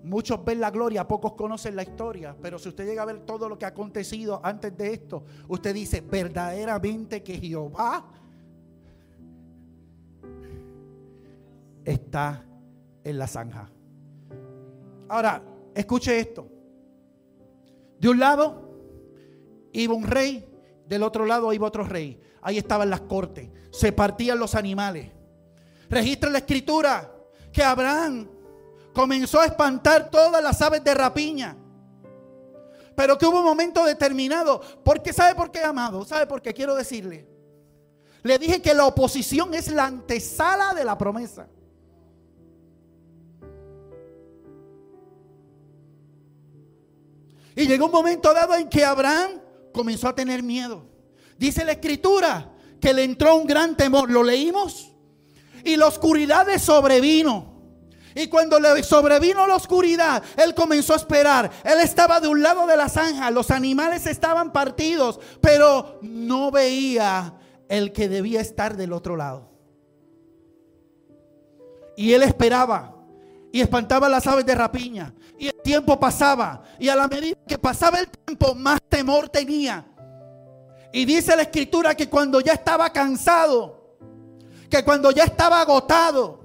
Muchos 0.05 0.45
ven 0.45 0.61
la 0.61 0.71
gloria, 0.71 1.09
pocos 1.09 1.33
conocen 1.33 1.75
la 1.75 1.83
historia, 1.83 2.37
pero 2.41 2.57
si 2.61 2.69
usted 2.69 2.87
llega 2.87 3.03
a 3.03 3.07
ver 3.07 3.27
todo 3.27 3.49
lo 3.49 3.59
que 3.59 3.65
ha 3.65 3.71
acontecido 3.71 4.41
antes 4.45 4.77
de 4.77 4.95
esto, 4.95 5.25
usted 5.49 5.75
dice 5.75 6.03
verdaderamente 6.03 7.25
que 7.25 7.37
Jehová 7.37 8.20
está 11.85 12.45
en 13.05 13.19
la 13.19 13.27
zanja. 13.27 13.71
Ahora, 15.09 15.43
escuche 15.75 16.19
esto. 16.19 16.49
De 17.99 18.09
un 18.09 18.19
lado 18.19 18.71
iba 19.73 19.95
un 19.95 20.05
rey, 20.05 20.47
del 20.87 21.03
otro 21.03 21.27
lado 21.27 21.53
iba 21.53 21.67
otro 21.67 21.85
rey. 21.85 22.21
Ahí 22.43 22.59
estaban 22.59 22.91
las 22.91 23.03
cortes, 23.03 23.51
se 23.71 23.93
partían 23.93 24.39
los 24.39 24.55
animales. 24.55 25.11
Registra 25.89 26.31
la 26.31 26.39
escritura 26.39 27.13
que 27.53 27.63
Abraham 27.63 28.29
comenzó 28.95 29.41
a 29.41 29.47
espantar 29.47 30.11
todas 30.11 30.43
las 30.43 30.61
aves 30.63 30.83
de 30.83 30.95
rapiña. 30.95 31.57
Pero 32.95 33.19
que 33.19 33.27
hubo 33.27 33.39
un 33.39 33.45
momento 33.45 33.85
determinado. 33.85 34.61
Porque 34.85 35.13
¿sabe 35.13 35.35
por 35.35 35.51
qué, 35.51 35.63
amado? 35.63 36.05
¿Sabe 36.05 36.27
por 36.27 36.43
qué? 36.43 36.53
Quiero 36.53 36.75
decirle. 36.75 37.27
Le 38.23 38.39
dije 38.39 38.61
que 38.61 38.75
la 38.75 38.87
oposición 38.87 39.55
es 39.55 39.71
la 39.71 39.87
antesala 39.87 40.75
de 40.75 40.85
la 40.85 40.97
promesa. 40.99 41.49
Y 47.57 47.67
llegó 47.67 47.87
un 47.87 47.93
momento 47.93 48.33
dado 48.33 48.55
en 48.55 48.69
que 48.69 48.85
Abraham 48.85 49.41
comenzó 49.73 50.09
a 50.09 50.15
tener 50.15 50.43
miedo. 50.43 50.85
Dice 51.39 51.65
la 51.65 51.73
escritura 51.73 52.53
que 52.81 52.93
le 52.93 53.05
entró 53.05 53.37
un 53.37 53.47
gran 53.47 53.77
temor. 53.77 54.11
¿Lo 54.11 54.23
leímos? 54.23 54.93
Y 55.65 55.77
la 55.77 55.87
oscuridad 55.87 56.47
le 56.47 56.59
sobrevino. 56.59 57.51
Y 58.15 58.27
cuando 58.27 58.59
le 58.59 58.83
sobrevino 58.83 59.47
la 59.47 59.57
oscuridad, 59.57 60.23
él 60.37 60.55
comenzó 60.55 60.95
a 60.95 60.97
esperar. 60.97 61.51
Él 61.63 61.79
estaba 61.81 62.21
de 62.21 62.29
un 62.29 62.43
lado 62.43 62.67
de 62.67 62.77
la 62.77 62.89
zanja, 62.89 63.31
los 63.31 63.51
animales 63.51 64.07
estaban 64.07 64.53
partidos, 64.53 65.21
pero 65.41 66.01
no 66.03 66.51
veía 66.51 67.35
el 67.69 67.93
que 67.93 68.09
debía 68.09 68.41
estar 68.41 68.77
del 68.77 68.93
otro 68.93 69.17
lado. 69.17 69.49
Y 71.97 72.13
él 72.13 72.23
esperaba 72.23 72.97
y 73.53 73.61
espantaba 73.61 74.09
las 74.09 74.27
aves 74.27 74.47
de 74.47 74.55
rapiña. 74.55 75.15
Tiempo 75.63 75.99
pasaba. 75.99 76.63
Y 76.79 76.89
a 76.89 76.97
la 76.97 77.09
medida 77.09 77.37
que 77.47 77.59
pasaba 77.59 77.99
el 78.01 78.09
tiempo, 78.09 78.55
más 78.55 78.81
temor 78.89 79.29
tenía. 79.29 79.87
Y 80.93 81.05
dice 81.05 81.37
la 81.37 81.43
escritura 81.43 81.95
que 81.95 82.09
cuando 82.09 82.41
ya 82.41 82.53
estaba 82.53 82.91
cansado, 82.91 83.97
que 84.69 84.85
cuando 84.85 85.11
ya 85.11 85.25
estaba 85.25 85.61
agotado, 85.61 86.41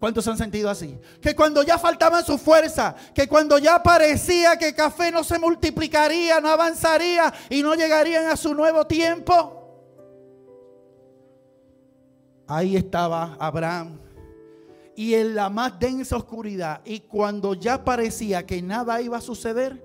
¿Cuántos 0.00 0.26
han 0.28 0.38
sentido 0.38 0.70
así? 0.70 0.98
Que 1.20 1.36
cuando 1.36 1.62
ya 1.62 1.78
faltaba 1.78 2.22
su 2.22 2.38
fuerza, 2.38 2.96
que 3.14 3.28
cuando 3.28 3.58
ya 3.58 3.82
parecía 3.82 4.56
que 4.56 4.74
café 4.74 5.12
no 5.12 5.22
se 5.22 5.38
multiplicaría, 5.38 6.40
no 6.40 6.48
avanzaría 6.48 7.30
y 7.50 7.62
no 7.62 7.74
llegarían 7.74 8.24
a 8.28 8.36
su 8.38 8.54
nuevo 8.54 8.86
tiempo. 8.86 9.60
Ahí 12.48 12.76
estaba 12.76 13.36
Abraham. 13.38 13.98
Y 15.00 15.14
en 15.14 15.34
la 15.34 15.48
más 15.48 15.78
densa 15.78 16.14
oscuridad, 16.14 16.82
y 16.84 17.00
cuando 17.00 17.54
ya 17.54 17.82
parecía 17.82 18.44
que 18.44 18.60
nada 18.60 19.00
iba 19.00 19.16
a 19.16 19.22
suceder, 19.22 19.82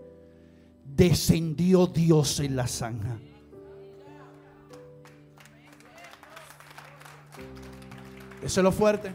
descendió 0.83 1.87
Dios 1.87 2.41
en 2.41 2.57
la 2.57 2.67
zanja. 2.67 3.17
Eso 8.43 8.59
es 8.59 8.63
lo 8.65 8.73
fuerte. 8.73 9.13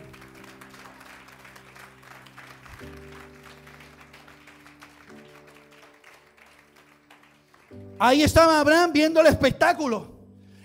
Ahí 7.99 8.23
estaba 8.23 8.59
Abraham 8.59 8.91
viendo 8.95 9.21
el 9.21 9.27
espectáculo. 9.27 10.17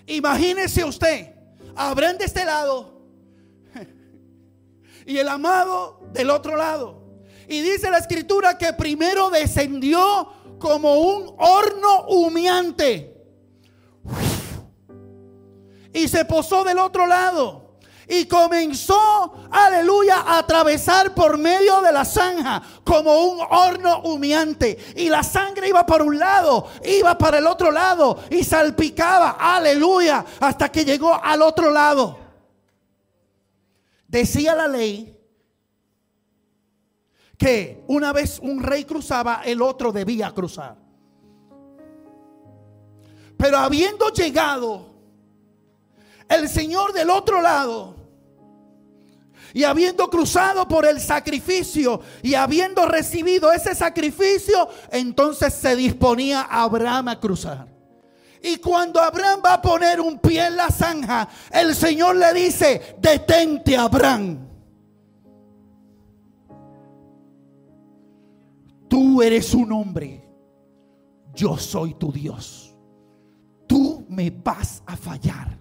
Imagínese 0.06 0.82
usted, 0.82 1.34
Abraham 1.76 2.16
de 2.16 2.24
este 2.24 2.42
lado 2.46 2.95
y 5.06 5.18
el 5.18 5.28
amado 5.28 6.00
del 6.12 6.30
otro 6.30 6.56
lado. 6.56 7.02
Y 7.48 7.60
dice 7.60 7.90
la 7.90 7.98
escritura 7.98 8.58
que 8.58 8.72
primero 8.72 9.30
descendió 9.30 10.28
como 10.58 10.96
un 10.96 11.34
horno 11.38 12.06
humeante 12.08 13.14
y 15.96 16.08
se 16.08 16.24
posó 16.24 16.64
del 16.64 16.78
otro 16.78 17.06
lado. 17.06 17.64
Y 18.08 18.26
comenzó, 18.26 19.32
aleluya, 19.50 20.18
a 20.18 20.38
atravesar 20.38 21.12
por 21.12 21.38
medio 21.38 21.80
de 21.80 21.90
la 21.90 22.04
zanja 22.04 22.62
como 22.84 23.24
un 23.24 23.40
horno 23.50 24.00
humeante. 24.02 24.78
Y 24.94 25.08
la 25.08 25.24
sangre 25.24 25.68
iba 25.68 25.84
por 25.84 26.02
un 26.02 26.18
lado, 26.18 26.68
iba 26.84 27.18
para 27.18 27.38
el 27.38 27.46
otro 27.46 27.72
lado 27.72 28.20
y 28.30 28.44
salpicaba, 28.44 29.36
aleluya, 29.40 30.24
hasta 30.38 30.68
que 30.70 30.84
llegó 30.84 31.18
al 31.20 31.42
otro 31.42 31.70
lado. 31.70 32.25
Decía 34.08 34.54
la 34.54 34.68
ley 34.68 35.18
que 37.36 37.84
una 37.86 38.12
vez 38.12 38.38
un 38.38 38.62
rey 38.62 38.84
cruzaba, 38.84 39.42
el 39.44 39.60
otro 39.60 39.92
debía 39.92 40.32
cruzar. 40.32 40.76
Pero 43.36 43.58
habiendo 43.58 44.10
llegado 44.10 44.94
el 46.28 46.48
Señor 46.48 46.92
del 46.92 47.10
otro 47.10 47.42
lado, 47.42 47.96
y 49.56 49.64
habiendo 49.64 50.10
cruzado 50.10 50.68
por 50.68 50.84
el 50.84 51.00
sacrificio 51.00 52.02
y 52.22 52.34
habiendo 52.34 52.84
recibido 52.84 53.50
ese 53.52 53.74
sacrificio, 53.74 54.68
entonces 54.90 55.54
se 55.54 55.74
disponía 55.74 56.42
Abraham 56.42 57.08
a 57.08 57.18
cruzar. 57.18 57.75
Y 58.46 58.58
cuando 58.58 59.00
Abraham 59.00 59.40
va 59.44 59.54
a 59.54 59.60
poner 59.60 60.00
un 60.00 60.20
pie 60.20 60.46
en 60.46 60.56
la 60.56 60.70
zanja, 60.70 61.28
el 61.50 61.74
Señor 61.74 62.14
le 62.14 62.32
dice, 62.32 62.96
detente 63.00 63.76
Abraham. 63.76 64.38
Tú 68.88 69.20
eres 69.20 69.52
un 69.52 69.72
hombre, 69.72 70.24
yo 71.34 71.56
soy 71.56 71.94
tu 71.94 72.12
Dios. 72.12 72.72
Tú 73.66 74.06
me 74.08 74.30
vas 74.30 74.80
a 74.86 74.96
fallar. 74.96 75.58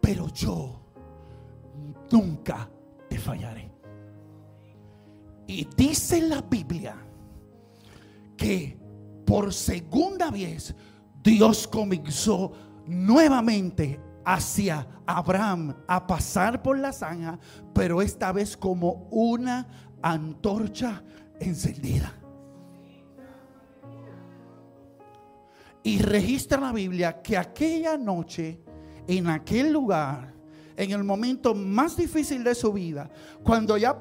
Pero 0.00 0.28
yo 0.28 0.80
nunca 2.10 2.70
te 3.10 3.18
fallaré. 3.18 3.70
Y 5.46 5.68
dice 5.76 6.22
la 6.22 6.40
Biblia 6.40 6.96
que 8.34 8.81
por 9.32 9.50
segunda 9.54 10.30
vez 10.30 10.74
Dios 11.22 11.66
comenzó 11.66 12.52
nuevamente 12.86 13.98
hacia 14.26 14.86
Abraham 15.06 15.74
a 15.88 16.06
pasar 16.06 16.62
por 16.62 16.78
la 16.78 16.92
zanja, 16.92 17.38
pero 17.72 18.02
esta 18.02 18.30
vez 18.30 18.58
como 18.58 19.08
una 19.10 19.66
antorcha 20.02 21.02
encendida. 21.40 22.12
Y 25.82 26.00
registra 26.00 26.60
la 26.60 26.72
Biblia 26.72 27.22
que 27.22 27.38
aquella 27.38 27.96
noche, 27.96 28.60
en 29.06 29.28
aquel 29.28 29.72
lugar, 29.72 30.34
en 30.76 30.90
el 30.90 31.04
momento 31.04 31.54
más 31.54 31.96
difícil 31.96 32.44
de 32.44 32.54
su 32.54 32.70
vida, 32.70 33.10
cuando 33.42 33.78
ya 33.78 33.96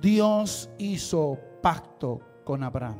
Dios 0.00 0.68
hizo 0.78 1.38
pacto 1.60 2.20
con 2.44 2.62
Abraham. 2.62 2.96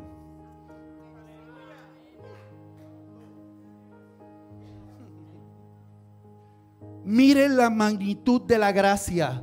Mire 7.05 7.49
la 7.49 7.71
magnitud 7.71 8.43
de 8.43 8.59
la 8.59 8.71
gracia. 8.73 9.43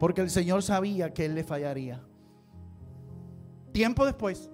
Porque 0.00 0.20
el 0.20 0.30
Señor 0.30 0.62
sabía 0.62 1.14
que 1.14 1.24
Él 1.26 1.34
le 1.34 1.44
fallaría. 1.44 2.02
Tiempo 3.72 4.04
después, 4.04 4.50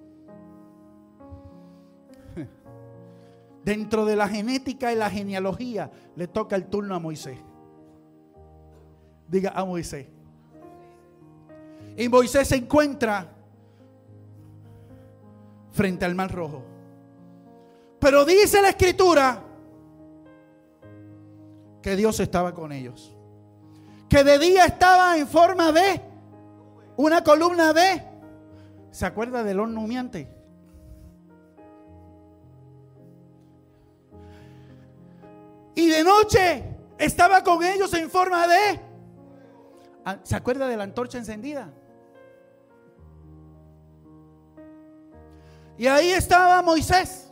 Dentro 3.63 4.05
de 4.05 4.15
la 4.15 4.27
genética 4.27 4.91
y 4.91 4.95
la 4.95 5.09
genealogía 5.09 5.89
le 6.15 6.27
toca 6.27 6.55
el 6.55 6.65
turno 6.65 6.95
a 6.95 6.99
Moisés. 6.99 7.39
Diga 9.29 9.51
a 9.55 9.63
Moisés. 9.63 10.07
Y 11.95 12.09
Moisés 12.09 12.47
se 12.47 12.55
encuentra 12.55 13.29
frente 15.71 16.05
al 16.05 16.15
mar 16.15 16.31
rojo. 16.31 16.63
Pero 17.99 18.25
dice 18.25 18.61
la 18.61 18.69
escritura 18.69 19.41
que 21.81 21.95
Dios 21.95 22.19
estaba 22.19 22.53
con 22.53 22.71
ellos. 22.71 23.15
Que 24.09 24.23
de 24.23 24.39
día 24.39 24.65
estaba 24.65 25.17
en 25.17 25.27
forma 25.27 25.71
de 25.71 26.01
una 26.97 27.23
columna 27.23 27.73
de... 27.73 28.03
¿Se 28.91 29.05
acuerda 29.05 29.43
del 29.43 29.59
horno 29.59 29.81
humeante? 29.81 30.29
Y 35.75 35.89
de 35.89 36.03
noche 36.03 36.63
estaba 36.97 37.43
con 37.43 37.63
ellos 37.63 37.93
en 37.93 38.09
forma 38.09 38.47
de... 38.47 38.79
¿Se 40.23 40.35
acuerda 40.35 40.67
de 40.67 40.77
la 40.77 40.83
antorcha 40.83 41.17
encendida? 41.17 41.73
Y 45.77 45.87
ahí 45.87 46.11
estaba 46.11 46.61
Moisés. 46.61 47.31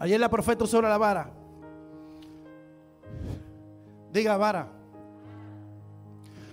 Ayer 0.00 0.20
la 0.20 0.28
profeta 0.28 0.64
usó 0.64 0.80
la 0.80 0.96
vara. 0.96 1.30
Diga 4.12 4.36
vara. 4.36 4.68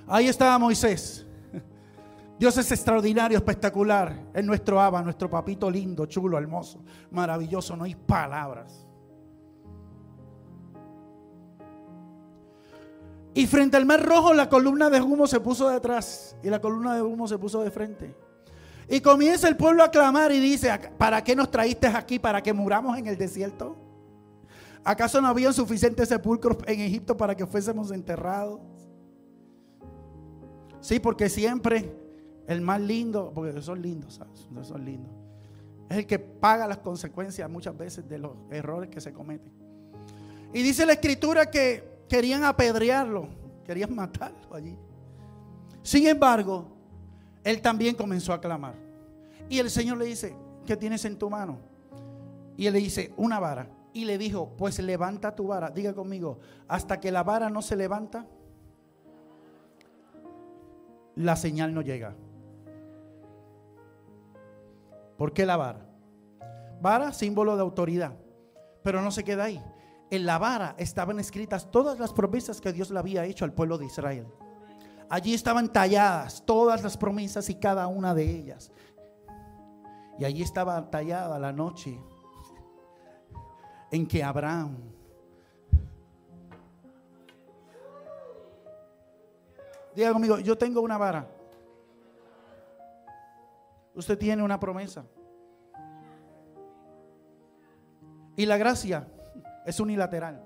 Ahí 0.08 0.28
estaba 0.28 0.58
Moisés. 0.58 1.26
Dios 2.38 2.58
es 2.58 2.72
extraordinario, 2.72 3.38
espectacular. 3.38 4.14
Es 4.34 4.44
nuestro 4.44 4.80
Abba, 4.80 5.02
nuestro 5.02 5.30
papito 5.30 5.70
lindo, 5.70 6.06
chulo, 6.06 6.38
hermoso, 6.38 6.84
maravilloso. 7.12 7.76
No 7.76 7.86
hay 7.86 7.96
palabras. 7.96 8.85
Y 13.36 13.48
frente 13.48 13.76
al 13.76 13.86
mar 13.86 14.02
rojo 14.02 14.34
la 14.34 14.48
columna 14.48 14.90
de 14.90 15.02
humo 15.02 15.28
se 15.28 15.42
puso 15.42 15.70
detrás 15.70 16.38
y 16.42 16.50
la 16.50 16.62
columna 16.62 16.96
de 16.96 17.02
humo 17.02 17.28
se 17.28 17.38
puso 17.38 17.62
de 17.62 17.70
frente. 17.70 18.16
Y 18.88 19.02
comienza 19.02 19.50
el 19.50 19.58
pueblo 19.58 19.84
a 19.84 19.92
clamar 19.92 20.32
y 20.32 20.40
dice, 20.40 20.72
¿para 20.98 21.22
qué 21.22 21.36
nos 21.36 21.52
traíste 21.52 21.88
aquí? 21.88 22.18
¿Para 22.18 22.42
que 22.42 22.54
muramos 22.54 22.98
en 22.98 23.08
el 23.08 23.18
desierto? 23.18 23.76
¿Acaso 24.86 25.20
no 25.20 25.28
había 25.28 25.52
suficientes 25.52 26.08
sepulcros 26.08 26.60
en 26.66 26.80
Egipto 26.80 27.18
para 27.18 27.36
que 27.36 27.46
fuésemos 27.46 27.92
enterrados? 27.92 28.62
Sí, 30.80 31.00
porque 31.00 31.28
siempre 31.28 31.94
el 32.48 32.62
más 32.62 32.80
lindo, 32.80 33.34
porque 33.36 33.62
son 33.62 33.82
lindos, 33.82 34.14
¿sabes? 34.14 34.48
Son 34.66 34.86
lindos. 34.86 35.12
Es 35.90 35.98
el 35.98 36.08
que 36.08 36.20
paga 36.20 36.68
las 36.68 36.78
consecuencias 36.78 37.50
muchas 37.50 37.78
veces 37.78 38.08
de 38.08 38.18
los 38.18 38.32
errores 38.50 38.90
que 38.90 39.02
se 39.02 39.12
cometen. 39.12 39.52
Y 40.54 40.62
dice 40.62 40.86
la 40.86 40.94
escritura 40.94 41.52
que 41.52 41.95
Querían 42.08 42.44
apedrearlo, 42.44 43.28
querían 43.66 43.96
matarlo 43.96 44.54
allí. 44.54 44.78
Sin 45.82 46.08
embargo, 46.08 46.68
él 47.44 47.62
también 47.62 47.96
comenzó 47.96 48.34
a 48.34 48.40
clamar. 48.40 48.76
Y 49.50 49.60
el 49.60 49.70
Señor 49.70 49.98
le 49.98 50.06
dice, 50.06 50.36
¿qué 50.66 50.78
tienes 50.78 51.06
en 51.06 51.18
tu 51.18 51.30
mano? 51.30 51.58
Y 52.58 52.68
él 52.68 52.74
le 52.74 52.80
dice, 52.80 53.14
una 53.18 53.40
vara. 53.40 53.68
Y 53.94 54.06
le 54.06 54.18
dijo, 54.18 54.54
pues 54.58 54.80
levanta 54.80 55.36
tu 55.36 55.48
vara. 55.48 55.70
Diga 55.70 55.94
conmigo, 55.94 56.40
hasta 56.68 57.00
que 57.00 57.12
la 57.12 57.24
vara 57.24 57.50
no 57.50 57.62
se 57.62 57.76
levanta, 57.76 58.28
la 61.16 61.36
señal 61.36 61.74
no 61.74 61.82
llega. 61.82 62.14
¿Por 65.18 65.34
qué 65.34 65.46
la 65.46 65.58
vara? 65.58 65.86
Vara, 66.82 67.14
símbolo 67.14 67.56
de 67.56 67.62
autoridad. 67.62 68.14
Pero 68.84 69.02
no 69.02 69.12
se 69.12 69.24
queda 69.24 69.46
ahí 69.46 69.64
en 70.10 70.26
la 70.26 70.38
vara 70.38 70.76
estaban 70.78 71.20
escritas 71.20 71.70
todas 71.72 72.00
las 72.00 72.14
promesas 72.14 72.62
que 72.62 72.72
Dios 72.72 72.92
le 72.92 73.00
había 73.00 73.26
hecho 73.26 73.46
al 73.46 73.54
pueblo 73.54 73.78
de 73.78 73.86
Israel. 73.86 74.28
Allí 75.10 75.34
estaban 75.34 75.72
talladas 75.72 76.44
todas 76.46 76.84
las 76.84 76.98
promesas 76.98 77.50
y 77.50 77.56
cada 77.56 77.88
una 77.88 78.14
de 78.14 78.30
ellas. 78.30 78.72
Y 80.18 80.26
allí 80.26 80.42
estaba 80.42 80.90
tallada 80.90 81.38
la 81.40 81.52
noche 81.52 82.00
en 83.92 84.08
que 84.08 84.24
Abraham 84.24 84.96
Diga 89.96 90.12
conmigo, 90.12 90.40
yo 90.40 90.58
tengo 90.58 90.82
una 90.82 90.98
vara. 90.98 91.26
Usted 93.96 94.18
tiene 94.18 94.44
una 94.44 94.60
promesa. 94.60 95.06
Y 98.36 98.46
la 98.46 98.58
gracia 98.58 99.08
es 99.66 99.80
unilateral. 99.80 100.44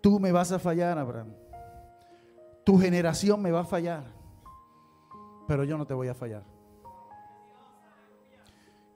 Tú 0.00 0.20
me 0.20 0.32
vas 0.32 0.52
a 0.52 0.58
fallar, 0.58 0.98
Abraham. 0.98 1.34
Tu 2.64 2.78
generación 2.78 3.40
me 3.42 3.50
va 3.50 3.60
a 3.60 3.64
fallar. 3.64 4.04
Pero 5.46 5.64
yo 5.64 5.78
no 5.78 5.86
te 5.86 5.94
voy 5.94 6.08
a 6.08 6.14
fallar. 6.14 6.44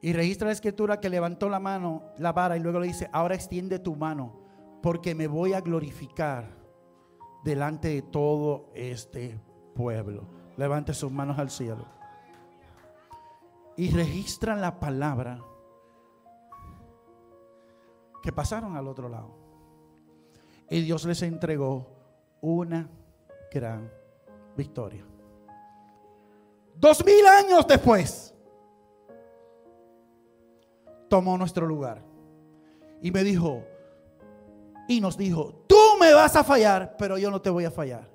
Y 0.01 0.13
registra 0.13 0.47
la 0.47 0.53
escritura 0.53 1.01
que 1.01 1.09
levantó 1.09 1.49
la 1.49 1.61
mano, 1.61 2.03
la 2.19 2.33
vara, 2.33 2.57
y 2.57 2.61
luego 2.61 2.81
le 2.81 2.89
dice, 2.89 3.09
ahora 3.13 3.35
extiende 3.35 3.79
tu 3.79 3.95
mano, 3.95 4.41
porque 4.83 5.15
me 5.15 5.29
voy 5.29 5.53
a 5.53 5.61
glorificar 5.61 6.45
delante 7.45 7.89
de 7.89 8.03
todo 8.03 8.71
este 8.75 9.41
pueblo. 9.75 10.27
Levante 10.57 10.93
sus 10.93 11.11
manos 11.11 11.39
al 11.39 11.51
cielo. 11.51 11.87
Y 13.77 13.91
registra 13.91 14.57
la 14.57 14.81
palabra 14.81 15.43
que 18.23 18.33
pasaron 18.33 18.77
al 18.77 18.89
otro 18.89 19.09
lado. 19.09 19.31
Y 20.71 20.81
Dios 20.81 21.05
les 21.05 21.21
entregó 21.23 21.87
una 22.41 22.89
gran 23.53 23.91
victoria. 24.57 25.05
Dos 26.75 27.05
mil 27.05 27.27
años 27.27 27.67
después, 27.67 28.35
tomó 31.09 31.37
nuestro 31.37 31.67
lugar 31.67 32.03
y 33.03 33.11
me 33.11 33.23
dijo, 33.23 33.63
y 34.89 35.01
nos 35.01 35.19
dijo, 35.19 35.65
tú 35.67 35.77
me 36.01 36.15
vas 36.15 36.37
a 36.37 36.45
fallar, 36.45 36.97
pero 36.97 37.19
yo 37.19 37.31
no 37.31 37.43
te 37.43 37.51
voy 37.51 37.65
a 37.65 37.71
fallar. 37.71 38.11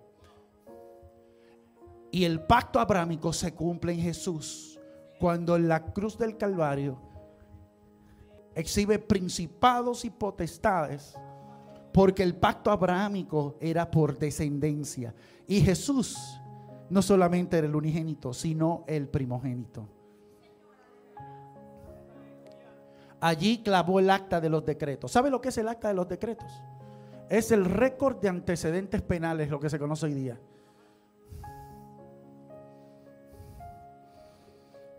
Y 2.11 2.23
el 2.23 2.41
pacto 2.41 2.79
abrámico 2.79 3.31
se 3.33 3.53
cumple 3.53 3.93
en 3.93 3.99
Jesús, 3.99 4.79
cuando 5.19 5.55
en 5.55 5.67
la 5.67 5.93
cruz 5.93 6.17
del 6.17 6.37
Calvario 6.37 6.99
exhibe 8.57 8.97
principados 8.97 10.03
y 10.03 10.09
potestades, 10.09 11.15
porque 11.93 12.23
el 12.23 12.35
pacto 12.35 12.71
abrahámico 12.71 13.55
era 13.61 13.89
por 13.89 14.17
descendencia. 14.17 15.13
Y 15.47 15.61
Jesús 15.61 16.17
no 16.89 17.01
solamente 17.01 17.57
era 17.57 17.67
el 17.67 17.75
unigénito, 17.75 18.33
sino 18.33 18.83
el 18.87 19.07
primogénito. 19.07 19.87
Allí 23.19 23.59
clavó 23.63 23.99
el 23.99 24.09
acta 24.09 24.41
de 24.41 24.49
los 24.49 24.65
decretos. 24.65 25.11
¿Sabe 25.11 25.29
lo 25.29 25.39
que 25.39 25.49
es 25.49 25.57
el 25.57 25.67
acta 25.67 25.87
de 25.87 25.93
los 25.93 26.07
decretos? 26.07 26.51
Es 27.29 27.51
el 27.51 27.65
récord 27.65 28.17
de 28.17 28.29
antecedentes 28.29 29.01
penales, 29.01 29.49
lo 29.49 29.59
que 29.59 29.69
se 29.69 29.77
conoce 29.77 30.07
hoy 30.07 30.13
día. 30.13 30.39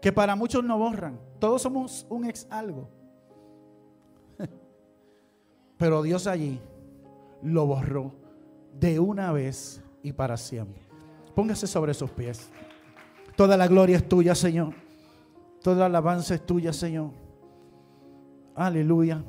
Que 0.00 0.12
para 0.12 0.36
muchos 0.36 0.62
no 0.62 0.78
borran. 0.78 1.18
Todos 1.40 1.62
somos 1.62 2.06
un 2.08 2.24
ex 2.24 2.46
algo. 2.50 2.97
Pero 5.78 6.02
Dios 6.02 6.26
allí 6.26 6.60
lo 7.42 7.66
borró 7.66 8.12
de 8.74 8.98
una 8.98 9.32
vez 9.32 9.82
y 10.02 10.12
para 10.12 10.36
siempre. 10.36 10.82
Póngase 11.34 11.66
sobre 11.66 11.94
sus 11.94 12.10
pies. 12.10 12.50
Toda 13.36 13.56
la 13.56 13.68
gloria 13.68 13.96
es 13.96 14.08
tuya, 14.08 14.34
Señor. 14.34 14.74
Toda 15.62 15.80
la 15.80 15.86
alabanza 15.86 16.34
es 16.34 16.44
tuya, 16.44 16.72
Señor. 16.72 17.10
Aleluya. 18.56 19.22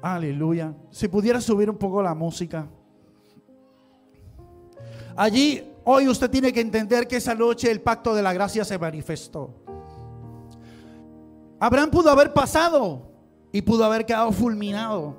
Aleluya. 0.00 0.72
Si 0.90 1.08
pudiera 1.08 1.40
subir 1.40 1.68
un 1.68 1.76
poco 1.76 2.00
la 2.00 2.14
música. 2.14 2.68
Allí, 5.16 5.72
hoy 5.84 6.06
usted 6.06 6.30
tiene 6.30 6.52
que 6.52 6.60
entender 6.60 7.08
que 7.08 7.16
esa 7.16 7.34
noche 7.34 7.70
el 7.70 7.80
pacto 7.80 8.14
de 8.14 8.22
la 8.22 8.32
gracia 8.32 8.64
se 8.64 8.78
manifestó. 8.78 9.50
Abraham 11.58 11.90
pudo 11.90 12.10
haber 12.10 12.32
pasado 12.32 13.15
y 13.56 13.62
pudo 13.62 13.86
haber 13.86 14.04
quedado 14.04 14.30
fulminado 14.32 15.16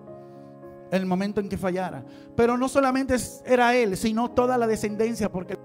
el 0.92 1.08
momento 1.08 1.42
en 1.42 1.50
que 1.50 1.58
fallara. 1.58 2.06
Pero 2.36 2.56
no 2.56 2.70
solamente 2.70 3.16
era 3.44 3.76
él, 3.76 3.98
sino 3.98 4.30
toda 4.30 4.60
la 4.60 4.68
descendencia, 4.68 5.32
porque 5.32 5.58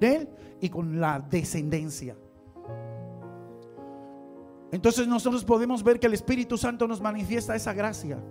él 0.00 0.28
y 0.60 0.68
con 0.68 1.00
la 1.00 1.18
descendencia. 1.18 2.16
Entonces 4.70 5.08
nosotros 5.08 5.44
podemos 5.44 5.82
ver 5.82 5.98
que 5.98 6.06
el 6.06 6.14
Espíritu 6.14 6.56
Santo 6.56 6.86
nos 6.86 7.00
manifiesta 7.00 7.56
esa 7.56 7.72
gracia 7.72 8.22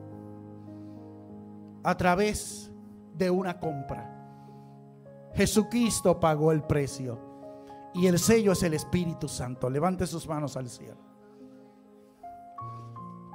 a 1.84 1.98
través 1.98 2.72
de 3.16 3.30
una 3.30 3.60
compra. 3.60 4.10
Jesucristo 5.34 6.22
pagó 6.22 6.54
el 6.54 6.64
precio 6.64 7.20
y 7.94 8.08
el 8.08 8.18
sello 8.18 8.54
es 8.54 8.64
el 8.64 8.76
Espíritu 8.76 9.28
Santo. 9.28 9.70
Levante 9.70 10.08
sus 10.08 10.26
manos 10.26 10.56
al 10.56 10.70
cielo. 10.70 11.13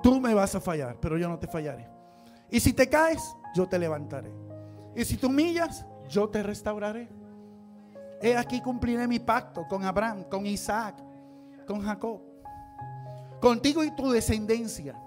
Tú 0.09 0.22
me 0.22 0.32
vas 0.32 0.54
a 0.54 0.61
fallar, 0.61 0.96
pero 0.98 1.18
yo 1.18 1.28
no 1.28 1.38
te 1.38 1.46
fallaré. 1.46 1.86
Y 2.48 2.61
si 2.61 2.72
te 2.72 2.88
caes, 2.88 3.36
yo 3.54 3.68
te 3.68 3.78
levantaré. 3.78 4.32
Y 4.96 5.04
si 5.04 5.18
te 5.18 5.26
humillas, 5.26 5.84
yo 6.09 6.30
te 6.30 6.42
restauraré. 6.42 7.11
He 8.22 8.34
aquí 8.34 8.62
cumpliré 8.62 9.06
mi 9.06 9.18
pacto 9.18 9.68
con 9.68 9.84
Abraham, 9.84 10.24
con 10.30 10.46
Isaac, 10.46 10.94
con 11.66 11.82
Jacob. 11.82 12.22
Contigo 13.38 13.84
y 13.84 13.90
tu 13.90 14.11
descendencia. 14.11 14.98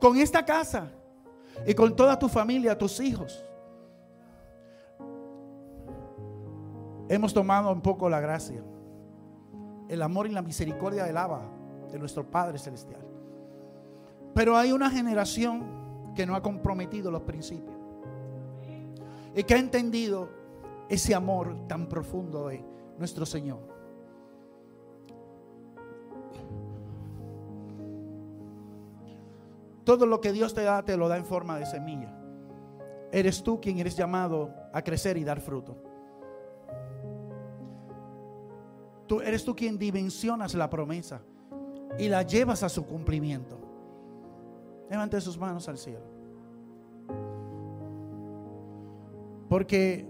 Con 0.00 0.16
esta 0.16 0.44
casa 0.44 0.88
y 1.64 1.72
con 1.72 1.94
toda 1.94 2.18
tu 2.18 2.28
familia, 2.28 2.76
tus 2.76 2.98
hijos. 2.98 3.44
Hemos 7.08 7.32
tomado 7.32 7.70
un 7.70 7.80
poco 7.80 8.10
la 8.10 8.18
gracia, 8.18 8.60
el 9.88 10.02
amor 10.02 10.26
y 10.26 10.30
la 10.30 10.42
misericordia 10.42 11.04
del 11.04 11.16
Abba, 11.16 11.42
de 11.92 11.98
nuestro 12.00 12.28
Padre 12.28 12.58
Celestial. 12.58 13.01
Pero 14.34 14.56
hay 14.56 14.72
una 14.72 14.90
generación 14.90 16.12
que 16.14 16.26
no 16.26 16.34
ha 16.34 16.42
comprometido 16.42 17.10
los 17.10 17.22
principios 17.22 17.76
y 19.34 19.42
que 19.44 19.54
ha 19.54 19.58
entendido 19.58 20.28
ese 20.88 21.14
amor 21.14 21.66
tan 21.68 21.88
profundo 21.88 22.48
de 22.48 22.64
nuestro 22.98 23.24
Señor. 23.24 23.60
Todo 29.84 30.06
lo 30.06 30.20
que 30.20 30.32
Dios 30.32 30.54
te 30.54 30.62
da, 30.62 30.84
te 30.84 30.96
lo 30.96 31.08
da 31.08 31.16
en 31.16 31.24
forma 31.24 31.58
de 31.58 31.66
semilla. 31.66 32.14
Eres 33.10 33.42
tú 33.42 33.60
quien 33.60 33.78
eres 33.78 33.96
llamado 33.96 34.54
a 34.72 34.82
crecer 34.82 35.16
y 35.16 35.24
dar 35.24 35.40
fruto. 35.40 35.76
Tú 39.06 39.20
eres 39.20 39.44
tú 39.44 39.54
quien 39.56 39.78
dimensionas 39.78 40.54
la 40.54 40.70
promesa 40.70 41.20
y 41.98 42.08
la 42.08 42.22
llevas 42.22 42.62
a 42.62 42.68
su 42.68 42.86
cumplimiento. 42.86 43.61
Levante 44.92 45.18
sus 45.22 45.38
manos 45.38 45.66
al 45.70 45.78
cielo. 45.78 46.04
Porque 49.48 50.06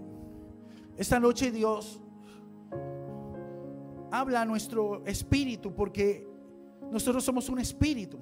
esta 0.97 1.21
noche 1.21 1.51
Dios 1.51 2.01
habla 4.11 4.41
a 4.41 4.45
nuestro 4.45 5.01
espíritu 5.05 5.73
porque 5.73 6.27
nosotros 6.91 7.23
somos 7.23 7.47
un 7.47 7.59
espíritu. 7.59 8.19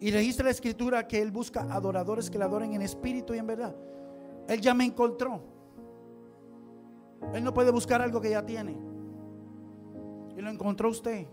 Y 0.00 0.10
registra 0.10 0.46
la 0.46 0.50
escritura 0.50 1.06
que 1.06 1.22
Él 1.22 1.30
busca 1.30 1.60
adoradores 1.72 2.28
que 2.28 2.36
le 2.36 2.42
adoren 2.42 2.74
en 2.74 2.82
espíritu 2.82 3.32
y 3.32 3.38
en 3.38 3.46
verdad. 3.46 3.76
Él 4.48 4.60
ya 4.60 4.74
me 4.74 4.84
encontró. 4.84 5.40
Él 7.32 7.44
no 7.44 7.54
puede 7.54 7.70
buscar 7.70 8.02
algo 8.02 8.20
que 8.20 8.30
ya 8.30 8.44
tiene. 8.44 8.76
Y 10.36 10.40
lo 10.40 10.50
encontró 10.50 10.90
usted. 10.90 11.28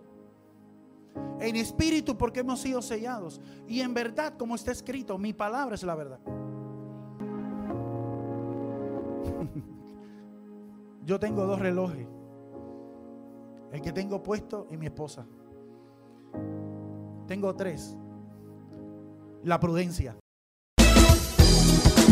En 1.40 1.56
espíritu 1.56 2.18
porque 2.18 2.42
hemos 2.42 2.60
sido 2.60 2.82
sellados. 2.82 3.40
Y 3.68 3.82
en 3.82 3.94
verdad, 3.94 4.34
como 4.38 4.56
está 4.56 4.72
escrito, 4.72 5.18
mi 5.18 5.34
palabra 5.34 5.76
es 5.76 5.84
la 5.84 5.96
verdad. 5.96 6.20
Yo 11.06 11.20
tengo 11.20 11.46
dos 11.46 11.60
relojes. 11.60 12.08
El 13.72 13.82
que 13.82 13.92
tengo 13.92 14.22
puesto 14.22 14.68
y 14.70 14.78
mi 14.78 14.88
esposa. 14.88 15.26
Tengo 17.28 17.56
tres. 17.56 17.96
La 19.44 19.60
prudencia. 19.60 20.16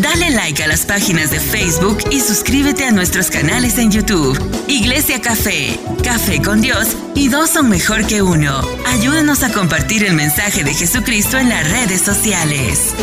Dale 0.01 0.30
like 0.30 0.64
a 0.64 0.68
las 0.68 0.86
páginas 0.86 1.32
de 1.32 1.39
Facebook 1.39 1.97
y 2.12 2.20
suscríbete 2.20 2.86
a 2.86 2.91
nuestros 2.91 3.32
canales 3.32 3.80
en 3.80 3.89
YouTube. 3.89 4.38
Iglesia 4.68 5.20
Café, 5.20 5.80
Café 6.03 6.39
con 6.39 6.62
Dios 6.62 6.95
y 7.16 7.30
dos 7.30 7.49
son 7.49 7.70
mejor 7.70 8.05
que 8.05 8.22
uno. 8.22 8.62
Ayúdanos 8.88 9.43
a 9.43 9.51
compartir 9.51 10.05
el 10.05 10.13
mensaje 10.13 10.63
de 10.63 10.73
Jesucristo 10.73 11.38
en 11.38 11.49
las 11.49 11.69
redes 11.69 12.01
sociales. 12.01 12.95